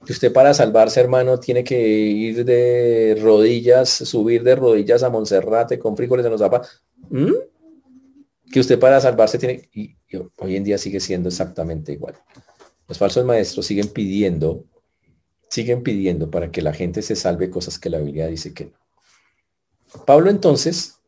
Que 0.06 0.14
usted 0.14 0.32
para 0.32 0.54
salvarse, 0.54 1.00
hermano, 1.00 1.40
tiene 1.40 1.64
que 1.64 1.80
ir 1.80 2.46
de 2.46 3.18
rodillas, 3.22 3.90
subir 3.90 4.44
de 4.44 4.56
rodillas 4.56 5.02
a 5.04 5.10
Monserrate 5.10 5.80
con 5.80 5.98
frijoles 5.98 6.26
en 6.26 6.32
los 6.32 6.42
zapatos. 6.42 6.84
¿Mm? 7.10 7.34
Que 8.52 8.60
usted 8.60 8.80
para 8.80 9.02
salvarse 9.02 9.40
tiene, 9.40 9.70
y, 9.74 9.96
hoy 10.38 10.56
en 10.56 10.64
día 10.64 10.78
sigue 10.78 11.00
siendo 11.00 11.30
exactamente 11.30 11.92
igual. 11.92 12.16
Los 12.88 13.00
falsos 13.00 13.26
maestros 13.26 13.66
siguen 13.66 13.88
pidiendo, 13.88 14.64
siguen 15.50 15.84
pidiendo 15.84 16.30
para 16.30 16.52
que 16.52 16.62
la 16.62 16.74
gente 16.74 17.02
se 17.02 17.16
salve 17.16 17.50
cosas 17.50 17.80
que 17.80 17.90
la 17.90 18.00
Biblia 18.00 18.28
dice 18.28 18.54
que 18.54 18.66
no. 18.66 18.86
Pablo 20.06 20.30
entonces, 20.30 21.00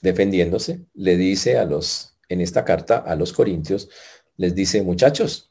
defendiéndose, 0.00 0.84
le 0.94 1.16
dice 1.16 1.58
a 1.58 1.64
los, 1.64 2.16
en 2.28 2.40
esta 2.40 2.64
carta 2.64 2.98
a 2.98 3.16
los 3.16 3.32
corintios, 3.32 3.88
les 4.36 4.54
dice, 4.54 4.82
muchachos, 4.82 5.50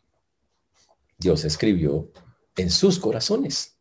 Dios 1.17 1.43
escribió 1.45 2.11
en 2.55 2.69
sus 2.69 2.99
corazones. 2.99 3.77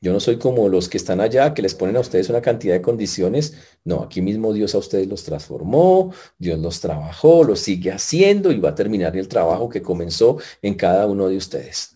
Yo 0.00 0.12
no 0.12 0.20
soy 0.20 0.36
como 0.36 0.68
los 0.68 0.90
que 0.90 0.98
están 0.98 1.22
allá, 1.22 1.54
que 1.54 1.62
les 1.62 1.74
ponen 1.74 1.96
a 1.96 2.00
ustedes 2.00 2.28
una 2.28 2.42
cantidad 2.42 2.74
de 2.74 2.82
condiciones. 2.82 3.54
No, 3.84 4.02
aquí 4.02 4.20
mismo 4.20 4.52
Dios 4.52 4.74
a 4.74 4.78
ustedes 4.78 5.08
los 5.08 5.24
transformó, 5.24 6.12
Dios 6.38 6.58
los 6.58 6.80
trabajó, 6.80 7.42
los 7.42 7.60
sigue 7.60 7.90
haciendo 7.90 8.52
y 8.52 8.60
va 8.60 8.70
a 8.70 8.74
terminar 8.74 9.16
el 9.16 9.28
trabajo 9.28 9.70
que 9.70 9.80
comenzó 9.80 10.36
en 10.60 10.74
cada 10.74 11.06
uno 11.06 11.28
de 11.28 11.38
ustedes. 11.38 11.93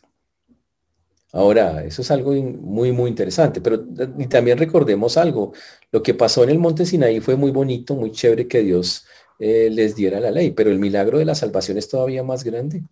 Ahora, 1.32 1.84
eso 1.84 2.02
es 2.02 2.10
algo 2.10 2.32
muy, 2.32 2.92
muy 2.92 3.10
interesante, 3.10 3.60
pero 3.60 3.84
y 4.18 4.26
también 4.28 4.58
recordemos 4.58 5.16
algo. 5.16 5.52
Lo 5.92 6.02
que 6.02 6.14
pasó 6.14 6.42
en 6.44 6.50
el 6.50 6.58
monte 6.58 6.86
Sinaí 6.86 7.20
fue 7.20 7.36
muy 7.36 7.50
bonito, 7.50 7.94
muy 7.94 8.12
chévere 8.12 8.48
que 8.48 8.62
Dios 8.62 9.06
eh, 9.38 9.68
les 9.70 9.94
diera 9.94 10.20
la 10.20 10.30
ley, 10.30 10.52
pero 10.52 10.70
el 10.70 10.78
milagro 10.78 11.18
de 11.18 11.24
la 11.26 11.34
salvación 11.34 11.78
es 11.78 11.88
todavía 11.88 12.22
más 12.22 12.44
grande 12.44 12.82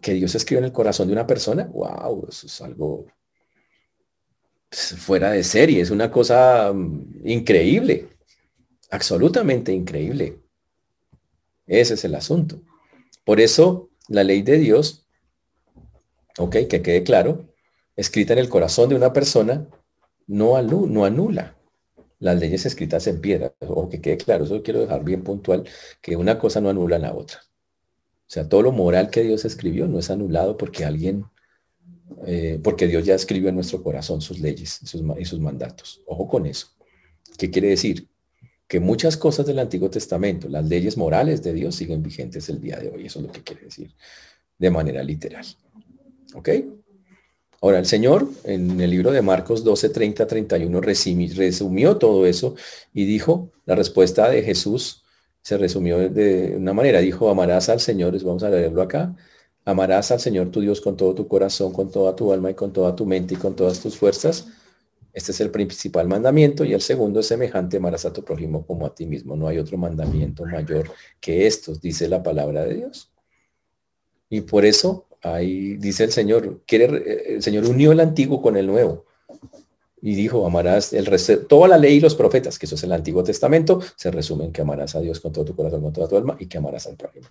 que 0.00 0.14
Dios 0.14 0.34
escribe 0.34 0.58
en 0.60 0.66
el 0.66 0.72
corazón 0.72 1.08
de 1.08 1.14
una 1.14 1.26
persona, 1.26 1.64
wow, 1.64 2.26
eso 2.28 2.46
es 2.46 2.60
algo 2.60 3.06
fuera 4.70 5.30
de 5.30 5.44
serie, 5.44 5.80
es 5.80 5.90
una 5.90 6.10
cosa 6.10 6.72
mm, 6.72 7.22
increíble, 7.24 8.08
absolutamente 8.90 9.72
increíble. 9.72 10.40
Ese 11.66 11.94
es 11.94 12.04
el 12.04 12.14
asunto. 12.14 12.60
Por 13.24 13.40
eso 13.40 13.90
la 14.08 14.24
ley 14.24 14.42
de 14.42 14.58
Dios, 14.58 15.03
ok, 16.38 16.56
que 16.68 16.82
quede 16.82 17.02
claro, 17.02 17.48
escrita 17.96 18.32
en 18.32 18.40
el 18.40 18.48
corazón 18.48 18.88
de 18.88 18.96
una 18.96 19.12
persona, 19.12 19.68
no, 20.26 20.56
anula 20.56 21.56
las 22.18 22.38
leyes 22.38 22.66
escritas 22.66 23.06
en 23.06 23.20
piedra. 23.20 23.54
O 23.60 23.88
que 23.88 24.00
quede 24.00 24.16
claro, 24.16 24.44
eso 24.44 24.62
quiero 24.62 24.80
dejar 24.80 25.04
bien 25.04 25.22
puntual, 25.22 25.68
que 26.00 26.16
una 26.16 26.38
cosa 26.38 26.60
no 26.60 26.70
anula 26.70 26.98
la 26.98 27.14
otra. 27.14 27.40
O 28.26 28.30
sea, 28.34 28.48
todo 28.48 28.62
lo 28.62 28.72
moral 28.72 29.10
que 29.10 29.22
Dios 29.22 29.44
escribió 29.44 29.86
no 29.86 29.98
es 29.98 30.10
anulado 30.10 30.56
porque 30.56 30.84
alguien, 30.84 31.26
eh, 32.26 32.58
porque 32.62 32.86
Dios 32.86 33.04
ya 33.04 33.14
escribió 33.14 33.50
en 33.50 33.56
nuestro 33.56 33.82
corazón 33.82 34.20
sus 34.20 34.40
leyes 34.40 34.80
y 34.82 35.24
sus 35.24 35.40
mandatos. 35.40 36.02
Ojo 36.06 36.28
con 36.28 36.46
eso. 36.46 36.68
¿Qué 37.36 37.50
quiere 37.50 37.68
decir? 37.68 38.08
Que 38.66 38.80
muchas 38.80 39.16
cosas 39.16 39.44
del 39.46 39.58
Antiguo 39.58 39.90
Testamento, 39.90 40.48
las 40.48 40.64
leyes 40.64 40.96
morales 40.96 41.42
de 41.42 41.52
Dios 41.52 41.74
siguen 41.74 42.02
vigentes 42.02 42.48
el 42.48 42.60
día 42.60 42.78
de 42.78 42.88
hoy. 42.88 43.06
Eso 43.06 43.20
es 43.20 43.26
lo 43.26 43.32
que 43.32 43.42
quiere 43.42 43.64
decir 43.64 43.94
de 44.58 44.70
manera 44.70 45.02
literal. 45.02 45.44
¿Ok? 46.34 46.48
Ahora, 47.60 47.78
el 47.78 47.86
Señor 47.86 48.28
en 48.44 48.78
el 48.80 48.90
libro 48.90 49.10
de 49.10 49.22
Marcos 49.22 49.64
12, 49.64 49.88
30, 49.88 50.26
31 50.26 50.80
resumió 50.82 51.96
todo 51.96 52.26
eso 52.26 52.56
y 52.92 53.06
dijo 53.06 53.50
la 53.64 53.74
respuesta 53.74 54.28
de 54.28 54.42
Jesús 54.42 55.04
se 55.44 55.58
resumió 55.58 56.08
de 56.08 56.56
una 56.56 56.72
manera. 56.72 57.00
Dijo, 57.00 57.28
amarás 57.28 57.68
al 57.68 57.78
Señor, 57.78 58.20
vamos 58.24 58.42
a 58.42 58.50
leerlo 58.50 58.82
acá, 58.82 59.14
amarás 59.64 60.10
al 60.10 60.18
Señor 60.18 60.50
tu 60.50 60.60
Dios 60.60 60.80
con 60.80 60.96
todo 60.96 61.14
tu 61.14 61.28
corazón, 61.28 61.72
con 61.72 61.90
toda 61.90 62.16
tu 62.16 62.32
alma 62.32 62.50
y 62.50 62.54
con 62.54 62.72
toda 62.72 62.96
tu 62.96 63.04
mente 63.04 63.34
y 63.34 63.36
con 63.36 63.54
todas 63.54 63.80
tus 63.80 63.96
fuerzas. 63.96 64.48
Este 65.12 65.32
es 65.32 65.40
el 65.40 65.50
principal 65.50 66.08
mandamiento 66.08 66.64
y 66.64 66.72
el 66.72 66.80
segundo 66.80 67.20
es 67.20 67.26
semejante, 67.26 67.76
amarás 67.76 68.04
a 68.06 68.12
tu 68.12 68.24
prójimo 68.24 68.66
como 68.66 68.86
a 68.86 68.94
ti 68.94 69.06
mismo. 69.06 69.36
No 69.36 69.46
hay 69.46 69.58
otro 69.58 69.76
mandamiento 69.76 70.44
mayor 70.46 70.90
que 71.20 71.46
estos, 71.46 71.80
dice 71.80 72.08
la 72.08 72.22
palabra 72.22 72.64
de 72.64 72.74
Dios. 72.76 73.12
Y 74.30 74.40
por 74.40 74.64
eso 74.64 75.06
ahí 75.24 75.76
dice 75.76 76.04
el 76.04 76.12
Señor, 76.12 76.62
quiere, 76.66 77.34
el 77.34 77.42
Señor 77.42 77.64
unió 77.66 77.92
el 77.92 78.00
antiguo 78.00 78.40
con 78.42 78.56
el 78.56 78.66
nuevo 78.66 79.06
y 80.00 80.14
dijo, 80.14 80.46
amarás 80.46 80.92
el 80.92 81.06
resto, 81.06 81.38
toda 81.46 81.66
la 81.66 81.78
ley 81.78 81.96
y 81.96 82.00
los 82.00 82.14
profetas, 82.14 82.58
que 82.58 82.66
eso 82.66 82.74
es 82.74 82.82
el 82.82 82.92
Antiguo 82.92 83.24
Testamento, 83.24 83.80
se 83.96 84.10
resumen 84.10 84.52
que 84.52 84.60
amarás 84.60 84.94
a 84.94 85.00
Dios 85.00 85.18
con 85.18 85.32
todo 85.32 85.46
tu 85.46 85.56
corazón, 85.56 85.80
con 85.80 85.94
toda 85.94 86.08
tu 86.08 86.16
alma 86.16 86.36
y 86.38 86.46
que 86.46 86.58
amarás 86.58 86.86
al 86.86 86.96
prójimo. 86.96 87.26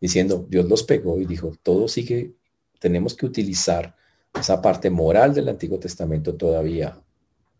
Diciendo, 0.00 0.46
Dios 0.48 0.66
los 0.66 0.84
pegó 0.84 1.20
y 1.20 1.26
dijo, 1.26 1.52
todo 1.62 1.86
sigue, 1.86 2.32
tenemos 2.78 3.14
que 3.14 3.26
utilizar 3.26 3.94
esa 4.38 4.62
parte 4.62 4.88
moral 4.88 5.34
del 5.34 5.50
Antiguo 5.50 5.78
Testamento 5.78 6.34
todavía 6.34 6.98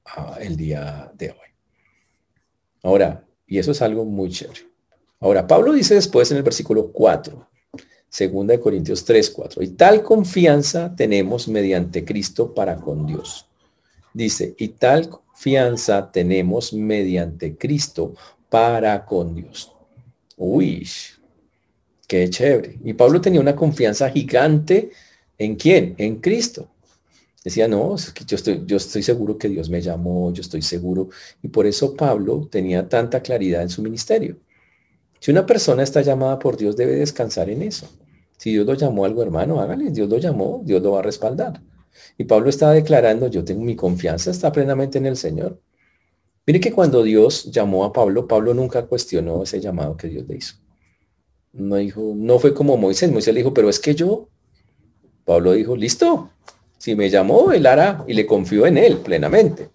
ah, 0.06 0.38
el 0.40 0.56
día 0.56 1.12
de 1.14 1.30
hoy. 1.30 1.48
Ahora, 2.82 3.26
y 3.46 3.58
eso 3.58 3.72
es 3.72 3.82
algo 3.82 4.06
muy 4.06 4.30
chévere. 4.30 4.60
Ahora, 5.20 5.46
Pablo 5.46 5.74
dice 5.74 5.94
después 5.94 6.30
en 6.30 6.38
el 6.38 6.42
versículo 6.42 6.90
4, 6.90 7.48
segunda 8.08 8.52
de 8.52 8.60
Corintios 8.60 9.04
3, 9.04 9.30
4, 9.30 9.62
y 9.62 9.68
tal 9.68 10.02
confianza 10.02 10.94
tenemos 10.96 11.48
mediante 11.48 12.04
Cristo 12.04 12.54
para 12.54 12.76
con 12.76 13.06
Dios 13.06 13.48
Dice, 14.18 14.54
y 14.58 14.68
tal 14.68 15.08
confianza 15.08 16.10
tenemos 16.10 16.72
mediante 16.72 17.56
Cristo 17.56 18.14
para 18.48 19.04
con 19.04 19.34
Dios. 19.34 19.72
Uy, 20.36 20.88
qué 22.06 22.28
chévere. 22.28 22.78
Y 22.84 22.94
Pablo 22.94 23.20
tenía 23.20 23.40
una 23.40 23.54
confianza 23.54 24.10
gigante 24.10 24.90
en 25.36 25.54
quién? 25.56 25.94
En 25.98 26.16
Cristo. 26.16 26.68
Decía, 27.44 27.68
no, 27.68 27.94
yo, 28.26 28.36
estoy, 28.36 28.64
yo 28.66 28.76
estoy 28.76 29.02
seguro 29.04 29.38
que 29.38 29.48
Dios 29.48 29.70
me 29.70 29.80
llamó, 29.80 30.32
yo 30.32 30.40
estoy 30.40 30.62
seguro. 30.62 31.10
Y 31.42 31.48
por 31.48 31.66
eso 31.66 31.94
Pablo 31.94 32.48
tenía 32.50 32.88
tanta 32.88 33.22
claridad 33.22 33.62
en 33.62 33.68
su 33.68 33.82
ministerio. 33.82 34.38
Si 35.20 35.30
una 35.30 35.46
persona 35.46 35.82
está 35.82 36.02
llamada 36.02 36.38
por 36.38 36.56
Dios, 36.56 36.76
debe 36.76 36.92
descansar 36.96 37.50
en 37.50 37.62
eso. 37.62 37.88
Si 38.36 38.52
Dios 38.52 38.64
lo 38.64 38.74
llamó 38.74 39.04
algo, 39.04 39.22
hermano, 39.22 39.60
hágale, 39.60 39.90
Dios 39.90 40.08
lo 40.08 40.18
llamó, 40.18 40.62
Dios 40.64 40.80
lo 40.80 40.92
va 40.92 41.00
a 41.00 41.02
respaldar. 41.02 41.60
Y 42.16 42.24
Pablo 42.24 42.48
está 42.48 42.70
declarando, 42.70 43.26
yo 43.26 43.44
tengo 43.44 43.62
mi 43.62 43.74
confianza, 43.74 44.30
está 44.30 44.52
plenamente 44.52 44.98
en 44.98 45.06
el 45.06 45.16
Señor. 45.16 45.60
Mire 46.46 46.60
que 46.60 46.72
cuando 46.72 47.02
Dios 47.02 47.50
llamó 47.50 47.84
a 47.84 47.92
Pablo, 47.92 48.28
Pablo 48.28 48.54
nunca 48.54 48.86
cuestionó 48.86 49.42
ese 49.42 49.60
llamado 49.60 49.96
que 49.96 50.08
Dios 50.08 50.26
le 50.28 50.36
hizo. 50.36 50.54
No 51.52 51.76
dijo, 51.76 52.12
no 52.14 52.38
fue 52.38 52.54
como 52.54 52.76
Moisés. 52.76 53.10
Moisés 53.10 53.34
le 53.34 53.40
dijo, 53.40 53.52
pero 53.52 53.68
es 53.68 53.80
que 53.80 53.94
yo. 53.94 54.28
Pablo 55.24 55.52
dijo, 55.52 55.76
listo. 55.76 56.30
Si 56.78 56.94
me 56.94 57.10
llamó, 57.10 57.52
él 57.52 57.66
hará. 57.66 58.04
Y 58.06 58.14
le 58.14 58.24
confió 58.24 58.66
en 58.66 58.78
él 58.78 58.98
plenamente. 58.98 59.70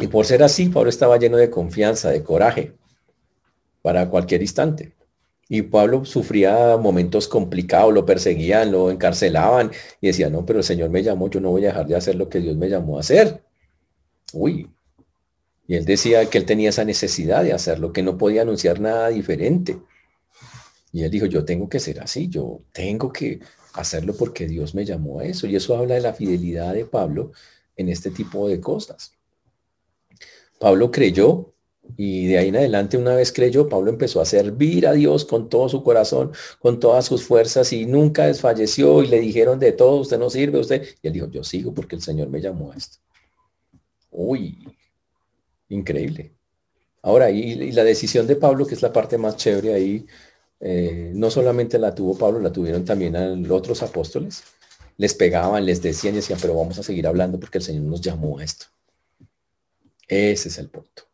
Y 0.00 0.06
por 0.06 0.24
ser 0.24 0.42
así, 0.42 0.68
Pablo 0.68 0.88
estaba 0.88 1.18
lleno 1.18 1.36
de 1.36 1.50
confianza, 1.50 2.10
de 2.10 2.24
coraje 2.24 2.79
para 3.82 4.08
cualquier 4.08 4.42
instante. 4.42 4.92
Y 5.48 5.62
Pablo 5.62 6.04
sufría 6.04 6.76
momentos 6.76 7.26
complicados, 7.26 7.92
lo 7.92 8.06
perseguían, 8.06 8.70
lo 8.70 8.90
encarcelaban 8.90 9.72
y 10.00 10.06
decía, 10.06 10.30
no, 10.30 10.46
pero 10.46 10.60
el 10.60 10.64
Señor 10.64 10.90
me 10.90 11.02
llamó, 11.02 11.28
yo 11.28 11.40
no 11.40 11.50
voy 11.50 11.64
a 11.64 11.68
dejar 11.68 11.86
de 11.88 11.96
hacer 11.96 12.14
lo 12.14 12.28
que 12.28 12.38
Dios 12.38 12.56
me 12.56 12.68
llamó 12.68 12.96
a 12.96 13.00
hacer. 13.00 13.42
Uy. 14.32 14.70
Y 15.66 15.74
él 15.74 15.84
decía 15.84 16.24
que 16.26 16.38
él 16.38 16.44
tenía 16.44 16.68
esa 16.68 16.84
necesidad 16.84 17.42
de 17.42 17.52
hacerlo, 17.52 17.92
que 17.92 18.02
no 18.02 18.16
podía 18.16 18.42
anunciar 18.42 18.80
nada 18.80 19.08
diferente. 19.08 19.78
Y 20.92 21.02
él 21.02 21.10
dijo, 21.10 21.26
yo 21.26 21.44
tengo 21.44 21.68
que 21.68 21.80
ser 21.80 22.00
así, 22.00 22.28
yo 22.28 22.62
tengo 22.72 23.12
que 23.12 23.40
hacerlo 23.74 24.14
porque 24.16 24.46
Dios 24.46 24.74
me 24.74 24.84
llamó 24.84 25.20
a 25.20 25.24
eso. 25.24 25.46
Y 25.46 25.56
eso 25.56 25.76
habla 25.76 25.94
de 25.94 26.00
la 26.00 26.12
fidelidad 26.12 26.74
de 26.74 26.84
Pablo 26.84 27.32
en 27.76 27.88
este 27.88 28.10
tipo 28.10 28.48
de 28.48 28.60
cosas. 28.60 29.14
Pablo 30.58 30.90
creyó 30.90 31.54
y 31.96 32.26
de 32.26 32.38
ahí 32.38 32.48
en 32.48 32.56
adelante, 32.56 32.96
una 32.96 33.14
vez 33.14 33.32
creyó, 33.32 33.68
Pablo 33.68 33.90
empezó 33.90 34.20
a 34.20 34.24
servir 34.24 34.86
a 34.86 34.92
Dios 34.92 35.24
con 35.24 35.48
todo 35.48 35.68
su 35.68 35.82
corazón, 35.82 36.32
con 36.58 36.80
todas 36.80 37.04
sus 37.06 37.24
fuerzas 37.24 37.72
y 37.72 37.86
nunca 37.86 38.26
desfalleció 38.26 39.02
y 39.02 39.08
le 39.08 39.20
dijeron 39.20 39.58
de 39.58 39.72
todo, 39.72 39.96
usted 39.96 40.18
no 40.18 40.30
sirve, 40.30 40.58
usted. 40.58 40.86
Y 41.02 41.08
él 41.08 41.12
dijo, 41.12 41.28
yo 41.30 41.44
sigo 41.44 41.72
porque 41.74 41.96
el 41.96 42.02
Señor 42.02 42.28
me 42.28 42.40
llamó 42.40 42.72
a 42.72 42.76
esto. 42.76 42.98
Uy, 44.10 44.58
increíble. 45.68 46.34
Ahora, 47.02 47.30
y, 47.30 47.72
la 47.72 47.84
decisión 47.84 48.26
de 48.26 48.36
Pablo, 48.36 48.66
que 48.66 48.74
es 48.74 48.82
la 48.82 48.92
parte 48.92 49.18
más 49.18 49.36
chévere 49.36 49.74
ahí, 49.74 50.06
eh, 50.60 51.12
no 51.14 51.30
solamente 51.30 51.78
la 51.78 51.94
tuvo 51.94 52.16
Pablo, 52.18 52.40
la 52.40 52.52
tuvieron 52.52 52.84
también 52.84 53.16
a 53.16 53.28
los 53.28 53.50
otros 53.50 53.82
apóstoles. 53.82 54.42
Les 54.98 55.14
pegaban, 55.14 55.64
les 55.64 55.80
decían 55.80 56.14
y 56.14 56.16
decían, 56.18 56.38
pero 56.40 56.54
vamos 56.54 56.78
a 56.78 56.82
seguir 56.82 57.06
hablando 57.06 57.40
porque 57.40 57.58
el 57.58 57.64
Señor 57.64 57.84
nos 57.84 58.00
llamó 58.02 58.38
a 58.38 58.44
esto. 58.44 58.66
Ese 60.06 60.48
es 60.48 60.58
el 60.58 60.68
punto. 60.68 61.09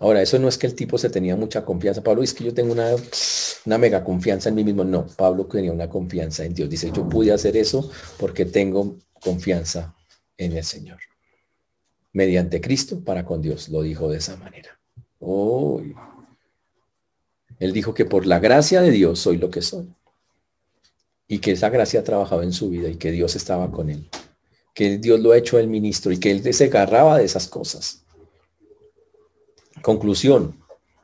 Ahora, 0.00 0.22
eso 0.22 0.38
no 0.38 0.48
es 0.48 0.58
que 0.58 0.66
el 0.66 0.74
tipo 0.74 0.98
se 0.98 1.10
tenía 1.10 1.36
mucha 1.36 1.64
confianza. 1.64 2.02
Pablo 2.02 2.22
es 2.22 2.34
que 2.34 2.44
yo 2.44 2.54
tengo 2.54 2.72
una, 2.72 2.94
una 3.66 3.78
mega 3.78 4.02
confianza 4.04 4.48
en 4.48 4.54
mí 4.54 4.64
mismo. 4.64 4.84
No, 4.84 5.06
Pablo 5.06 5.46
tenía 5.46 5.72
una 5.72 5.88
confianza 5.88 6.44
en 6.44 6.54
Dios. 6.54 6.68
Dice, 6.68 6.90
yo 6.92 7.08
pude 7.08 7.32
hacer 7.32 7.56
eso 7.56 7.90
porque 8.18 8.44
tengo 8.44 8.96
confianza 9.20 9.94
en 10.36 10.56
el 10.56 10.64
Señor. 10.64 10.98
Mediante 12.12 12.60
Cristo 12.60 13.00
para 13.00 13.24
con 13.24 13.42
Dios. 13.42 13.68
Lo 13.68 13.82
dijo 13.82 14.08
de 14.08 14.18
esa 14.18 14.36
manera. 14.36 14.78
Él 17.58 17.72
dijo 17.72 17.94
que 17.94 18.04
por 18.04 18.26
la 18.26 18.38
gracia 18.38 18.82
de 18.82 18.90
Dios 18.90 19.20
soy 19.20 19.38
lo 19.38 19.50
que 19.50 19.62
soy. 19.62 19.88
Y 21.26 21.38
que 21.38 21.52
esa 21.52 21.70
gracia 21.70 22.00
ha 22.00 22.04
trabajado 22.04 22.42
en 22.42 22.52
su 22.52 22.68
vida 22.68 22.88
y 22.88 22.96
que 22.96 23.10
Dios 23.10 23.34
estaba 23.36 23.70
con 23.70 23.90
él. 23.90 24.08
Que 24.74 24.98
Dios 24.98 25.20
lo 25.20 25.32
ha 25.32 25.38
hecho 25.38 25.58
el 25.58 25.68
ministro 25.68 26.12
y 26.12 26.18
que 26.18 26.30
él 26.30 26.52
se 26.52 26.64
agarraba 26.64 27.18
de 27.18 27.24
esas 27.24 27.48
cosas 27.48 28.03
Conclusión, 29.84 30.58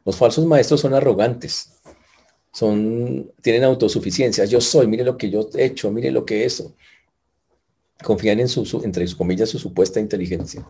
los 0.06 0.16
falsos 0.16 0.46
maestros 0.46 0.80
son 0.80 0.94
arrogantes, 0.94 1.82
son, 2.50 3.30
tienen 3.42 3.64
autosuficiencia. 3.64 4.46
Yo 4.46 4.58
soy, 4.62 4.86
mire 4.86 5.04
lo 5.04 5.18
que 5.18 5.28
yo 5.28 5.50
he 5.54 5.66
hecho, 5.66 5.90
mire 5.92 6.10
lo 6.10 6.24
que 6.24 6.46
eso. 6.46 6.74
Confían 8.02 8.40
en 8.40 8.48
su, 8.48 8.80
entre 8.82 9.06
sus 9.06 9.16
comillas, 9.16 9.50
su 9.50 9.58
supuesta 9.58 10.00
inteligencia. 10.00 10.66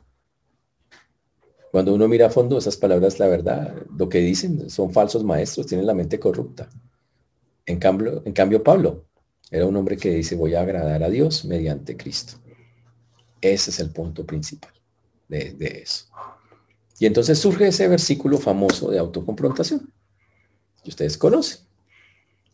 Cuando 1.71 1.95
uno 1.95 2.09
mira 2.09 2.27
a 2.27 2.31
fondo 2.31 2.59
esas 2.59 2.77
palabras, 2.77 3.21
la 3.21 3.29
verdad, 3.29 3.77
lo 3.97 4.09
que 4.09 4.19
dicen 4.19 4.69
son 4.71 4.93
falsos 4.93 5.23
maestros, 5.23 5.69
tienen 5.69 5.87
la 5.87 5.95
mente 5.95 6.19
corrupta. 6.19 6.69
En 7.65 7.79
cambio, 7.79 8.23
en 8.25 8.33
cambio 8.33 8.65
Pablo 8.65 9.05
era 9.53 9.67
un 9.67 9.77
hombre 9.77 9.97
que 9.97 10.11
dice, 10.11 10.35
voy 10.35 10.57
a 10.57 10.63
agradar 10.63 11.05
a 11.05 11.11
Dios 11.11 11.45
mediante 11.45 11.97
Cristo. 11.97 12.33
Ese 13.41 13.71
es 13.71 13.79
el 13.79 13.93
punto 13.93 14.27
principal 14.27 14.73
de, 15.29 15.53
de 15.53 15.83
eso. 15.85 16.07
Y 17.01 17.07
entonces 17.07 17.39
surge 17.39 17.67
ese 17.69 17.89
versículo 17.89 18.37
famoso 18.37 18.91
de 18.91 18.99
autoconfrontación, 18.99 19.91
que 20.85 20.91
ustedes 20.91 21.17
conocen. 21.17 21.61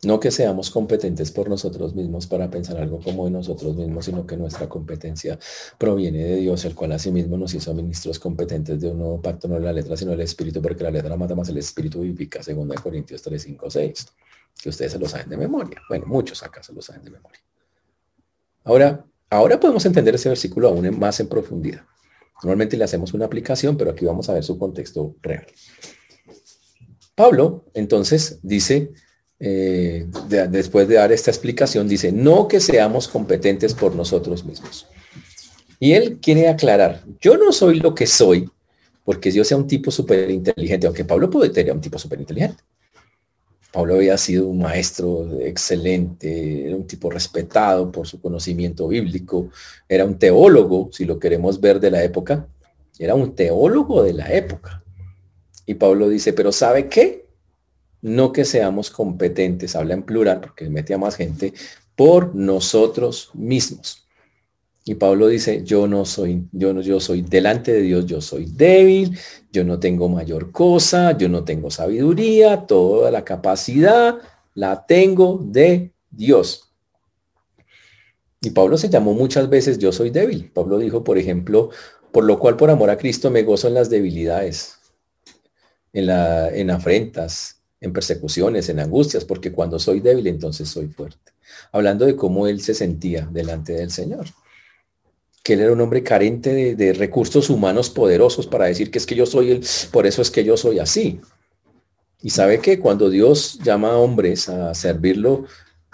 No 0.05 0.21
que 0.21 0.31
seamos 0.31 0.71
competentes 0.71 1.33
por 1.33 1.49
nosotros 1.49 1.97
mismos 1.97 2.29
para 2.29 2.49
pensar 2.49 2.77
algo 2.77 3.01
como 3.01 3.25
de 3.25 3.33
nosotros 3.33 3.75
mismos, 3.75 4.05
sino 4.05 4.25
que 4.25 4.37
nuestra 4.37 4.69
competencia 4.69 5.37
proviene 5.79 6.23
de 6.23 6.37
Dios, 6.37 6.65
el 6.65 6.77
cual 6.77 6.93
asimismo 6.93 7.37
nos 7.37 7.55
hizo 7.55 7.75
ministros 7.75 8.21
competentes 8.21 8.81
de 8.81 8.89
un 8.89 8.99
nuevo 8.99 9.21
pacto, 9.21 9.49
no 9.49 9.59
la 9.59 9.73
letra, 9.73 9.97
sino 9.97 10.13
del 10.13 10.21
Espíritu, 10.21 10.63
porque 10.63 10.85
la 10.85 10.93
letra 10.93 11.17
mata 11.17 11.35
más 11.35 11.49
el 11.49 11.59
Espíritu 11.59 12.03
vivifica, 12.03 12.41
según 12.41 12.69
Corintios 12.69 13.23
3, 13.23 13.43
5, 13.43 13.69
6, 13.69 14.07
que 14.63 14.69
ustedes 14.69 14.93
se 14.93 14.99
lo 15.01 15.09
saben 15.09 15.29
de 15.29 15.39
memoria. 15.39 15.83
Bueno, 15.89 16.07
muchos 16.07 16.41
acá 16.45 16.63
se 16.63 16.73
lo 16.73 16.83
saben 16.83 17.03
de 17.03 17.11
memoria. 17.11 17.41
Ahora, 18.63 19.05
ahora 19.29 19.59
podemos 19.59 19.85
entender 19.87 20.15
ese 20.15 20.29
versículo 20.29 20.69
aún 20.69 20.97
más 20.97 21.19
en 21.19 21.27
profundidad. 21.27 21.85
Normalmente 22.43 22.77
le 22.77 22.85
hacemos 22.85 23.15
una 23.15 23.25
aplicación, 23.25 23.77
pero 23.77 23.91
aquí 23.91 24.05
vamos 24.05 24.29
a 24.29 24.35
ver 24.35 24.45
su 24.45 24.59
contexto 24.59 25.15
real. 25.23 25.47
Pablo, 27.15 27.65
entonces, 27.73 28.39
dice, 28.43 28.93
eh, 29.41 30.07
después 30.29 30.87
de 30.87 30.97
dar 30.97 31.13
esta 31.13 31.31
explicación, 31.31 31.89
dice, 31.89 32.13
no 32.13 32.47
que 32.47 32.61
seamos 32.61 33.09
competentes 33.09 33.73
por 33.75 33.95
nosotros 33.95 34.45
mismos. 34.45 34.87
Y 35.81 35.93
él 35.93 36.19
quiere 36.21 36.49
aclarar, 36.49 37.05
yo 37.21 37.37
no 37.37 37.53
soy 37.53 37.81
lo 37.81 37.95
que 37.95 38.07
soy 38.07 38.51
porque 39.07 39.31
yo 39.31 39.45
sea 39.45 39.57
un 39.57 39.69
tipo 39.69 39.93
súper 39.93 40.29
inteligente, 40.31 40.87
aunque 40.87 41.05
Pablo 41.05 41.31
puede 41.31 41.51
tener 41.51 41.73
un 41.73 41.81
tipo 41.81 41.97
súper 41.97 42.19
inteligente. 42.19 42.63
Pablo 43.77 43.97
había 43.97 44.17
sido 44.17 44.49
un 44.49 44.61
maestro 44.61 45.39
excelente, 45.39 46.67
era 46.67 46.75
un 46.75 46.87
tipo 46.87 47.11
respetado 47.11 47.93
por 47.93 48.07
su 48.07 48.19
conocimiento 48.23 48.89
bíblico, 48.89 49.51
era 49.87 50.07
un 50.07 50.19
teólogo, 50.19 50.89
si 50.93 51.05
lo 51.05 51.19
queremos 51.19 51.61
ver 51.61 51.79
de 51.79 51.91
la 51.91 52.03
época, 52.03 52.49
era 52.99 53.15
un 53.15 53.35
teólogo 53.35 54.03
de 54.03 54.15
la 54.15 54.33
época. 54.33 54.83
Y 55.67 55.75
Pablo 55.75 56.09
dice, 56.09 56.33
pero 56.33 56.53
¿sabe 56.53 56.89
qué? 56.89 57.29
No 58.01 58.33
que 58.33 58.47
seamos 58.47 58.89
competentes, 58.89 59.77
habla 59.77 59.93
en 59.93 60.05
plural 60.05 60.41
porque 60.41 60.71
mete 60.71 60.95
a 60.95 60.99
más 60.99 61.15
gente, 61.15 61.53
por 61.95 62.35
nosotros 62.35 63.29
mismos. 63.35 64.06
Y 64.89 64.95
Pablo 64.95 65.27
dice, 65.27 65.65
yo 65.65 65.89
no 65.89 66.05
soy, 66.05 66.47
yo 66.53 66.73
no, 66.73 66.81
yo 66.81 67.01
soy 67.01 67.21
delante 67.21 67.73
de 67.73 67.81
Dios, 67.81 68.07
yo 68.07 68.21
soy 68.21 68.47
débil, 68.47 69.19
yo 69.51 69.65
no 69.65 69.81
tengo 69.81 70.09
mayor 70.09 70.53
cosa, 70.53 71.19
yo 71.19 71.29
no 71.29 71.43
tengo 71.43 71.73
sabiduría, 71.73 72.67
toda 72.69 73.11
la 73.11 73.25
capacidad 73.25 74.15
la 74.55 74.87
tengo 74.87 75.41
de 75.45 75.93
Dios. 76.09 76.73
Y 78.41 78.51
Pablo 78.51 78.79
se 78.79 78.89
llamó 78.89 79.13
muchas 79.13 79.51
veces 79.51 79.79
yo 79.79 79.91
soy 79.91 80.11
débil. 80.11 80.53
Pablo 80.53 80.79
dijo, 80.79 81.03
por 81.03 81.19
ejemplo, 81.19 81.71
por 82.13 82.23
lo 82.23 82.39
cual 82.39 82.57
por 82.57 82.71
amor 82.71 82.91
a 82.91 82.97
Cristo 82.97 83.29
me 83.29 83.43
gozo 83.43 83.67
en 83.67 83.75
las 83.75 83.91
debilidades, 83.91 84.79
en, 85.93 86.07
la, 86.07 86.49
en 86.51 86.71
afrentas, 86.71 87.61
en 87.81 87.93
persecuciones, 87.93 88.69
en 88.69 88.79
angustias, 88.79 89.25
porque 89.25 89.51
cuando 89.51 89.81
soy 89.81 89.99
débil 89.99 90.29
entonces 90.29 90.69
soy 90.69 90.87
fuerte. 90.87 91.33
Hablando 91.73 92.07
de 92.07 92.15
cómo 92.15 92.47
él 92.47 92.61
se 92.61 92.73
sentía 92.73 93.29
delante 93.33 93.73
del 93.73 93.91
Señor 93.91 94.27
que 95.47 95.53
él 95.53 95.61
era 95.61 95.73
un 95.73 95.81
hombre 95.81 96.03
carente 96.03 96.75
de, 96.75 96.93
recursos 96.93 97.51
humanos 97.51 97.89
poderosos 97.89 98.49
para 98.49 98.65
decir 98.65 98.91
que 98.91 98.99
es 98.99 99.07
que 99.07 99.15
yo 99.15 99.27
soy 99.27 99.53
el, 99.53 99.67
por 99.93 100.05
eso 100.05 100.21
es 100.21 100.29
que 100.29 100.43
yo 100.43 100.57
soy 100.57 100.81
así. 100.81 101.21
Y 102.21 102.31
sabe 102.31 102.59
que 102.59 102.81
cuando 102.81 103.11
Dios 103.11 103.61
llama 103.63 103.93
a 103.93 103.97
hombres 103.97 104.49
a 104.49 104.75
servirlo, 104.75 105.45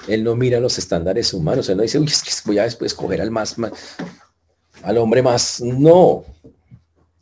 él 0.09 0.25
no 0.25 0.37
mira 0.37 0.59
los 0.59 0.79
estándares 0.79 1.35
humanos, 1.35 1.69
él 1.69 1.77
no 1.77 1.83
dice, 1.83 1.99
uy, 1.99 2.07
es 2.07 2.23
que 2.23 2.31
voy 2.47 2.61
a 2.61 2.63
después 2.63 2.93
escoger 2.93 3.21
al 3.21 3.31
más, 3.31 3.57
al 4.83 4.97
hombre 4.97 5.21
más. 5.21 5.61
No. 5.61 6.25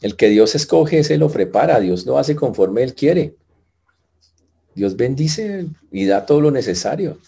El 0.00 0.14
que 0.14 0.28
Dios 0.28 0.54
escoge, 0.54 1.02
se 1.02 1.18
lo 1.18 1.30
prepara, 1.30 1.80
Dios 1.80 2.06
lo 2.06 2.16
hace 2.16 2.36
conforme 2.36 2.84
él 2.84 2.94
quiere. 2.94 3.34
Dios 4.76 4.96
bendice 4.96 5.66
y 5.90 6.06
da 6.06 6.24
todo 6.26 6.40
lo 6.40 6.52
necesario. 6.52 7.18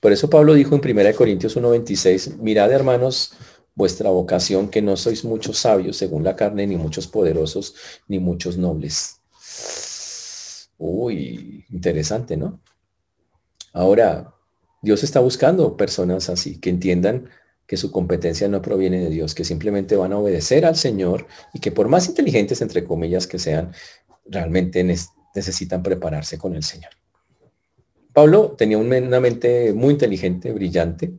Por 0.00 0.10
eso 0.10 0.28
Pablo 0.28 0.54
dijo 0.54 0.74
en 0.74 0.80
1 0.84 1.14
Corintios 1.14 1.56
1.26, 1.56 2.38
mirad 2.38 2.72
hermanos 2.72 3.34
vuestra 3.78 4.10
vocación, 4.10 4.68
que 4.70 4.82
no 4.82 4.96
sois 4.96 5.24
muchos 5.24 5.58
sabios 5.58 5.96
según 5.96 6.24
la 6.24 6.34
carne, 6.34 6.66
ni 6.66 6.76
muchos 6.76 7.06
poderosos, 7.06 7.76
ni 8.08 8.18
muchos 8.18 8.58
nobles. 8.58 9.20
Uy, 10.78 11.64
interesante, 11.70 12.36
¿no? 12.36 12.60
Ahora, 13.72 14.34
Dios 14.82 15.04
está 15.04 15.20
buscando 15.20 15.76
personas 15.76 16.28
así, 16.28 16.58
que 16.58 16.70
entiendan 16.70 17.30
que 17.68 17.76
su 17.76 17.92
competencia 17.92 18.48
no 18.48 18.60
proviene 18.60 18.98
de 18.98 19.10
Dios, 19.10 19.32
que 19.32 19.44
simplemente 19.44 19.94
van 19.94 20.12
a 20.12 20.18
obedecer 20.18 20.66
al 20.66 20.74
Señor 20.74 21.28
y 21.54 21.60
que 21.60 21.70
por 21.70 21.86
más 21.86 22.08
inteligentes, 22.08 22.60
entre 22.60 22.82
comillas, 22.82 23.28
que 23.28 23.38
sean, 23.38 23.72
realmente 24.26 24.82
necesitan 25.34 25.84
prepararse 25.84 26.36
con 26.36 26.56
el 26.56 26.64
Señor. 26.64 26.90
Pablo 28.12 28.56
tenía 28.58 28.78
una 28.78 29.20
mente 29.20 29.72
muy 29.72 29.92
inteligente, 29.92 30.52
brillante, 30.52 31.12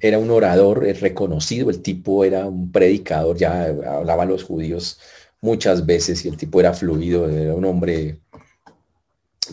Era 0.00 0.18
un 0.18 0.30
orador 0.30 0.80
reconocido, 1.00 1.70
el 1.70 1.82
tipo 1.82 2.24
era 2.24 2.46
un 2.46 2.70
predicador, 2.72 3.36
ya 3.36 3.64
hablaba 3.64 4.24
los 4.24 4.44
judíos 4.44 4.98
muchas 5.40 5.86
veces 5.86 6.24
y 6.24 6.28
el 6.28 6.36
tipo 6.36 6.60
era 6.60 6.74
fluido, 6.74 7.28
era 7.28 7.54
un 7.54 7.64
hombre, 7.64 8.20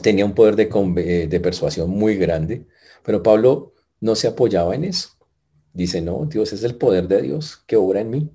tenía 0.02 0.26
un 0.26 0.34
poder 0.34 0.56
de, 0.56 0.70
eh, 0.98 1.28
de 1.28 1.40
persuasión 1.40 1.90
muy 1.90 2.18
grande, 2.18 2.66
pero 3.04 3.24
Pablo 3.24 3.74
no 4.00 4.16
se 4.16 4.28
apoyaba 4.28 4.76
en 4.76 4.86
eso. 4.86 5.10
Dice, 5.74 6.02
no, 6.02 6.26
Dios 6.26 6.54
es 6.54 6.64
el 6.64 6.76
poder 6.76 7.08
de 7.08 7.22
Dios 7.22 7.64
que 7.68 7.76
obra 7.76 8.02
en 8.02 8.10
mí. 8.10 8.30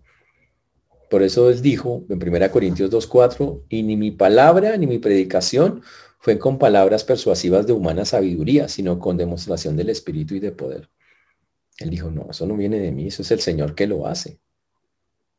Por 1.08 1.22
eso 1.22 1.50
él 1.50 1.60
dijo 1.62 2.04
en 2.08 2.22
1 2.22 2.50
Corintios 2.52 2.90
2.4, 2.90 3.64
y 3.68 3.82
ni 3.82 3.96
mi 3.96 4.10
palabra 4.10 4.76
ni 4.76 4.86
mi 4.86 4.98
predicación 4.98 5.82
fue 6.20 6.38
con 6.38 6.58
palabras 6.58 7.02
persuasivas 7.02 7.66
de 7.66 7.72
humana 7.72 8.04
sabiduría, 8.04 8.68
sino 8.68 8.98
con 8.98 9.16
demostración 9.16 9.76
del 9.76 9.88
Espíritu 9.88 10.34
y 10.34 10.40
de 10.40 10.52
poder. 10.52 10.88
Él 11.80 11.90
dijo, 11.90 12.10
no, 12.10 12.28
eso 12.30 12.46
no 12.46 12.56
viene 12.56 12.78
de 12.78 12.92
mí, 12.92 13.08
eso 13.08 13.22
es 13.22 13.30
el 13.30 13.40
Señor 13.40 13.74
que 13.74 13.86
lo 13.86 14.06
hace. 14.06 14.38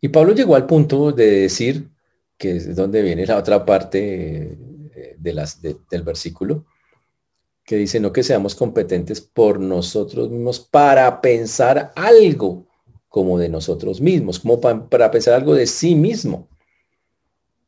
Y 0.01 0.09
Pablo 0.09 0.33
llegó 0.33 0.55
al 0.55 0.65
punto 0.65 1.11
de 1.11 1.41
decir, 1.41 1.89
que 2.37 2.57
es 2.57 2.75
donde 2.75 3.03
viene 3.03 3.25
la 3.27 3.37
otra 3.37 3.63
parte 3.63 4.57
eh, 4.95 5.15
de 5.17 5.33
las, 5.33 5.61
del 5.61 6.03
versículo, 6.03 6.65
que 7.63 7.75
dice, 7.75 7.99
no 7.99 8.11
que 8.11 8.23
seamos 8.23 8.55
competentes 8.55 9.21
por 9.21 9.59
nosotros 9.59 10.31
mismos 10.31 10.59
para 10.59 11.21
pensar 11.21 11.93
algo 11.95 12.65
como 13.07 13.37
de 13.37 13.47
nosotros 13.47 14.01
mismos, 14.01 14.39
como 14.39 14.59
para 14.59 15.11
pensar 15.11 15.35
algo 15.35 15.53
de 15.53 15.67
sí 15.67 15.93
mismo. 15.93 16.49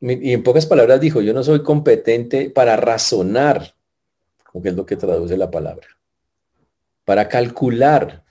Y 0.00 0.32
en 0.32 0.42
pocas 0.42 0.66
palabras 0.66 1.00
dijo, 1.00 1.20
yo 1.20 1.32
no 1.32 1.44
soy 1.44 1.62
competente 1.62 2.50
para 2.50 2.76
razonar, 2.76 3.74
como 4.50 4.62
que 4.62 4.70
es 4.70 4.74
lo 4.74 4.84
que 4.84 4.96
traduce 4.96 5.36
la 5.36 5.50
palabra, 5.50 5.86
para 7.04 7.28
calcular, 7.28 8.23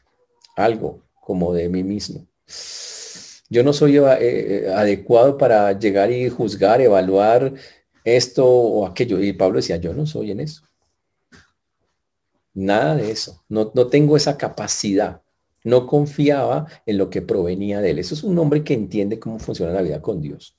algo 0.56 1.04
como 1.22 1.54
de 1.54 1.70
mí 1.70 1.84
mismo. 1.84 2.28
Yo 3.50 3.64
no 3.64 3.74
soy 3.74 3.98
eh, 3.98 4.04
eh, 4.20 4.74
adecuado 4.74 5.38
para 5.38 5.78
llegar 5.78 6.12
y 6.12 6.30
juzgar, 6.30 6.82
evaluar 6.82 7.54
esto 8.04 8.46
o 8.46 8.86
aquello. 8.86 9.22
Y 9.22 9.34
Pablo 9.34 9.58
decía, 9.58 9.78
yo 9.78 9.94
no 9.94 10.06
soy 10.06 10.32
en 10.32 10.40
eso. 10.40 10.64
Nada 12.54 12.96
de 12.96 13.12
eso. 13.12 13.44
No, 13.50 13.72
no 13.74 13.88
tengo 13.88 14.18
esa 14.18 14.38
capacidad. 14.38 15.22
No 15.64 15.88
confiaba 15.88 16.68
en 16.86 16.98
lo 16.98 17.10
que 17.10 17.22
provenía 17.22 17.80
de 17.80 17.92
él. 17.92 18.00
Eso 18.00 18.16
es 18.16 18.24
un 18.24 18.38
hombre 18.38 18.64
que 18.64 18.74
entiende 18.74 19.20
cómo 19.20 19.40
funciona 19.40 19.72
la 19.72 19.82
vida 19.82 20.02
con 20.02 20.22
Dios. 20.22 20.58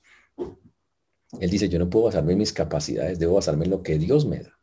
Él 1.39 1.49
dice, 1.49 1.69
yo 1.69 1.79
no 1.79 1.89
puedo 1.89 2.05
basarme 2.05 2.33
en 2.33 2.39
mis 2.39 2.53
capacidades, 2.53 3.19
debo 3.19 3.35
basarme 3.35 3.65
en 3.65 3.71
lo 3.71 3.83
que 3.83 3.97
Dios 3.97 4.25
me 4.25 4.39
da. 4.39 4.57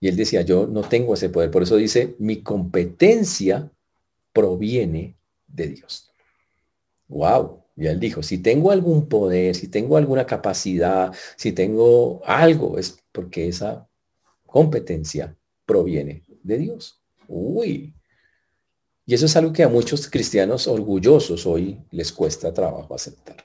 Y 0.00 0.08
él 0.08 0.16
decía, 0.16 0.42
yo 0.42 0.66
no 0.66 0.82
tengo 0.82 1.14
ese 1.14 1.30
poder. 1.30 1.50
Por 1.50 1.62
eso 1.62 1.76
dice, 1.76 2.14
mi 2.18 2.42
competencia 2.42 3.72
proviene 4.38 5.18
de 5.48 5.66
Dios. 5.66 6.12
Wow. 7.08 7.64
Y 7.76 7.88
él 7.88 7.98
dijo, 7.98 8.22
si 8.22 8.38
tengo 8.38 8.70
algún 8.70 9.08
poder, 9.08 9.56
si 9.56 9.66
tengo 9.66 9.96
alguna 9.96 10.26
capacidad, 10.26 11.12
si 11.36 11.50
tengo 11.50 12.22
algo, 12.24 12.78
es 12.78 13.02
porque 13.10 13.48
esa 13.48 13.88
competencia 14.46 15.36
proviene 15.66 16.22
de 16.44 16.58
Dios. 16.58 17.02
Uy. 17.26 17.94
Y 19.06 19.14
eso 19.14 19.26
es 19.26 19.34
algo 19.34 19.52
que 19.52 19.64
a 19.64 19.68
muchos 19.68 20.08
cristianos 20.08 20.68
orgullosos 20.68 21.44
hoy 21.44 21.80
les 21.90 22.12
cuesta 22.12 22.54
trabajo 22.54 22.94
aceptar. 22.94 23.36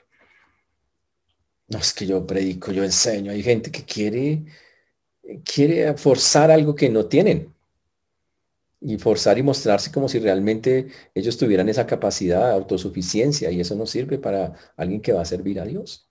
No 1.66 1.78
es 1.78 1.92
que 1.92 2.06
yo 2.06 2.24
predico, 2.24 2.70
yo 2.70 2.84
enseño. 2.84 3.32
Hay 3.32 3.42
gente 3.42 3.72
que 3.72 3.82
quiere, 3.84 4.44
quiere 5.44 5.96
forzar 5.96 6.52
algo 6.52 6.76
que 6.76 6.88
no 6.88 7.06
tienen. 7.06 7.53
Y 8.86 8.98
forzar 8.98 9.38
y 9.38 9.42
mostrarse 9.42 9.90
como 9.90 10.10
si 10.10 10.18
realmente 10.18 10.88
ellos 11.14 11.38
tuvieran 11.38 11.70
esa 11.70 11.86
capacidad 11.86 12.48
de 12.48 12.52
autosuficiencia. 12.52 13.50
Y 13.50 13.60
eso 13.60 13.74
no 13.74 13.86
sirve 13.86 14.18
para 14.18 14.52
alguien 14.76 15.00
que 15.00 15.14
va 15.14 15.22
a 15.22 15.24
servir 15.24 15.58
a 15.58 15.64
Dios. 15.64 16.06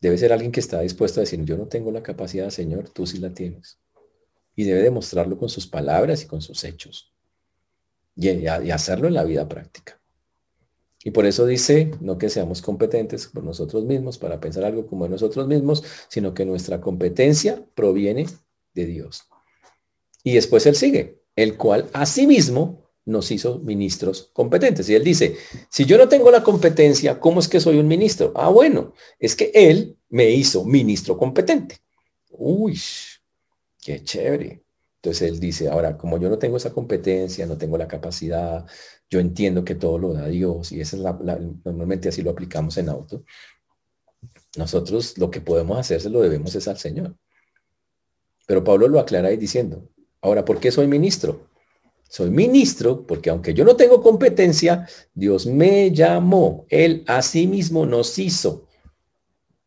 Debe 0.00 0.18
ser 0.18 0.32
alguien 0.32 0.50
que 0.50 0.60
está 0.60 0.80
dispuesto 0.80 1.20
a 1.20 1.22
decir, 1.22 1.44
yo 1.44 1.56
no 1.56 1.68
tengo 1.68 1.92
la 1.92 2.02
capacidad, 2.02 2.50
Señor, 2.50 2.88
tú 2.88 3.06
sí 3.06 3.18
la 3.18 3.32
tienes. 3.32 3.78
Y 4.56 4.64
debe 4.64 4.82
demostrarlo 4.82 5.38
con 5.38 5.48
sus 5.48 5.66
palabras 5.66 6.24
y 6.24 6.26
con 6.26 6.40
sus 6.40 6.64
hechos. 6.64 7.12
Y, 8.16 8.46
hacerlo 8.46 9.08
en 9.08 9.14
la 9.14 9.24
vida 9.24 9.48
práctica. 9.48 10.00
Y 11.04 11.12
por 11.12 11.24
eso 11.24 11.46
dice, 11.46 11.92
no 12.00 12.18
que 12.18 12.28
seamos 12.28 12.60
competentes 12.60 13.26
por 13.28 13.44
nosotros 13.44 13.84
mismos 13.84 14.18
para 14.18 14.40
pensar 14.40 14.64
algo 14.64 14.86
como 14.86 15.08
nosotros 15.08 15.46
mismos, 15.46 15.82
sino 16.08 16.34
que 16.34 16.44
nuestra 16.44 16.80
competencia 16.80 17.64
proviene 17.74 18.26
de 18.74 18.86
Dios. 18.86 19.22
Y 20.22 20.34
después 20.34 20.66
él 20.66 20.76
sigue, 20.76 21.19
el 21.40 21.56
cual 21.56 21.88
asimismo 21.92 22.90
nos 23.04 23.30
hizo 23.30 23.58
ministros 23.60 24.30
competentes. 24.32 24.88
Y 24.88 24.94
él 24.94 25.04
dice, 25.04 25.36
si 25.68 25.84
yo 25.84 25.98
no 25.98 26.08
tengo 26.08 26.30
la 26.30 26.42
competencia, 26.42 27.18
¿cómo 27.18 27.40
es 27.40 27.48
que 27.48 27.60
soy 27.60 27.78
un 27.78 27.88
ministro? 27.88 28.32
Ah, 28.36 28.48
bueno, 28.48 28.94
es 29.18 29.34
que 29.34 29.50
él 29.54 29.96
me 30.08 30.30
hizo 30.30 30.64
ministro 30.64 31.16
competente. 31.16 31.78
Uy, 32.30 32.78
qué 33.82 34.02
chévere. 34.02 34.64
Entonces 34.96 35.30
él 35.30 35.40
dice, 35.40 35.68
ahora, 35.68 35.96
como 35.96 36.18
yo 36.18 36.28
no 36.28 36.38
tengo 36.38 36.58
esa 36.58 36.72
competencia, 36.72 37.46
no 37.46 37.56
tengo 37.56 37.78
la 37.78 37.88
capacidad, 37.88 38.66
yo 39.08 39.18
entiendo 39.18 39.64
que 39.64 39.74
todo 39.74 39.98
lo 39.98 40.12
da 40.12 40.28
Dios 40.28 40.72
y 40.72 40.80
esa 40.80 40.96
es 40.96 41.02
normalmente 41.02 42.10
así 42.10 42.22
lo 42.22 42.30
aplicamos 42.30 42.76
en 42.76 42.90
auto. 42.90 43.24
Nosotros 44.56 45.16
lo 45.16 45.30
que 45.30 45.40
podemos 45.40 45.78
hacer 45.78 46.00
se 46.00 46.10
lo 46.10 46.20
debemos 46.20 46.54
es 46.54 46.68
al 46.68 46.76
Señor. 46.76 47.16
Pero 48.46 48.62
Pablo 48.62 48.88
lo 48.88 49.00
aclara 49.00 49.28
ahí 49.28 49.36
diciendo, 49.36 49.88
ahora, 50.22 50.44
¿por 50.44 50.60
qué 50.60 50.70
soy 50.70 50.86
ministro? 50.86 51.48
Soy 52.08 52.30
ministro 52.30 53.06
porque 53.06 53.30
aunque 53.30 53.54
yo 53.54 53.64
no 53.64 53.76
tengo 53.76 54.02
competencia, 54.02 54.86
Dios 55.14 55.46
me 55.46 55.92
llamó. 55.92 56.66
Él 56.68 57.04
a 57.06 57.22
sí 57.22 57.46
mismo 57.46 57.86
nos 57.86 58.18
hizo. 58.18 58.66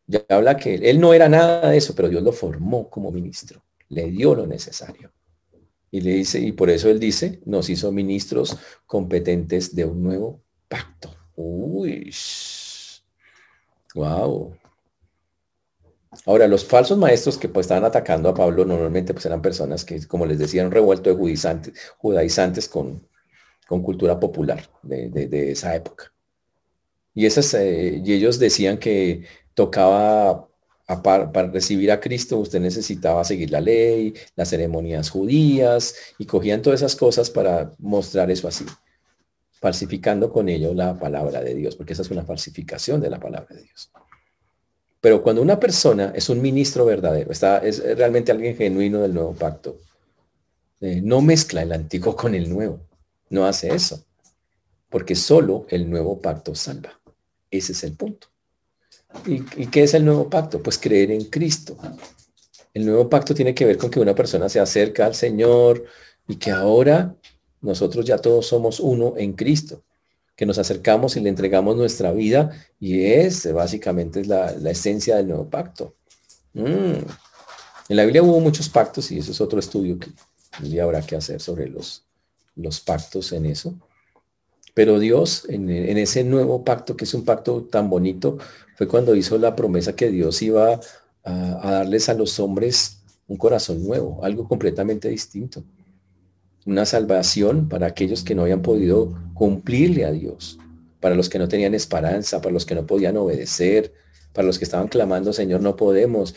Ya 0.06 0.24
habla 0.28 0.56
que 0.56 0.74
él 0.74 1.00
no 1.00 1.14
era 1.14 1.28
nada 1.28 1.70
de 1.70 1.78
eso, 1.78 1.94
pero 1.94 2.10
Dios 2.10 2.22
lo 2.22 2.32
formó 2.32 2.90
como 2.90 3.10
ministro. 3.10 3.64
Le 3.88 4.10
dio 4.10 4.34
lo 4.34 4.46
necesario. 4.46 5.10
Y 5.90 6.00
le 6.00 6.10
dice, 6.16 6.38
y 6.40 6.52
por 6.52 6.68
eso 6.68 6.90
él 6.90 7.00
dice, 7.00 7.40
nos 7.46 7.70
hizo 7.70 7.92
ministros 7.92 8.58
competentes 8.84 9.74
de 9.74 9.84
un 9.86 10.02
nuevo 10.02 10.42
pacto. 10.68 11.14
Uy. 11.36 12.12
Wow. 13.94 14.54
Ahora, 16.26 16.48
los 16.48 16.64
falsos 16.64 16.98
maestros 16.98 17.38
que 17.38 17.48
pues 17.48 17.64
estaban 17.64 17.84
atacando 17.84 18.28
a 18.28 18.34
Pablo 18.34 18.64
normalmente 18.64 19.12
pues 19.12 19.26
eran 19.26 19.42
personas 19.42 19.84
que, 19.84 20.06
como 20.06 20.26
les 20.26 20.38
decía, 20.38 20.64
un 20.64 20.70
revuelto 20.70 21.10
de 21.10 21.16
judaizantes, 21.98 22.68
con, 22.68 23.06
con 23.66 23.82
cultura 23.82 24.18
popular 24.18 24.68
de, 24.82 25.50
esa 25.52 25.74
época. 25.74 26.12
Y, 27.14 27.26
esas, 27.26 27.54
eh, 27.54 28.00
y 28.04 28.12
ellos 28.12 28.38
decían 28.38 28.78
que 28.78 29.24
tocaba 29.54 30.48
para, 31.02 31.30
recibir 31.50 31.90
a 31.90 32.00
Cristo 32.00 32.38
usted 32.38 32.60
necesitaba 32.60 33.24
seguir 33.24 33.50
la 33.50 33.60
ley, 33.60 34.14
las 34.36 34.50
ceremonias 34.50 35.10
judías 35.10 35.94
y 36.18 36.26
cogían 36.26 36.62
todas 36.62 36.80
esas 36.80 36.96
cosas 36.96 37.30
para 37.30 37.72
mostrar 37.78 38.30
eso 38.30 38.48
así, 38.48 38.66
falsificando 39.52 40.30
con 40.30 40.48
ello 40.48 40.74
la 40.74 40.98
palabra 40.98 41.40
de 41.40 41.54
Dios, 41.54 41.76
porque 41.76 41.94
esa 41.94 42.02
es 42.02 42.10
una 42.10 42.24
falsificación 42.24 43.00
de 43.00 43.10
la 43.10 43.18
palabra 43.18 43.54
de 43.54 43.62
Dios. 43.62 43.90
Pero 45.04 45.22
cuando 45.22 45.42
una 45.42 45.60
persona 45.60 46.14
es 46.16 46.30
un 46.30 46.40
ministro 46.40 46.86
verdadero, 46.86 47.30
está, 47.30 47.58
es 47.58 47.78
realmente 47.94 48.32
alguien 48.32 48.56
genuino 48.56 49.02
del 49.02 49.12
nuevo 49.12 49.34
pacto, 49.34 49.76
eh, 50.80 51.02
no 51.02 51.20
mezcla 51.20 51.60
el 51.60 51.72
antiguo 51.72 52.16
con 52.16 52.34
el 52.34 52.48
nuevo, 52.48 52.80
no 53.28 53.44
hace 53.44 53.74
eso, 53.74 54.02
porque 54.88 55.14
solo 55.14 55.66
el 55.68 55.90
nuevo 55.90 56.22
pacto 56.22 56.54
salva. 56.54 56.98
Ese 57.50 57.72
es 57.72 57.84
el 57.84 57.92
punto. 57.92 58.28
¿Y, 59.26 59.42
qué 59.66 59.82
es 59.82 59.92
el 59.92 60.06
nuevo 60.06 60.30
pacto? 60.30 60.62
Pues 60.62 60.78
creer 60.78 61.10
en 61.10 61.24
Cristo. 61.26 61.76
El 62.72 62.86
nuevo 62.86 63.06
pacto 63.10 63.34
tiene 63.34 63.54
que 63.54 63.66
ver 63.66 63.76
con 63.76 63.90
que 63.90 64.00
una 64.00 64.14
persona 64.14 64.48
se 64.48 64.58
acerca 64.58 65.04
al 65.04 65.14
Señor 65.14 65.84
y 66.26 66.36
que 66.36 66.50
ahora 66.50 67.14
nosotros 67.60 68.06
ya 68.06 68.16
todos 68.16 68.46
somos 68.46 68.80
uno 68.80 69.12
en 69.18 69.34
Cristo, 69.34 69.83
que 70.36 70.46
nos 70.46 70.58
acercamos 70.58 71.16
y 71.16 71.20
le 71.20 71.28
entregamos 71.28 71.76
nuestra 71.76 72.12
vida 72.12 72.50
y 72.80 73.04
es 73.04 73.52
básicamente 73.52 74.20
es 74.20 74.26
la, 74.26 74.50
esencia 74.70 75.16
del 75.16 75.28
nuevo 75.28 75.48
pacto. 75.48 75.94
Mm. 76.54 77.04
En 77.88 77.96
la 77.96 78.04
Biblia 78.04 78.22
hubo 78.22 78.40
muchos 78.40 78.68
pactos 78.68 79.10
y 79.10 79.18
eso 79.18 79.32
es 79.32 79.40
otro 79.40 79.58
estudio 79.58 79.98
que 79.98 80.10
habrá 80.80 81.02
que 81.02 81.16
hacer 81.16 81.40
sobre 81.40 81.68
los, 81.68 82.04
los 82.56 82.80
pactos 82.80 83.32
en 83.32 83.46
eso. 83.46 83.74
Pero 84.74 84.98
Dios, 84.98 85.46
en, 85.48 85.70
ese 85.70 86.24
nuevo 86.24 86.64
pacto, 86.64 86.96
que 86.96 87.04
es 87.04 87.14
un 87.14 87.24
pacto 87.24 87.62
tan 87.62 87.88
bonito, 87.88 88.38
fue 88.76 88.88
cuando 88.88 89.14
hizo 89.14 89.38
la 89.38 89.54
promesa 89.54 89.94
que 89.94 90.10
Dios 90.10 90.42
iba 90.42 90.80
a, 91.22 91.70
darles 91.70 92.08
a 92.08 92.14
los 92.14 92.40
hombres 92.40 92.98
un 93.28 93.36
corazón 93.36 93.84
nuevo, 93.84 94.24
algo 94.24 94.48
completamente 94.48 95.08
distinto. 95.08 95.62
Una 96.66 96.86
salvación 96.86 97.68
para 97.68 97.86
aquellos 97.86 98.24
que 98.24 98.34
no 98.34 98.42
habían 98.42 98.62
podido 98.62 99.14
cumplirle 99.34 100.04
a 100.04 100.12
Dios, 100.12 100.58
para 101.00 101.14
los 101.14 101.28
que 101.28 101.38
no 101.38 101.48
tenían 101.48 101.74
esperanza, 101.74 102.40
para 102.40 102.52
los 102.52 102.64
que 102.64 102.74
no 102.74 102.86
podían 102.86 103.16
obedecer, 103.16 103.92
para 104.32 104.46
los 104.46 104.58
que 104.58 104.64
estaban 104.64 104.88
clamando, 104.88 105.32
Señor, 105.32 105.60
no 105.60 105.76
podemos. 105.76 106.34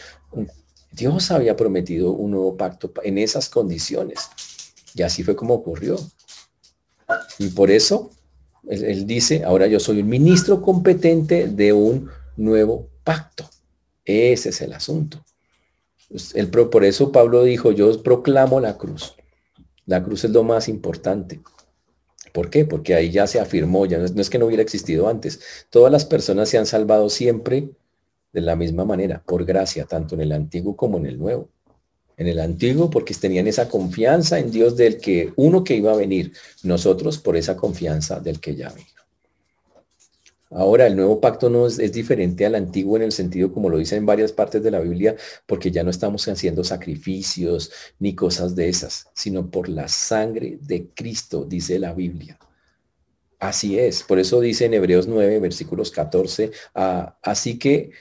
Dios 0.92 1.32
había 1.32 1.56
prometido 1.56 2.12
un 2.12 2.32
nuevo 2.32 2.58
pacto 2.58 2.92
en 3.04 3.18
esas 3.18 3.50
condiciones. 3.50 4.30
Y 4.94 5.04
así 5.04 5.24
fue 5.24 5.36
como 5.36 5.54
ocurrió. 5.54 5.98
Y 7.40 7.50
por 7.50 7.72
eso 7.72 8.12
él, 8.70 9.08
dice, 9.08 9.44
ahora 9.44 9.68
yo 9.68 9.80
soy 9.80 10.02
un 10.02 10.10
ministro 10.10 10.62
competente 10.62 11.48
de 11.48 11.74
un 11.74 12.10
nuevo 12.36 12.90
pacto. 13.04 13.50
Ese 14.04 14.50
es 14.50 14.62
el 14.62 14.74
asunto. 14.74 15.24
El, 16.34 16.50
por 16.50 16.86
eso 16.86 17.12
Pablo 17.12 17.44
dijo, 17.44 17.72
yo 17.72 18.02
proclamo 18.04 18.60
la 18.60 18.78
cruz. 18.78 19.16
La 19.88 20.04
cruz 20.04 20.24
es 20.24 20.32
lo 20.32 20.44
más 20.44 20.70
importante. 20.70 21.42
¿Por 22.34 22.52
qué? 22.52 22.66
Porque 22.66 22.94
ahí 22.94 23.10
ya 23.10 23.26
se 23.26 23.40
afirmó, 23.40 23.88
ya 23.88 23.98
no 23.98 24.22
es, 24.22 24.30
que 24.30 24.38
no 24.38 24.46
hubiera 24.46 24.62
existido 24.62 25.10
antes. 25.10 25.40
Todas 25.72 25.92
las 25.92 26.06
personas 26.06 26.50
se 26.50 26.60
han 26.60 26.68
salvado 26.68 27.10
siempre 27.10 27.72
de 28.32 28.42
la 28.42 28.56
misma 28.56 28.86
manera, 28.86 29.24
por 29.26 29.44
gracia, 29.44 29.86
tanto 29.86 30.14
en 30.14 30.22
el 30.22 30.32
antiguo 30.32 30.76
como 30.76 31.00
en 31.00 31.08
el 31.08 31.18
nuevo 31.18 31.50
en 32.18 32.28
el 32.28 32.40
antiguo 32.40 32.90
porque 32.90 33.14
tenían 33.14 33.48
esa 33.48 33.70
confianza 33.70 34.40
en 34.40 34.52
Dios 34.52 34.76
del 34.76 34.98
que 34.98 35.32
uno 35.36 35.64
que 35.64 35.76
iba 35.76 35.94
a 35.94 35.98
venir, 35.98 36.34
nosotros 36.64 37.20
por 37.20 37.38
esa 37.38 37.56
confianza 37.56 38.20
del 38.20 38.40
que 38.40 38.56
ya 38.56 38.70
vino. 38.70 38.88
Ahora, 40.50 40.88
el 40.88 40.95
nuevo 40.95 41.20
pacto 41.20 41.50
no 41.50 41.68
es, 41.68 41.78
diferente 41.91 42.45
al 42.45 42.56
antiguo 42.56 42.95
en 42.95 43.04
el 43.04 43.12
sentido, 43.12 43.52
como 43.52 43.70
lo 43.70 43.78
dice 43.78 43.98
en 43.98 44.06
varias 44.06 44.32
partes 44.32 44.64
de 44.64 44.72
la 44.72 44.80
Biblia, 44.80 45.16
porque 45.45 45.72
ya 45.72 45.84
no 45.84 45.89
estamos 45.89 46.28
haciendo 46.28 46.64
sacrificios 46.64 47.72
ni 48.00 48.16
cosas 48.16 48.56
de 48.56 48.70
esas, 48.70 49.08
sino 49.14 49.52
por 49.52 49.68
la 49.70 49.88
sangre 49.88 50.58
de 50.62 50.88
Cristo, 50.93 51.45
dice 51.45 51.80
la 51.80 51.93
Biblia. 51.93 52.39
Así 53.39 53.78
es, 53.78 54.04
por 54.04 54.20
eso 54.20 54.39
dice 54.39 54.66
en 54.66 54.74
Hebreos 54.74 55.08
9, 55.08 55.39
versículos 55.39 55.91
14, 55.91 56.52
ah, 56.76 57.18
así 57.22 57.60
que 57.60 57.91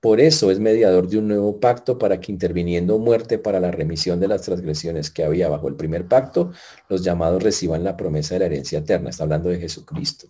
por 0.00 0.20
eso 0.20 0.50
es 0.52 0.60
mediador 0.60 1.08
de 1.08 1.18
un 1.18 1.28
nuevo 1.28 1.58
pacto 1.58 1.98
para 1.98 2.20
que 2.20 2.30
interviniendo 2.30 2.98
muerte 2.98 3.38
para 3.38 3.58
la 3.60 3.72
remisión 3.72 4.20
de 4.20 4.28
las 4.28 4.42
transgresiones 4.42 5.10
que 5.10 5.24
había 5.24 5.48
bajo 5.48 5.68
el 5.68 5.74
primer 5.74 6.06
pacto, 6.06 6.52
los 6.88 7.02
llamados 7.02 7.42
reciban 7.42 7.82
la 7.84 7.96
promesa 7.96 8.34
de 8.34 8.40
la 8.40 8.46
herencia 8.46 8.78
eterna. 8.78 9.10
Está 9.10 9.24
hablando 9.24 9.48
de 9.48 9.58
Jesucristo. 9.58 10.28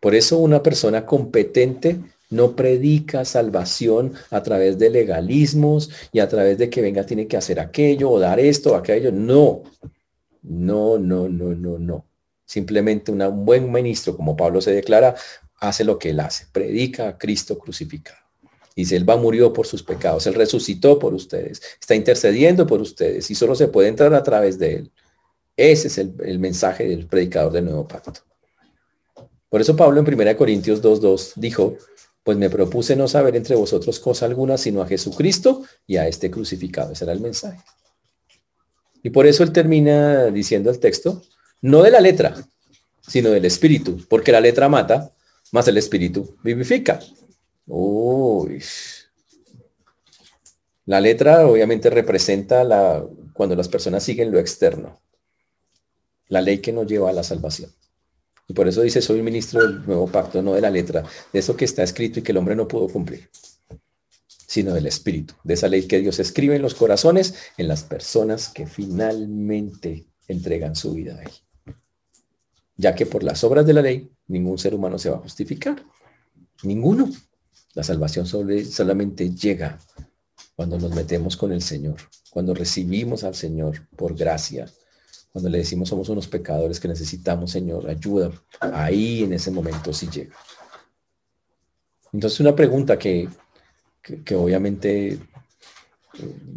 Por 0.00 0.14
eso 0.14 0.38
una 0.38 0.62
persona 0.62 1.04
competente 1.04 2.00
no 2.30 2.54
predica 2.54 3.24
salvación 3.24 4.12
a 4.30 4.42
través 4.42 4.78
de 4.78 4.90
legalismos 4.90 5.90
y 6.12 6.20
a 6.20 6.28
través 6.28 6.58
de 6.58 6.68
que 6.68 6.82
venga 6.82 7.06
tiene 7.06 7.26
que 7.26 7.36
hacer 7.36 7.58
aquello 7.58 8.10
o 8.10 8.18
dar 8.18 8.38
esto 8.38 8.72
o 8.72 8.74
aquello. 8.76 9.10
No, 9.10 9.62
no, 10.42 10.98
no, 10.98 11.28
no, 11.28 11.54
no, 11.54 11.78
no. 11.78 12.06
Simplemente 12.44 13.12
un 13.12 13.44
buen 13.44 13.70
ministro, 13.70 14.16
como 14.16 14.36
Pablo 14.36 14.60
se 14.60 14.72
declara, 14.72 15.14
hace 15.60 15.84
lo 15.84 15.98
que 15.98 16.10
él 16.10 16.20
hace, 16.20 16.46
predica 16.52 17.08
a 17.08 17.18
Cristo 17.18 17.58
crucificado. 17.58 18.28
Dice, 18.78 18.94
Él 18.94 19.08
va 19.08 19.16
murió 19.16 19.52
por 19.52 19.66
sus 19.66 19.82
pecados, 19.82 20.24
Él 20.28 20.34
resucitó 20.34 21.00
por 21.00 21.12
ustedes, 21.12 21.60
está 21.80 21.96
intercediendo 21.96 22.64
por 22.64 22.80
ustedes 22.80 23.28
y 23.28 23.34
solo 23.34 23.56
se 23.56 23.66
puede 23.66 23.88
entrar 23.88 24.14
a 24.14 24.22
través 24.22 24.56
de 24.56 24.76
Él. 24.76 24.92
Ese 25.56 25.88
es 25.88 25.98
el, 25.98 26.38
mensaje 26.38 26.86
del 26.86 27.08
predicador 27.08 27.52
del 27.52 27.64
nuevo 27.64 27.88
pacto. 27.88 28.20
Por 29.48 29.60
eso 29.60 29.76
Pablo 29.76 30.00
en 30.00 30.14
1 30.14 30.36
Corintios 30.36 30.82
2.2 30.82 31.32
dijo, 31.36 31.76
pues 32.22 32.36
me 32.36 32.50
propuse 32.50 32.94
no 32.94 33.08
saber 33.08 33.36
entre 33.36 33.56
vosotros 33.56 33.98
cosa 34.00 34.26
alguna, 34.26 34.58
sino 34.58 34.82
a 34.82 34.86
Jesucristo 34.86 35.62
y 35.86 35.96
a 35.96 36.06
este 36.06 36.30
crucificado. 36.30 36.92
Ese 36.92 37.04
era 37.04 37.14
el 37.14 37.20
mensaje. 37.20 37.58
Y 39.02 39.10
por 39.10 39.26
eso 39.26 39.42
él 39.42 39.52
termina 39.52 40.26
diciendo 40.26 40.70
el 40.70 40.78
texto, 40.78 41.22
no 41.62 41.82
de 41.82 41.90
la 41.90 42.00
letra, 42.00 42.36
sino 43.00 43.30
del 43.30 43.46
espíritu, 43.46 44.04
porque 44.08 44.32
la 44.32 44.40
letra 44.40 44.68
mata, 44.68 45.12
más 45.52 45.66
el 45.68 45.78
espíritu 45.78 46.36
vivifica. 46.42 47.00
Uy. 47.66 48.62
La 50.84 51.00
letra 51.00 51.46
obviamente 51.46 51.90
representa 51.90 52.64
la, 52.64 53.04
cuando 53.32 53.54
las 53.56 53.68
personas 53.68 54.02
siguen 54.02 54.30
lo 54.30 54.38
externo, 54.38 55.00
la 56.28 56.40
ley 56.40 56.58
que 56.58 56.72
nos 56.72 56.86
lleva 56.86 57.10
a 57.10 57.14
la 57.14 57.22
salvación. 57.22 57.70
Y 58.48 58.54
por 58.54 58.66
eso 58.66 58.80
dice, 58.80 59.02
soy 59.02 59.22
ministro 59.22 59.60
del 59.60 59.86
nuevo 59.86 60.08
pacto, 60.08 60.42
no 60.42 60.54
de 60.54 60.62
la 60.62 60.70
letra, 60.70 61.04
de 61.32 61.38
eso 61.38 61.54
que 61.54 61.66
está 61.66 61.82
escrito 61.82 62.18
y 62.18 62.22
que 62.22 62.32
el 62.32 62.38
hombre 62.38 62.56
no 62.56 62.66
pudo 62.66 62.88
cumplir, 62.88 63.28
sino 64.46 64.72
del 64.72 64.86
espíritu, 64.86 65.34
de 65.44 65.54
esa 65.54 65.68
ley 65.68 65.86
que 65.86 66.00
Dios 66.00 66.18
escribe 66.18 66.56
en 66.56 66.62
los 66.62 66.74
corazones, 66.74 67.34
en 67.58 67.68
las 67.68 67.84
personas 67.84 68.48
que 68.48 68.66
finalmente 68.66 70.06
entregan 70.28 70.74
su 70.74 70.94
vida 70.94 71.20
ahí. 71.20 71.74
Ya 72.76 72.94
que 72.94 73.04
por 73.04 73.22
las 73.22 73.44
obras 73.44 73.66
de 73.66 73.74
la 73.74 73.82
ley, 73.82 74.10
ningún 74.28 74.56
ser 74.56 74.74
humano 74.74 74.98
se 74.98 75.10
va 75.10 75.16
a 75.16 75.20
justificar. 75.20 75.84
Ninguno. 76.62 77.10
La 77.74 77.82
salvación 77.82 78.26
solamente 78.26 79.34
llega 79.34 79.78
cuando 80.56 80.78
nos 80.78 80.94
metemos 80.94 81.36
con 81.36 81.52
el 81.52 81.60
Señor, 81.60 81.96
cuando 82.30 82.54
recibimos 82.54 83.24
al 83.24 83.34
Señor 83.34 83.86
por 83.94 84.16
gracia, 84.16 84.70
cuando 85.32 85.50
le 85.50 85.58
decimos 85.58 85.88
somos 85.88 86.08
unos 86.08 86.26
pecadores 86.26 86.80
que 86.80 86.88
necesitamos, 86.88 87.50
Señor, 87.50 87.88
ayuda. 87.88 88.30
Ahí 88.60 89.24
en 89.24 89.32
ese 89.32 89.50
momento 89.50 89.92
sí 89.92 90.08
llega. 90.10 90.34
Entonces 92.12 92.40
una 92.40 92.56
pregunta 92.56 92.98
que, 92.98 93.28
que, 94.02 94.34
obviamente 94.34 95.08
eh, 95.12 95.18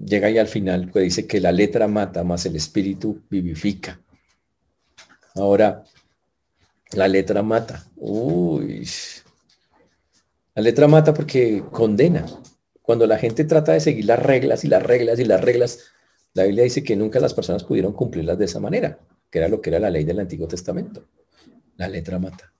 llega 0.05 0.27
ahí 0.27 0.37
al 0.37 0.47
final, 0.47 0.91
que 0.91 0.99
dice 1.01 1.27
que 1.27 1.41
la 1.41 1.51
letra 1.51 1.87
mata, 1.87 2.23
más 2.23 2.45
el 2.45 2.55
espíritu 2.55 3.21
vivifica. 3.29 3.99
Ahora, 5.35 5.83
la 6.91 7.07
letra 7.07 7.43
mata. 7.43 7.85
Uy. 7.95 8.87
La 10.55 10.61
letra 10.61 10.87
mata 10.87 11.13
porque 11.13 11.63
condena. 11.71 12.25
Cuando 12.81 13.07
la 13.07 13.17
gente 13.17 13.45
trata 13.45 13.73
de 13.73 13.79
seguir 13.79 14.05
las 14.05 14.19
reglas 14.19 14.63
y 14.65 14.67
las 14.67 14.83
reglas 14.83 15.19
y 15.19 15.25
las 15.25 15.41
reglas, 15.41 15.79
la 16.33 16.43
Biblia 16.43 16.63
dice 16.63 16.83
que 16.83 16.95
nunca 16.95 17.19
las 17.19 17.33
personas 17.33 17.63
pudieron 17.63 17.93
cumplirlas 17.93 18.37
de 18.37 18.45
esa 18.45 18.59
manera, 18.59 18.99
que 19.29 19.39
era 19.39 19.49
lo 19.49 19.61
que 19.61 19.69
era 19.69 19.79
la 19.79 19.89
ley 19.89 20.03
del 20.03 20.19
Antiguo 20.19 20.47
Testamento. 20.47 21.05
La 21.77 21.87
letra 21.87 22.19
mata. 22.19 22.53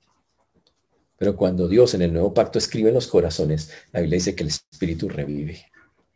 Pero 1.18 1.36
cuando 1.36 1.68
Dios 1.68 1.94
en 1.94 2.02
el 2.02 2.12
nuevo 2.12 2.34
pacto 2.34 2.58
escribe 2.58 2.90
en 2.90 2.96
los 2.96 3.08
corazones, 3.08 3.70
la 3.92 4.02
Biblia 4.02 4.18
dice 4.18 4.36
que 4.36 4.44
el 4.44 4.50
Espíritu 4.50 5.08
revive, 5.08 5.66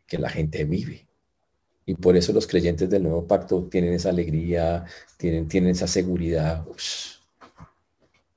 que 0.06 0.18
la 0.18 0.28
gente 0.28 0.64
vive. 0.64 1.06
Y 1.86 1.94
por 1.94 2.16
eso 2.16 2.32
los 2.32 2.48
creyentes 2.48 2.90
del 2.90 3.04
nuevo 3.04 3.26
pacto 3.26 3.68
tienen 3.70 3.94
esa 3.94 4.08
alegría, 4.08 4.84
tienen, 5.16 5.46
tienen 5.46 5.70
esa 5.70 5.86
seguridad. 5.86 6.64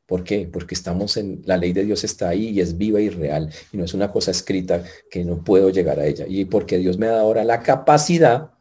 ¿Por 0.06 0.24
qué? 0.24 0.48
Porque 0.52 0.76
estamos 0.76 1.18
en, 1.18 1.42
la 1.46 1.58
ley 1.58 1.74
de 1.74 1.86
Dios 1.86 2.04
está 2.04 2.30
ahí 2.30 2.50
y 2.50 2.62
es 2.62 2.78
viva 2.78 3.02
y 3.02 3.10
real 3.10 3.52
y 3.72 3.78
no 3.78 3.86
es 3.86 3.96
una 3.96 4.12
cosa 4.12 4.30
escrita 4.30 4.84
que 5.10 5.26
no 5.26 5.44
puedo 5.44 5.72
llegar 5.72 6.00
a 6.00 6.06
ella. 6.06 6.26
Y 6.28 6.46
porque 6.46 6.78
Dios 6.78 7.00
me 7.00 7.08
da 7.08 7.22
ahora 7.22 7.44
la 7.44 7.64
capacidad 7.64 8.52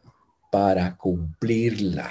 para 0.49 0.97
cumplirla. 0.97 2.09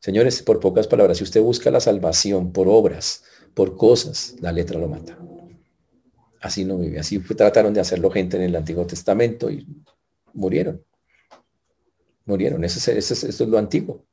Señores, 0.00 0.42
por 0.42 0.58
pocas 0.58 0.88
palabras, 0.88 1.18
si 1.18 1.24
usted 1.24 1.40
busca 1.40 1.70
la 1.70 1.80
salvación 1.80 2.52
por 2.52 2.66
obras, 2.68 3.24
por 3.54 3.76
cosas, 3.76 4.34
la 4.40 4.50
letra 4.50 4.78
lo 4.78 4.88
mata. 4.88 5.16
Así 6.40 6.64
no 6.64 6.76
vive. 6.78 6.98
Así 6.98 7.20
trataron 7.20 7.72
de 7.72 7.80
hacerlo 7.80 8.10
gente 8.10 8.36
en 8.36 8.42
el 8.42 8.56
Antiguo 8.56 8.84
Testamento 8.84 9.48
y 9.50 9.66
murieron. 10.32 10.82
Murieron. 12.24 12.64
Eso 12.64 12.90
es, 12.90 13.10
es 13.10 13.40
lo 13.40 13.58
antiguo. 13.58 14.04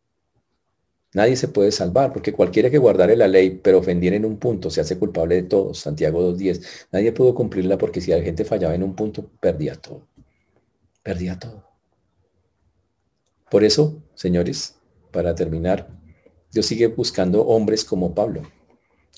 Nadie 1.14 1.36
se 1.36 1.48
puede 1.48 1.72
salvar, 1.72 2.14
porque 2.14 2.34
cualquiera 2.34 2.70
que 2.70 2.78
guardare 2.78 3.16
la 3.16 3.28
ley, 3.28 3.60
pero 3.64 3.80
ofendiera 3.80 4.16
en 4.16 4.26
un 4.26 4.38
punto, 4.38 4.70
se 4.70 4.82
hace 4.82 5.00
culpable 5.00 5.36
de 5.36 5.44
todo. 5.44 5.74
Santiago 5.74 6.22
2.10. 6.34 6.88
Nadie 6.92 7.12
pudo 7.12 7.34
cumplirla 7.34 7.80
porque 7.80 8.00
si 8.00 8.12
la 8.12 8.22
gente 8.22 8.46
fallaba 8.46 8.76
en 8.76 8.84
un 8.84 8.96
punto, 8.96 9.28
perdía 9.40 9.76
todo. 9.76 10.08
Perdía 11.02 11.40
todo. 11.40 11.69
Por 13.50 13.64
eso, 13.64 14.02
señores, 14.16 14.76
para 15.12 15.34
terminar, 15.36 15.90
Dios 16.52 16.66
sigue 16.66 16.88
buscando 16.88 17.42
hombres 17.42 17.84
como 17.84 18.14
Pablo, 18.14 18.44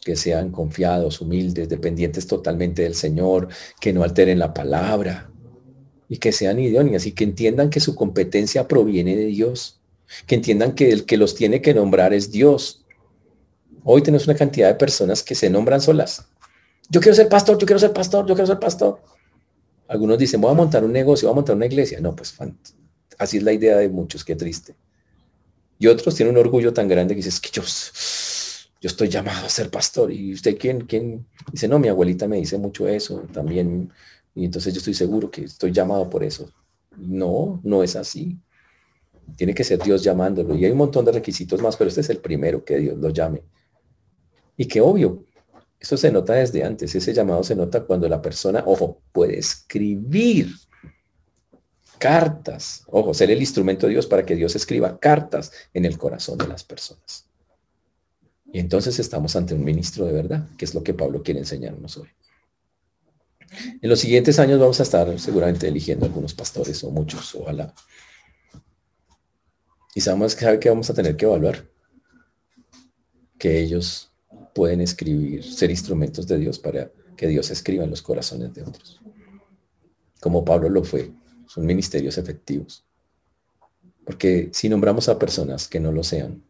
que 0.03 0.15
sean 0.15 0.51
confiados, 0.51 1.21
humildes, 1.21 1.69
dependientes 1.69 2.27
totalmente 2.27 2.83
del 2.83 2.95
Señor, 2.95 3.49
que 3.79 3.93
no 3.93 4.03
alteren 4.03 4.39
la 4.39 4.53
palabra 4.53 5.29
y 6.09 6.17
que 6.17 6.31
sean 6.31 6.59
idóneas 6.59 7.05
y 7.05 7.13
que 7.13 7.23
entiendan 7.23 7.69
que 7.69 7.79
su 7.79 7.95
competencia 7.95 8.67
proviene 8.67 9.15
de 9.15 9.27
Dios, 9.27 9.79
que 10.27 10.35
entiendan 10.35 10.75
que 10.75 10.91
el 10.91 11.05
que 11.05 11.17
los 11.17 11.35
tiene 11.35 11.61
que 11.61 11.73
nombrar 11.73 12.13
es 12.13 12.31
Dios. 12.31 12.85
Hoy 13.83 14.01
tenemos 14.01 14.27
una 14.27 14.35
cantidad 14.35 14.67
de 14.67 14.75
personas 14.75 15.23
que 15.23 15.35
se 15.35 15.49
nombran 15.49 15.81
solas. 15.81 16.27
Yo 16.89 16.99
quiero 16.99 17.15
ser 17.15 17.29
pastor, 17.29 17.57
yo 17.57 17.65
quiero 17.65 17.79
ser 17.79 17.93
pastor, 17.93 18.25
yo 18.27 18.33
quiero 18.33 18.47
ser 18.47 18.59
pastor. 18.59 19.01
Algunos 19.87 20.17
dicen, 20.17 20.41
voy 20.41 20.51
a 20.51 20.55
montar 20.55 20.83
un 20.83 20.91
negocio, 20.91 21.27
voy 21.27 21.33
a 21.33 21.35
montar 21.35 21.55
una 21.55 21.65
iglesia. 21.65 21.99
No, 22.01 22.15
pues 22.15 22.33
Así 23.21 23.37
es 23.37 23.43
la 23.43 23.53
idea 23.53 23.77
de 23.77 23.87
muchos, 23.87 24.25
qué 24.25 24.35
triste. 24.35 24.73
Y 25.77 25.85
otros 25.85 26.15
tienen 26.15 26.35
un 26.35 26.41
orgullo 26.41 26.73
tan 26.73 26.87
grande 26.87 27.13
que 27.13 27.17
dices 27.17 27.39
que 27.39 27.51
yo, 27.51 27.61
yo 27.61 28.87
estoy 28.87 29.09
llamado 29.09 29.45
a 29.45 29.49
ser 29.49 29.69
pastor. 29.69 30.11
¿Y 30.11 30.33
usted 30.33 30.57
quién? 30.57 30.87
quién? 30.87 31.27
Dice, 31.51 31.67
no, 31.67 31.77
mi 31.77 31.87
abuelita 31.87 32.27
me 32.27 32.37
dice 32.37 32.57
mucho 32.57 32.87
eso 32.87 33.19
también. 33.31 33.93
Y 34.33 34.45
entonces 34.45 34.73
yo 34.73 34.79
estoy 34.79 34.95
seguro 34.95 35.29
que 35.29 35.43
estoy 35.43 35.71
llamado 35.71 36.09
por 36.09 36.23
eso. 36.23 36.49
No, 36.97 37.61
no 37.63 37.83
es 37.83 37.95
así. 37.95 38.39
Tiene 39.35 39.53
que 39.53 39.65
ser 39.65 39.77
Dios 39.83 40.03
llamándolo. 40.03 40.55
Y 40.55 40.65
hay 40.65 40.71
un 40.71 40.79
montón 40.79 41.05
de 41.05 41.11
requisitos 41.11 41.61
más, 41.61 41.77
pero 41.77 41.89
este 41.89 42.01
es 42.01 42.09
el 42.09 42.17
primero 42.17 42.65
que 42.65 42.77
Dios 42.77 42.97
lo 42.97 43.11
llame. 43.11 43.43
Y 44.57 44.65
que 44.65 44.81
obvio, 44.81 45.25
eso 45.79 45.95
se 45.95 46.11
nota 46.11 46.33
desde 46.33 46.63
antes. 46.63 46.95
Ese 46.95 47.13
llamado 47.13 47.43
se 47.43 47.55
nota 47.55 47.83
cuando 47.85 48.09
la 48.09 48.19
persona, 48.19 48.63
ojo, 48.65 48.99
puede 49.11 49.37
escribir 49.37 50.47
cartas. 52.01 52.83
Ojo, 52.87 53.13
ser 53.13 53.29
el 53.29 53.39
instrumento 53.39 53.85
de 53.85 53.93
Dios 53.93 54.07
para 54.07 54.25
que 54.25 54.35
Dios 54.35 54.55
escriba 54.55 54.99
cartas 54.99 55.51
en 55.71 55.85
el 55.85 55.99
corazón 55.99 56.35
de 56.39 56.47
las 56.47 56.63
personas. 56.63 57.27
Y 58.51 58.59
entonces 58.59 58.97
estamos 58.97 59.35
ante 59.35 59.53
un 59.53 59.63
ministro 59.63 60.05
de 60.05 60.13
verdad, 60.13 60.49
que 60.57 60.65
es 60.65 60.73
lo 60.73 60.81
que 60.81 60.95
Pablo 60.95 61.21
quiere 61.21 61.41
enseñarnos 61.41 61.97
hoy. 61.97 62.09
En 63.83 63.87
los 63.87 63.99
siguientes 63.99 64.39
años 64.39 64.59
vamos 64.59 64.79
a 64.79 64.83
estar 64.83 65.19
seguramente 65.19 65.67
eligiendo 65.67 66.07
algunos 66.07 66.33
pastores 66.33 66.83
o 66.83 66.89
muchos, 66.89 67.35
ojalá. 67.35 67.71
Y 69.93 70.01
sabemos 70.01 70.35
que, 70.35 70.69
vamos 70.69 70.89
a 70.89 70.95
tener 70.95 71.15
que 71.15 71.25
evaluar 71.25 71.69
que 73.37 73.59
ellos 73.59 74.11
pueden 74.55 74.81
escribir, 74.81 75.43
ser 75.43 75.69
instrumentos 75.69 76.25
de 76.25 76.39
Dios 76.39 76.57
para 76.57 76.91
que 77.15 77.27
Dios 77.27 77.51
escriba 77.51 77.83
en 77.83 77.91
los 77.91 78.01
corazones 78.01 78.55
de 78.55 78.63
otros. 78.63 79.01
Como 80.19 80.43
Pablo 80.43 80.67
lo 80.67 80.83
fue 80.83 81.20
son 81.51 81.65
ministerios 81.65 82.17
efectivos. 82.17 82.85
Porque 84.05 84.49
si 84.53 84.69
nombramos 84.69 85.09
a 85.09 85.19
personas 85.19 85.67
que 85.67 85.81
no 85.81 85.91
lo 85.91 86.01
sean, 86.01 86.41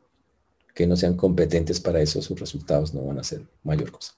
que 0.75 0.85
no 0.85 0.95
sean 0.95 1.15
competentes 1.15 1.79
para 1.79 1.99
eso, 1.99 2.21
sus 2.21 2.39
resultados 2.39 2.93
no 2.93 3.03
van 3.03 3.17
a 3.17 3.23
ser 3.23 3.41
mayor 3.63 3.91
cosa. 3.91 4.13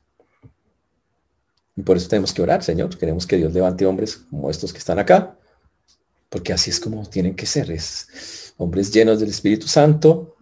Y 1.78 1.84
por 1.84 1.96
eso 1.96 2.10
tenemos 2.10 2.34
que 2.34 2.42
orar, 2.42 2.64
Señor. 2.64 2.98
Queremos 2.98 3.26
que 3.26 3.38
Dios 3.38 3.54
levante 3.54 3.86
hombres 3.86 4.18
como 4.30 4.50
estos 4.50 4.74
que 4.74 4.80
están 4.80 5.00
acá, 5.00 5.40
porque 6.30 6.52
así 6.52 6.70
es 6.70 6.82
como 6.82 7.10
tienen 7.10 7.36
que 7.36 7.46
ser. 7.46 7.72
Es 7.72 8.54
hombres 8.58 8.92
llenos 8.92 9.22
del 9.22 9.30
Espíritu 9.30 9.68
Santo, 9.68 10.36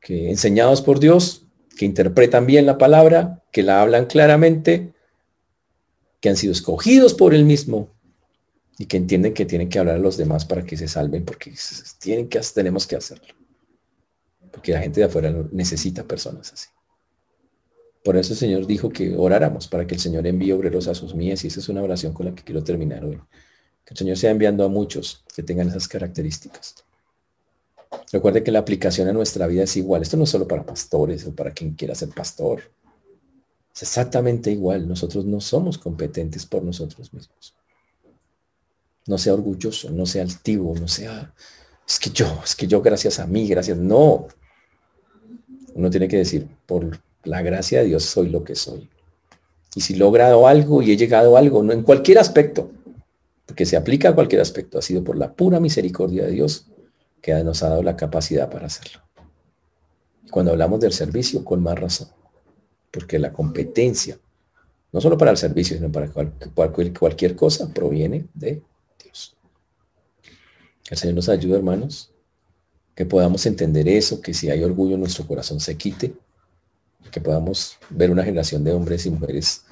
que 0.00 0.28
enseñados 0.28 0.82
por 0.82 1.00
Dios, 1.00 1.46
que 1.78 1.86
interpretan 1.86 2.44
bien 2.44 2.66
la 2.66 2.76
palabra, 2.76 3.42
que 3.50 3.62
la 3.62 3.80
hablan 3.80 4.04
claramente, 4.04 4.92
que 6.20 6.28
han 6.28 6.36
sido 6.36 6.52
escogidos 6.52 7.14
por 7.14 7.32
Él 7.32 7.46
mismo 7.46 7.91
y 8.78 8.86
que 8.86 8.96
entienden 8.96 9.34
que 9.34 9.46
tienen 9.46 9.68
que 9.68 9.78
hablar 9.78 9.96
a 9.96 9.98
los 9.98 10.16
demás 10.16 10.44
para 10.44 10.64
que 10.64 10.76
se 10.76 10.88
salven, 10.88 11.24
porque 11.24 11.54
tienen 11.98 12.28
que, 12.28 12.40
tenemos 12.54 12.86
que 12.86 12.96
hacerlo. 12.96 13.34
Porque 14.50 14.72
la 14.72 14.80
gente 14.80 15.00
de 15.00 15.06
afuera 15.06 15.34
necesita 15.52 16.04
personas 16.04 16.52
así. 16.52 16.68
Por 18.04 18.16
eso 18.16 18.32
el 18.32 18.38
Señor 18.38 18.66
dijo 18.66 18.90
que 18.90 19.14
oráramos 19.16 19.68
para 19.68 19.86
que 19.86 19.94
el 19.94 20.00
Señor 20.00 20.26
envíe 20.26 20.52
obreros 20.52 20.88
a 20.88 20.94
sus 20.94 21.14
mías 21.14 21.44
y 21.44 21.46
esa 21.46 21.60
es 21.60 21.68
una 21.68 21.82
oración 21.82 22.12
con 22.12 22.26
la 22.26 22.34
que 22.34 22.42
quiero 22.42 22.64
terminar 22.64 23.04
hoy. 23.04 23.20
Que 23.84 23.94
el 23.94 23.96
Señor 23.96 24.16
sea 24.16 24.30
enviando 24.30 24.64
a 24.64 24.68
muchos 24.68 25.24
que 25.34 25.42
tengan 25.42 25.68
esas 25.68 25.86
características. 25.86 26.84
Recuerde 28.12 28.42
que 28.42 28.50
la 28.50 28.58
aplicación 28.58 29.08
a 29.08 29.12
nuestra 29.12 29.46
vida 29.46 29.62
es 29.64 29.76
igual. 29.76 30.02
Esto 30.02 30.16
no 30.16 30.24
es 30.24 30.30
solo 30.30 30.48
para 30.48 30.66
pastores 30.66 31.26
o 31.26 31.34
para 31.34 31.52
quien 31.52 31.74
quiera 31.74 31.94
ser 31.94 32.08
pastor. 32.08 32.62
Es 33.74 33.82
exactamente 33.82 34.50
igual. 34.50 34.88
Nosotros 34.88 35.24
no 35.24 35.40
somos 35.40 35.78
competentes 35.78 36.44
por 36.44 36.64
nosotros 36.64 37.12
mismos. 37.12 37.54
No 39.06 39.18
sea 39.18 39.34
orgulloso, 39.34 39.90
no 39.90 40.06
sea 40.06 40.22
altivo, 40.22 40.74
no 40.78 40.88
sea, 40.88 41.34
es 41.88 41.98
que 41.98 42.10
yo, 42.10 42.40
es 42.44 42.54
que 42.54 42.66
yo 42.66 42.80
gracias 42.80 43.18
a 43.18 43.26
mí, 43.26 43.48
gracias. 43.48 43.76
No. 43.76 44.28
Uno 45.74 45.90
tiene 45.90 46.08
que 46.08 46.18
decir, 46.18 46.48
por 46.66 47.00
la 47.24 47.42
gracia 47.42 47.80
de 47.80 47.86
Dios 47.86 48.04
soy 48.04 48.28
lo 48.28 48.44
que 48.44 48.54
soy. 48.54 48.88
Y 49.74 49.80
si 49.80 49.94
he 49.94 49.96
logrado 49.96 50.46
algo 50.46 50.82
y 50.82 50.92
he 50.92 50.96
llegado 50.96 51.36
a 51.36 51.40
algo, 51.40 51.62
no 51.62 51.72
en 51.72 51.82
cualquier 51.82 52.18
aspecto, 52.18 52.70
porque 53.46 53.66
se 53.66 53.76
aplica 53.76 54.10
a 54.10 54.14
cualquier 54.14 54.40
aspecto, 54.40 54.78
ha 54.78 54.82
sido 54.82 55.02
por 55.02 55.16
la 55.16 55.32
pura 55.32 55.60
misericordia 55.60 56.24
de 56.24 56.32
Dios 56.32 56.66
que 57.20 57.32
nos 57.44 57.62
ha 57.62 57.70
dado 57.70 57.82
la 57.82 57.96
capacidad 57.96 58.50
para 58.50 58.66
hacerlo. 58.66 59.00
Y 60.24 60.28
cuando 60.28 60.52
hablamos 60.52 60.80
del 60.80 60.92
servicio, 60.92 61.44
con 61.44 61.62
más 61.62 61.78
razón, 61.78 62.08
porque 62.90 63.18
la 63.18 63.32
competencia, 63.32 64.18
no 64.92 65.00
solo 65.00 65.16
para 65.16 65.30
el 65.30 65.36
servicio, 65.36 65.76
sino 65.76 65.90
para 65.90 66.10
cualquier, 66.10 67.36
cosa, 67.36 67.72
proviene 67.72 68.26
de. 68.34 68.62
El 70.92 70.98
Señor 70.98 71.16
nos 71.16 71.30
ayude, 71.30 71.56
hermanos, 71.56 72.10
que 72.94 73.06
podamos 73.06 73.46
entender 73.46 73.88
eso, 73.88 74.20
que 74.20 74.34
si 74.34 74.50
hay 74.50 74.62
orgullo 74.62 74.98
nuestro 74.98 75.26
corazón 75.26 75.58
se 75.58 75.74
quite, 75.78 76.12
que 77.10 77.18
podamos 77.18 77.78
ver 77.88 78.10
una 78.10 78.22
generación 78.22 78.62
de 78.62 78.72
hombres 78.72 79.06
y 79.06 79.10
mujeres 79.10 79.64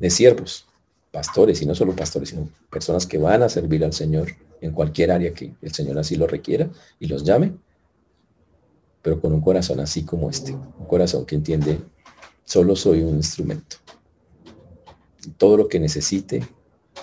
de 0.00 0.10
siervos, 0.10 0.66
pastores, 1.12 1.62
y 1.62 1.66
no 1.66 1.76
solo 1.76 1.94
pastores, 1.94 2.30
sino 2.30 2.48
personas 2.68 3.06
que 3.06 3.16
van 3.16 3.44
a 3.44 3.48
servir 3.48 3.84
al 3.84 3.92
Señor 3.92 4.32
en 4.60 4.72
cualquier 4.72 5.12
área 5.12 5.32
que 5.32 5.54
el 5.62 5.72
Señor 5.72 6.00
así 6.00 6.16
lo 6.16 6.26
requiera 6.26 6.68
y 6.98 7.06
los 7.06 7.22
llame, 7.22 7.52
pero 9.02 9.20
con 9.20 9.32
un 9.32 9.42
corazón 9.42 9.78
así 9.78 10.02
como 10.02 10.28
este, 10.30 10.50
un 10.50 10.86
corazón 10.88 11.26
que 11.26 11.36
entiende, 11.36 11.78
solo 12.44 12.74
soy 12.74 13.04
un 13.04 13.14
instrumento. 13.14 13.76
Todo 15.38 15.58
lo 15.58 15.68
que 15.68 15.78
necesite, 15.78 16.44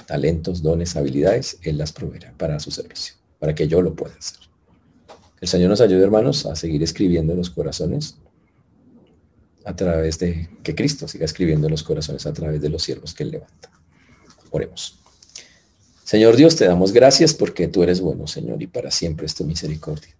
talentos, 0.05 0.61
dones, 0.61 0.97
habilidades, 0.97 1.59
Él 1.61 1.78
las 1.78 1.93
proveerá 1.93 2.34
para 2.38 2.59
su 2.59 2.70
servicio, 2.70 3.22
para 3.44 3.54
que 3.54 3.68
yo 3.68 3.82
lo 3.82 3.94
pueda 3.94 4.16
hacer. 4.16 4.39
El 5.41 5.50
Señor 5.50 5.70
nos 5.70 5.82
ayude, 5.82 6.02
hermanos, 6.02 6.46
a 6.46 6.56
seguir 6.56 6.82
escribiendo 6.82 7.34
en 7.34 7.39
los 7.39 7.50
corazones 7.50 8.16
a 9.66 9.76
través 9.76 10.18
de 10.18 10.50
que 10.64 10.74
Cristo 10.74 11.10
siga 11.10 11.26
escribiendo 11.26 11.68
en 11.68 11.72
los 11.72 11.84
corazones 11.84 12.26
a 12.26 12.32
través 12.32 12.62
de 12.62 12.70
los 12.70 12.84
siervos 12.84 13.14
que 13.14 13.24
Él 13.24 13.32
levanta. 13.32 13.70
Oremos. 14.50 14.98
Señor 16.06 16.38
Dios, 16.38 16.56
te 16.56 16.64
damos 16.64 16.94
gracias 16.94 17.34
porque 17.34 17.68
tú 17.68 17.84
eres 17.84 18.00
bueno, 18.00 18.28
Señor, 18.28 18.64
y 18.64 18.68
para 18.68 18.89
siempre 18.91 19.26
es 19.26 19.36
tu 19.36 19.44
misericordia. 19.44 20.16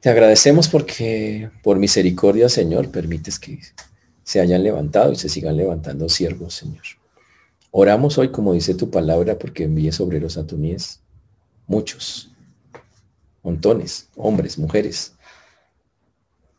Te 0.00 0.08
agradecemos 0.08 0.66
porque 0.66 1.50
por 1.62 1.78
misericordia, 1.78 2.48
Señor, 2.48 2.90
permites 2.90 3.38
que 3.38 3.58
se 4.22 4.40
hayan 4.40 4.62
levantado 4.62 5.12
y 5.12 5.16
se 5.16 5.28
sigan 5.28 5.58
levantando 5.58 6.08
siervos, 6.08 6.54
Señor. 6.54 6.84
Oramos 7.70 8.16
hoy, 8.16 8.30
como 8.30 8.54
dice 8.54 8.74
tu 8.74 8.90
palabra, 8.90 9.38
porque 9.38 9.64
envíes 9.64 10.00
obreros 10.00 10.38
a 10.38 10.46
tu 10.46 10.56
mies, 10.56 11.02
muchos, 11.70 12.32
montones, 13.44 14.08
hombres, 14.16 14.58
mujeres, 14.58 15.14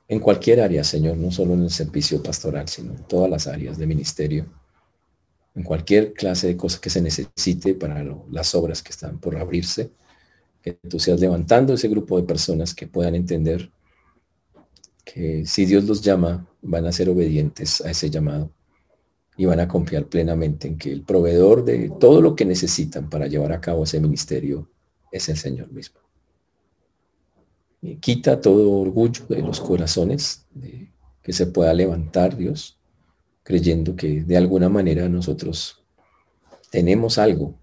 en 0.07 0.20
cualquier 0.20 0.62
área, 0.62 0.86
Señor, 0.86 1.18
no 1.18 1.32
solo 1.32 1.53
en 1.53 1.64
el 1.64 1.70
servicio 1.70 2.24
pastoral, 2.24 2.70
sino 2.70 2.93
en 2.93 3.03
todas 3.03 3.30
las 3.30 3.45
áreas 3.45 3.78
de 3.78 3.88
ministerio, 3.88 4.45
en 5.53 5.64
cualquier 5.64 6.14
clase 6.14 6.47
de 6.47 6.55
cosa 6.55 6.80
que 6.80 6.89
se 6.89 7.01
necesite 7.01 7.76
para 7.76 8.01
las 8.32 8.55
obras 8.55 8.82
que 8.82 8.91
están 8.91 9.20
por 9.20 9.36
abrirse, 9.36 9.91
que 10.62 10.74
tú 10.74 10.97
seas 10.97 11.20
levantando 11.20 11.74
ese 11.74 11.89
grupo 11.89 12.18
de 12.18 12.24
personas 12.24 12.74
que 12.74 12.88
puedan 12.88 13.14
entender 13.14 13.70
que 15.03 15.45
si 15.45 15.66
Dios 15.66 15.84
los 15.84 16.01
llama, 16.01 16.47
van 16.62 16.86
a 16.86 16.91
ser 16.93 17.09
obedientes 17.09 17.82
a 17.82 17.91
ese 17.91 18.09
llamado 18.09 18.49
y 19.36 19.45
van 19.45 19.59
a 19.59 19.68
confiar 19.68 20.05
plenamente 20.05 20.70
en 20.70 20.78
que 20.78 20.89
el 20.89 21.03
proveedor 21.03 21.66
de 21.66 21.91
todo 21.99 22.22
lo 22.22 22.34
que 22.34 22.45
necesitan 22.45 23.09
para 23.09 23.28
llevar 23.28 23.51
a 23.51 23.59
cabo 23.59 23.84
ese 23.84 23.99
ministerio 23.99 24.70
es 25.12 25.30
el 25.30 25.38
Señor 25.38 25.72
mismo 25.72 26.01
quita 27.99 28.39
todo 28.39 28.72
orgullo 28.80 29.26
de 29.28 29.41
los 29.41 29.59
corazones, 29.59 30.45
que 31.22 31.34
se 31.34 31.47
pueda 31.47 31.74
levantar 31.74 32.38
Dios, 32.38 32.80
creyendo 33.43 33.95
que 33.95 34.24
de 34.24 34.38
alguna 34.38 34.70
manera 34.70 35.09
nosotros 35.09 35.84
tenemos 36.70 37.18
algo 37.18 37.55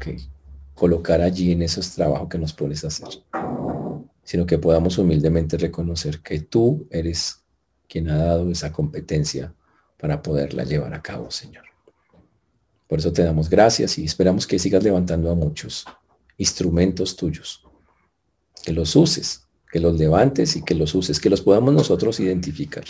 que 0.00 0.18
colocar 0.74 1.20
allí 1.22 1.52
en 1.52 1.62
esos 1.62 1.92
trabajos 1.92 2.28
que 2.28 2.38
nos 2.38 2.52
pones 2.52 2.84
a 2.84 2.88
hacer, 2.88 3.08
sino 4.24 4.44
que 4.44 4.58
podamos 4.58 4.98
humildemente 4.98 5.56
reconocer 5.56 6.20
que 6.20 6.40
tú 6.40 6.86
eres 6.90 7.40
quien 7.88 8.10
ha 8.10 8.16
dado 8.16 8.50
esa 8.50 8.72
competencia 8.72 9.54
para 9.98 10.20
poderla 10.20 10.64
llevar 10.64 10.94
a 10.94 11.02
cabo, 11.02 11.30
Señor. 11.30 11.64
Por 12.88 12.98
eso 12.98 13.12
te 13.12 13.22
damos 13.22 13.48
gracias 13.48 13.98
y 13.98 14.04
esperamos 14.04 14.46
que 14.46 14.58
sigas 14.58 14.82
levantando 14.82 15.30
a 15.30 15.34
muchos 15.34 15.84
instrumentos 16.36 17.16
tuyos, 17.16 17.66
que 18.64 18.72
los 18.72 18.96
uses 18.96 19.44
que 19.74 19.80
los 19.80 19.98
levantes 19.98 20.54
y 20.54 20.62
que 20.62 20.76
los 20.76 20.94
uses, 20.94 21.18
que 21.18 21.28
los 21.28 21.40
podamos 21.40 21.74
nosotros 21.74 22.20
identificar, 22.20 22.84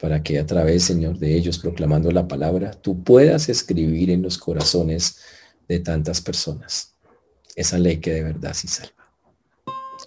para 0.00 0.20
que 0.20 0.36
a 0.36 0.44
través, 0.44 0.82
Señor, 0.82 1.16
de 1.16 1.36
ellos 1.36 1.60
proclamando 1.60 2.10
la 2.10 2.26
palabra, 2.26 2.72
tú 2.72 3.04
puedas 3.04 3.48
escribir 3.48 4.10
en 4.10 4.20
los 4.20 4.36
corazones 4.36 5.20
de 5.68 5.78
tantas 5.78 6.20
personas 6.20 6.96
esa 7.54 7.78
ley 7.78 7.98
que 7.98 8.14
de 8.14 8.24
verdad 8.24 8.52
sí 8.52 8.66
salva. 8.66 9.12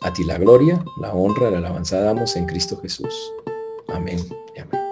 A 0.01 0.11
ti 0.11 0.25
la 0.25 0.37
gloria, 0.37 0.83
la 0.99 1.13
honra, 1.13 1.49
la 1.49 1.59
alabanza 1.59 2.01
damos 2.01 2.35
en 2.35 2.45
Cristo 2.45 2.77
Jesús. 2.81 3.31
Amén 3.87 4.19
y 4.53 4.59
amén. 4.59 4.90